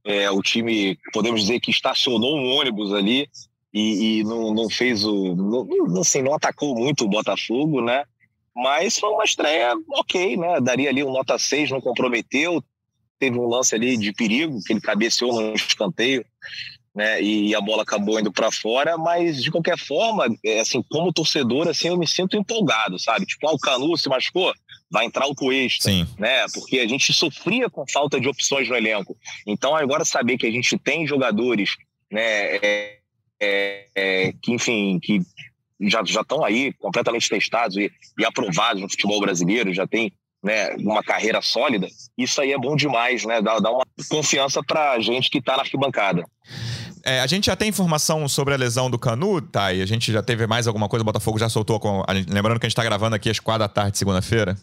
é, 0.02 0.30
o 0.30 0.40
time, 0.40 0.98
podemos 1.12 1.42
dizer 1.42 1.60
que 1.60 1.70
estacionou 1.70 2.38
um 2.38 2.54
ônibus 2.54 2.94
ali 2.94 3.28
e, 3.70 4.20
e 4.20 4.24
não, 4.24 4.54
não, 4.54 4.70
fez 4.70 5.04
o. 5.04 5.34
Não, 5.34 6.00
assim, 6.00 6.22
não 6.22 6.34
atacou 6.34 6.74
muito 6.74 7.04
o 7.04 7.08
Botafogo, 7.08 7.82
né? 7.82 8.04
Mas 8.56 8.98
foi 8.98 9.10
uma 9.10 9.24
estreia 9.24 9.74
ok, 9.90 10.38
né? 10.38 10.58
Daria 10.58 10.88
ali 10.88 11.04
um 11.04 11.12
nota 11.12 11.38
6, 11.38 11.70
não 11.70 11.82
comprometeu. 11.82 12.64
Teve 13.18 13.38
um 13.38 13.46
lance 13.46 13.74
ali 13.74 13.98
de 13.98 14.10
perigo, 14.10 14.58
que 14.64 14.72
ele 14.72 14.80
cabeceou 14.80 15.34
no 15.34 15.52
escanteio 15.54 16.24
né? 16.94 17.20
E 17.20 17.54
a 17.54 17.60
bola 17.60 17.82
acabou 17.82 18.20
indo 18.20 18.32
para 18.32 18.52
fora, 18.52 18.96
mas 18.96 19.42
de 19.42 19.50
qualquer 19.50 19.76
forma, 19.76 20.26
é, 20.44 20.60
assim, 20.60 20.82
como 20.88 21.12
torcedor, 21.12 21.68
assim, 21.68 21.88
eu 21.88 21.98
me 21.98 22.06
sinto 22.06 22.36
empolgado, 22.36 22.98
sabe? 22.98 23.26
Tipo, 23.26 23.48
ah, 23.48 23.52
o 23.52 23.58
Canu 23.58 23.96
se 23.96 24.08
machucou, 24.08 24.54
vai 24.90 25.04
entrar 25.04 25.26
o 25.26 25.34
Cuesta, 25.34 25.90
Sim. 25.90 26.06
né? 26.18 26.46
Porque 26.54 26.78
a 26.78 26.86
gente 26.86 27.12
sofria 27.12 27.68
com 27.68 27.84
falta 27.90 28.20
de 28.20 28.28
opções 28.28 28.68
no 28.68 28.76
elenco. 28.76 29.16
Então, 29.46 29.74
agora 29.74 30.04
saber 30.04 30.38
que 30.38 30.46
a 30.46 30.50
gente 30.50 30.78
tem 30.78 31.06
jogadores, 31.06 31.70
né? 32.10 32.56
É, 32.56 32.98
é, 33.40 33.86
é, 33.94 34.32
que, 34.40 34.52
enfim, 34.52 35.00
que 35.02 35.20
já 35.80 36.02
já 36.04 36.20
estão 36.20 36.44
aí 36.44 36.72
completamente 36.74 37.28
testados 37.28 37.76
e, 37.76 37.90
e 38.18 38.24
aprovados 38.24 38.80
no 38.80 38.88
futebol 38.88 39.20
brasileiro, 39.20 39.74
já 39.74 39.86
tem 39.86 40.12
né, 40.44 40.74
uma 40.76 41.02
carreira 41.02 41.40
sólida, 41.40 41.88
isso 42.18 42.38
aí 42.38 42.52
é 42.52 42.58
bom 42.58 42.76
demais, 42.76 43.24
né? 43.24 43.40
Dá, 43.40 43.58
dá 43.58 43.70
uma 43.70 43.86
confiança 44.10 44.62
para 44.62 45.00
gente 45.00 45.30
que 45.30 45.38
está 45.38 45.56
na 45.56 45.62
arquibancada. 45.62 46.22
É, 47.04 47.20
a 47.20 47.26
gente 47.26 47.46
já 47.46 47.56
tem 47.56 47.68
informação 47.68 48.26
sobre 48.26 48.54
a 48.54 48.56
lesão 48.56 48.90
do 48.90 48.98
Canu, 48.98 49.40
tá? 49.42 49.72
E 49.74 49.82
a 49.82 49.86
gente 49.86 50.10
já 50.10 50.22
teve 50.22 50.46
mais 50.46 50.66
alguma 50.66 50.88
coisa, 50.88 51.02
o 51.02 51.04
Botafogo 51.04 51.38
já 51.38 51.50
soltou. 51.50 51.78
Com... 51.78 52.02
Lembrando 52.28 52.58
que 52.58 52.64
a 52.64 52.68
gente 52.68 52.76
tá 52.76 52.82
gravando 52.82 53.14
aqui 53.14 53.28
às 53.28 53.38
quatro 53.38 53.60
da 53.60 53.68
tarde, 53.68 53.98
segunda-feira. 53.98 54.56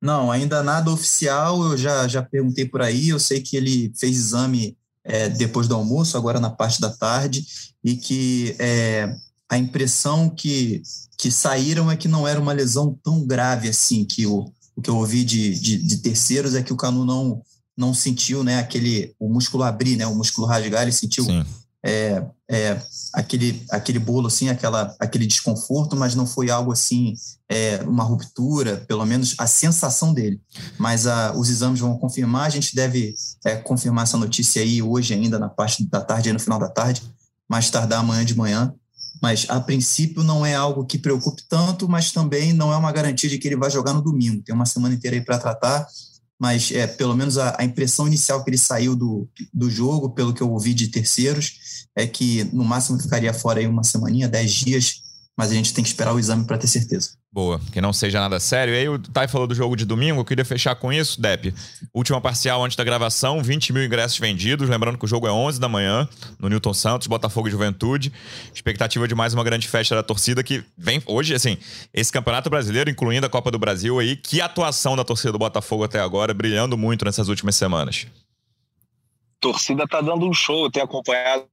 Não, 0.00 0.30
ainda 0.30 0.62
nada 0.62 0.90
oficial. 0.90 1.62
Eu 1.70 1.76
já, 1.78 2.06
já 2.06 2.22
perguntei 2.22 2.66
por 2.66 2.82
aí. 2.82 3.08
Eu 3.08 3.18
sei 3.18 3.40
que 3.40 3.56
ele 3.56 3.90
fez 3.98 4.14
exame 4.14 4.76
é, 5.02 5.28
depois 5.30 5.66
do 5.66 5.74
almoço, 5.74 6.18
agora 6.18 6.38
na 6.38 6.50
parte 6.50 6.80
da 6.80 6.90
tarde, 6.90 7.46
e 7.82 7.96
que 7.96 8.54
é, 8.58 9.14
a 9.48 9.56
impressão 9.56 10.28
que, 10.28 10.82
que 11.16 11.30
saíram 11.30 11.90
é 11.90 11.96
que 11.96 12.08
não 12.08 12.26
era 12.26 12.40
uma 12.40 12.52
lesão 12.52 12.98
tão 13.02 13.24
grave 13.24 13.68
assim, 13.68 14.04
que 14.04 14.26
o, 14.26 14.52
o 14.74 14.82
que 14.82 14.90
eu 14.90 14.96
ouvi 14.96 15.24
de, 15.24 15.58
de, 15.58 15.78
de 15.78 15.96
terceiros 15.98 16.54
é 16.54 16.62
que 16.62 16.72
o 16.72 16.76
Canu 16.76 17.04
não 17.04 17.40
não 17.76 17.92
sentiu 17.92 18.42
né, 18.42 18.58
aquele, 18.58 19.14
o 19.18 19.28
músculo 19.28 19.62
abrir, 19.62 19.96
né, 19.96 20.06
o 20.06 20.14
músculo 20.14 20.46
rasgar, 20.46 20.82
ele 20.82 20.92
sentiu 20.92 21.26
é, 21.84 22.24
é, 22.50 22.80
aquele, 23.12 23.64
aquele 23.70 23.98
bolo, 23.98 24.26
assim, 24.26 24.48
aquela, 24.48 24.94
aquele 24.98 25.24
desconforto, 25.24 25.94
mas 25.94 26.16
não 26.16 26.26
foi 26.26 26.50
algo 26.50 26.72
assim, 26.72 27.14
é, 27.48 27.80
uma 27.86 28.02
ruptura, 28.02 28.84
pelo 28.88 29.06
menos 29.06 29.34
a 29.38 29.46
sensação 29.46 30.12
dele. 30.12 30.40
Mas 30.78 31.06
a, 31.06 31.32
os 31.32 31.48
exames 31.48 31.78
vão 31.78 31.96
confirmar, 31.96 32.46
a 32.46 32.50
gente 32.50 32.74
deve 32.74 33.14
é, 33.44 33.54
confirmar 33.56 34.02
essa 34.02 34.16
notícia 34.16 34.62
aí 34.62 34.82
hoje 34.82 35.14
ainda, 35.14 35.38
na 35.38 35.48
parte 35.48 35.88
da 35.88 36.00
tarde, 36.00 36.32
no 36.32 36.40
final 36.40 36.58
da 36.58 36.68
tarde, 36.68 37.02
mais 37.48 37.70
tardar 37.70 38.00
amanhã 38.00 38.24
de 38.24 38.36
manhã. 38.36 38.74
Mas, 39.22 39.46
a 39.48 39.58
princípio, 39.60 40.22
não 40.22 40.44
é 40.44 40.54
algo 40.54 40.84
que 40.84 40.98
preocupe 40.98 41.42
tanto, 41.48 41.88
mas 41.88 42.12
também 42.12 42.52
não 42.52 42.72
é 42.72 42.76
uma 42.76 42.92
garantia 42.92 43.30
de 43.30 43.38
que 43.38 43.48
ele 43.48 43.56
vai 43.56 43.70
jogar 43.70 43.94
no 43.94 44.02
domingo. 44.02 44.42
Tem 44.42 44.54
uma 44.54 44.66
semana 44.66 44.94
inteira 44.94 45.16
aí 45.16 45.22
para 45.22 45.38
tratar 45.38 45.86
mas 46.38 46.70
é, 46.70 46.86
pelo 46.86 47.16
menos 47.16 47.38
a, 47.38 47.56
a, 47.58 47.64
impressão 47.64 48.06
inicial 48.06 48.44
que 48.44 48.50
ele 48.50 48.58
saiu 48.58 48.94
do, 48.94 49.28
do 49.52 49.70
jogo, 49.70 50.10
pelo 50.10 50.34
que 50.34 50.42
eu 50.42 50.50
ouvi 50.50 50.74
de 50.74 50.88
terceiros, 50.88 51.86
é 51.94 52.06
que 52.06 52.44
no 52.52 52.64
máximo 52.64 53.00
ficaria 53.00 53.32
fora 53.32 53.60
aí 53.60 53.66
uma 53.66 53.82
semaninha, 53.82 54.28
dez 54.28 54.52
dias, 54.52 55.02
mas 55.36 55.50
a 55.50 55.54
gente 55.54 55.74
tem 55.74 55.84
que 55.84 55.90
esperar 55.90 56.14
o 56.14 56.18
exame 56.18 56.46
para 56.46 56.56
ter 56.56 56.66
certeza. 56.66 57.10
Boa, 57.30 57.60
que 57.70 57.78
não 57.78 57.92
seja 57.92 58.18
nada 58.18 58.40
sério. 58.40 58.72
E 58.72 58.78
aí 58.78 58.88
o 58.88 58.98
Thay 58.98 59.28
falou 59.28 59.46
do 59.46 59.54
jogo 59.54 59.76
de 59.76 59.84
domingo, 59.84 60.20
eu 60.20 60.24
queria 60.24 60.44
fechar 60.44 60.74
com 60.74 60.90
isso, 60.90 61.20
Depp. 61.20 61.52
Última 61.92 62.18
parcial 62.18 62.64
antes 62.64 62.74
da 62.74 62.82
gravação, 62.82 63.42
20 63.42 63.74
mil 63.74 63.84
ingressos 63.84 64.18
vendidos, 64.18 64.66
lembrando 64.66 64.96
que 64.96 65.04
o 65.04 65.08
jogo 65.08 65.26
é 65.26 65.30
11 65.30 65.60
da 65.60 65.68
manhã, 65.68 66.08
no 66.38 66.48
Newton 66.48 66.72
Santos, 66.72 67.06
Botafogo 67.06 67.48
e 67.48 67.50
Juventude. 67.50 68.10
Expectativa 68.54 69.06
de 69.06 69.14
mais 69.14 69.34
uma 69.34 69.44
grande 69.44 69.68
festa 69.68 69.94
da 69.94 70.02
torcida 70.02 70.42
que 70.42 70.64
vem 70.78 71.02
hoje, 71.04 71.34
assim, 71.34 71.58
esse 71.92 72.10
Campeonato 72.10 72.48
Brasileiro, 72.48 72.88
incluindo 72.88 73.26
a 73.26 73.28
Copa 73.28 73.50
do 73.50 73.58
Brasil 73.58 73.98
aí, 73.98 74.16
que 74.16 74.40
atuação 74.40 74.96
da 74.96 75.04
torcida 75.04 75.32
do 75.32 75.38
Botafogo 75.38 75.84
até 75.84 76.00
agora, 76.00 76.32
brilhando 76.32 76.78
muito 76.78 77.04
nessas 77.04 77.28
últimas 77.28 77.56
semanas. 77.56 78.06
torcida 79.38 79.86
tá 79.86 80.00
dando 80.00 80.26
um 80.26 80.32
show, 80.32 80.64
eu 80.64 80.70
tenho 80.70 80.86
acompanhado 80.86 81.44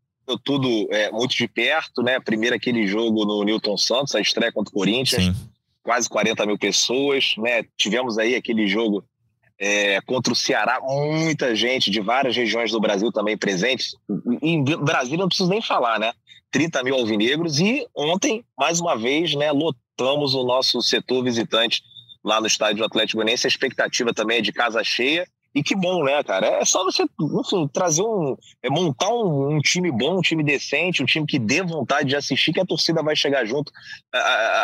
tudo 0.43 0.87
é, 0.91 1.11
muito 1.11 1.35
de 1.35 1.47
perto, 1.47 2.01
né? 2.01 2.19
Primeiro 2.19 2.55
aquele 2.55 2.87
jogo 2.87 3.25
no 3.25 3.43
Newton 3.43 3.77
Santos, 3.77 4.15
a 4.15 4.21
estreia 4.21 4.51
contra 4.51 4.71
o 4.71 4.73
Corinthians. 4.73 5.25
Sim 5.25 5.53
quase 5.83 6.09
40 6.09 6.45
mil 6.45 6.57
pessoas, 6.57 7.35
né? 7.37 7.63
Tivemos 7.77 8.17
aí 8.17 8.35
aquele 8.35 8.65
jogo 8.65 9.03
é, 9.59 10.01
contra 10.01 10.31
o 10.31 10.35
Ceará, 10.35 10.79
muita 10.81 11.53
gente 11.55 11.91
de 11.91 11.99
várias 11.99 12.35
regiões 12.35 12.71
do 12.71 12.79
Brasil 12.79 13.11
também 13.11 13.37
presentes. 13.37 13.95
Em 14.41 14.63
Brasília 14.63 15.19
não 15.19 15.27
preciso 15.27 15.49
nem 15.49 15.61
falar, 15.61 15.99
né? 15.99 16.13
30 16.51 16.83
mil 16.83 16.95
alvinegros 16.95 17.59
e 17.59 17.85
ontem, 17.95 18.43
mais 18.57 18.79
uma 18.79 18.95
vez, 18.95 19.33
né, 19.33 19.51
lotamos 19.51 20.35
o 20.35 20.43
nosso 20.43 20.81
setor 20.81 21.23
visitante 21.23 21.81
lá 22.23 22.39
no 22.39 22.47
estádio 22.47 22.85
Atlético 22.85 23.17
Goianiense. 23.17 23.47
A 23.47 23.49
expectativa 23.49 24.13
também 24.13 24.37
é 24.37 24.41
de 24.41 24.53
casa 24.53 24.83
cheia 24.83 25.27
e 25.55 25.61
que 25.61 25.75
bom, 25.75 26.03
né, 26.03 26.23
cara? 26.23 26.47
É 26.47 26.65
só 26.65 26.83
você, 26.83 27.03
enfim, 27.03 27.67
trazer 27.71 28.01
um. 28.01 28.35
É 28.61 28.69
montar 28.69 29.09
um, 29.09 29.55
um, 29.55 29.59
time 29.59 29.91
bom, 29.91 30.17
um 30.17 30.21
time 30.21 30.43
decente, 30.43 31.03
um 31.03 31.05
time 31.05 31.27
que 31.27 31.37
dê 31.37 31.61
vontade 31.61 32.09
de 32.09 32.15
assistir, 32.15 32.53
que 32.53 32.59
a 32.59 32.65
torcida 32.65 33.03
vai 33.03 33.15
chegar 33.15 33.45
junto. 33.45 33.71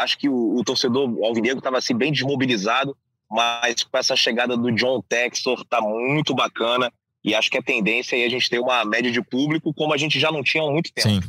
acho 0.02 0.18
que 0.18 0.28
o, 0.28 0.56
o 0.56 0.64
torcedor 0.64 1.08
alvinegro 1.24 1.60
estava 1.60 1.78
assim, 1.78 1.96
bem 1.96 2.12
desmobilizado, 2.12 2.98
mas 3.30 3.84
com 3.84 3.98
essa 3.98 4.16
chegada 4.16 4.58
do 4.58 4.72
John 4.72 5.02
Textor 5.08 5.64
tá 5.66 5.80
muito 5.80 6.34
bacana. 6.34 6.92
E 7.24 7.36
acho 7.36 7.52
que 7.52 7.58
a 7.58 7.62
tendência 7.62 8.16
é 8.16 8.26
a 8.26 8.30
gente 8.30 8.50
ter 8.50 8.60
uma 8.60 8.84
média 8.86 9.12
de 9.12 9.22
público 9.22 9.74
como 9.74 9.94
a 9.94 9.98
gente 9.98 10.20
já 10.20 10.32
não 10.32 10.42
tinha 10.42 10.64
há 10.64 10.72
muito 10.72 10.92
tempo. 10.92 11.10
Sim. 11.10 11.22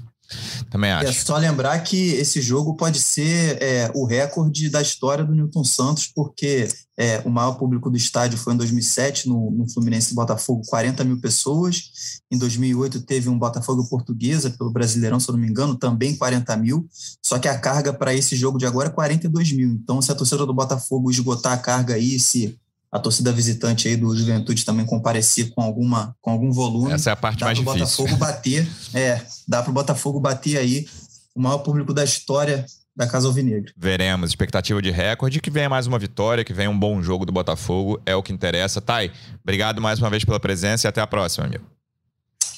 Também 0.71 0.93
acho. 0.93 1.09
É 1.09 1.13
só 1.13 1.37
lembrar 1.37 1.79
que 1.81 2.13
esse 2.13 2.41
jogo 2.41 2.77
pode 2.77 3.01
ser 3.01 3.61
é, 3.61 3.91
o 3.95 4.05
recorde 4.05 4.69
da 4.71 4.81
história 4.81 5.25
do 5.25 5.35
Newton 5.35 5.65
Santos, 5.65 6.07
porque 6.07 6.69
é, 6.97 7.21
o 7.25 7.31
maior 7.31 7.55
público 7.55 7.91
do 7.91 7.97
estádio 7.97 8.39
foi 8.39 8.55
em 8.55 8.57
2007, 8.57 9.29
no, 9.29 9.51
no 9.51 9.69
Fluminense 9.71 10.15
Botafogo, 10.15 10.63
40 10.67 11.03
mil 11.05 11.21
pessoas. 11.21 11.91
Em 12.31 12.39
2008 12.39 13.01
teve 13.03 13.29
um 13.29 13.39
Botafogo 13.39 13.89
Portuguesa, 13.89 14.51
pelo 14.51 14.71
Brasileirão, 14.71 15.19
se 15.19 15.29
eu 15.29 15.33
não 15.33 15.41
me 15.41 15.49
engano, 15.49 15.77
também 15.77 16.17
40 16.17 16.57
mil. 16.57 16.87
Só 17.25 17.39
que 17.39 17.49
a 17.49 17.59
carga 17.59 17.93
para 17.93 18.15
esse 18.15 18.37
jogo 18.37 18.59
de 18.59 18.67
agora 18.67 18.89
é 18.89 18.93
42 18.93 19.53
mil. 19.53 19.71
Então, 19.71 20.01
se 20.01 20.13
a 20.13 20.15
torcida 20.15 20.47
do 20.47 20.55
Botafogo 20.55 21.11
esgotar 21.11 21.53
a 21.53 21.59
carga 21.59 21.95
aí, 21.95 22.21
se 22.21 22.59
a 22.93 22.99
torcida 22.99 23.33
visitante 23.33 23.87
aí 23.87 23.97
do 23.97 24.17
Juventude 24.17 24.65
também 24.65 24.85
comparecer 24.85 25.51
com 25.51 25.63
alguma 25.63 26.15
com 26.21 26.31
algum 26.31 26.51
volume. 26.53 26.93
Essa 26.93 27.11
é 27.11 27.13
a 27.13 27.17
parte 27.17 27.45
mais 27.45 27.57
difícil. 27.57 27.79
Botafogo 27.79 28.17
bater, 28.19 28.69
é, 28.93 29.23
dá 29.47 29.63
para 29.63 29.71
o 29.71 29.75
Botafogo 29.75 30.21
bater 30.21 30.59
aí 30.59 30.87
o 31.35 31.41
maior 31.41 31.59
público 31.59 31.95
da 31.95 32.03
história 32.03 32.67
da 32.95 33.07
Casa 33.07 33.29
Alvinegra. 33.29 33.73
Veremos, 33.77 34.31
expectativa 34.31 34.83
de 34.83 34.91
recorde, 34.91 35.41
que 35.41 35.51
venha 35.51 35.69
mais 35.69 35.87
uma 35.87 35.99
vitória, 35.99 36.45
que 36.45 36.53
venha 36.53 36.69
um 36.69 36.79
bom 36.79 37.01
jogo 37.01 37.25
do 37.25 37.33
Botafogo, 37.33 38.01
é 38.05 38.15
o 38.15 38.23
que 38.23 38.33
interessa. 38.33 38.81
Thay, 38.81 39.13
obrigado 39.43 39.81
mais 39.81 39.99
uma 40.01 40.11
vez 40.11 40.25
pela 40.25 40.41
presença 40.41 40.87
e 40.87 40.89
até 40.89 41.01
a 41.01 41.07
próxima, 41.07 41.47
amigo. 41.47 41.65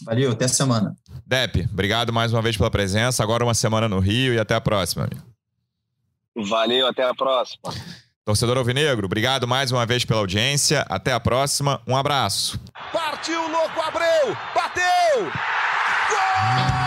Valeu, 0.05 0.33
até 0.33 0.47
a 0.47 0.49
semana. 0.49 0.97
Dep, 1.27 1.69
obrigado 1.71 2.13
mais 2.13 2.33
uma 2.33 2.43
vez 2.43 2.57
pela 2.57 2.71
presença. 2.71 3.23
Agora 3.23 3.45
uma 3.45 3.55
semana 3.55 3.89
no 3.89 4.01
Rio 4.01 4.35
e 4.35 4.39
até 4.39 4.55
a 4.55 4.61
próxima, 4.61 5.05
amigo. 5.05 5.23
Valeu, 6.49 6.87
até 6.89 7.05
a 7.05 7.15
próxima. 7.15 7.73
Torcedor 8.25 8.57
Alvinegro, 8.57 9.07
obrigado 9.07 9.49
mais 9.49 9.73
uma 9.73 9.85
vez 9.85 10.05
pela 10.05 10.21
audiência. 10.21 10.87
Até 10.89 11.13
a 11.13 11.19
próxima. 11.19 11.83
Um 11.89 11.97
abraço. 11.97 12.61
Partiu, 12.93 13.41
louco, 13.51 13.81
Abreu! 13.81 14.37
Bateu! 14.55 15.25
Gol! 16.09 16.82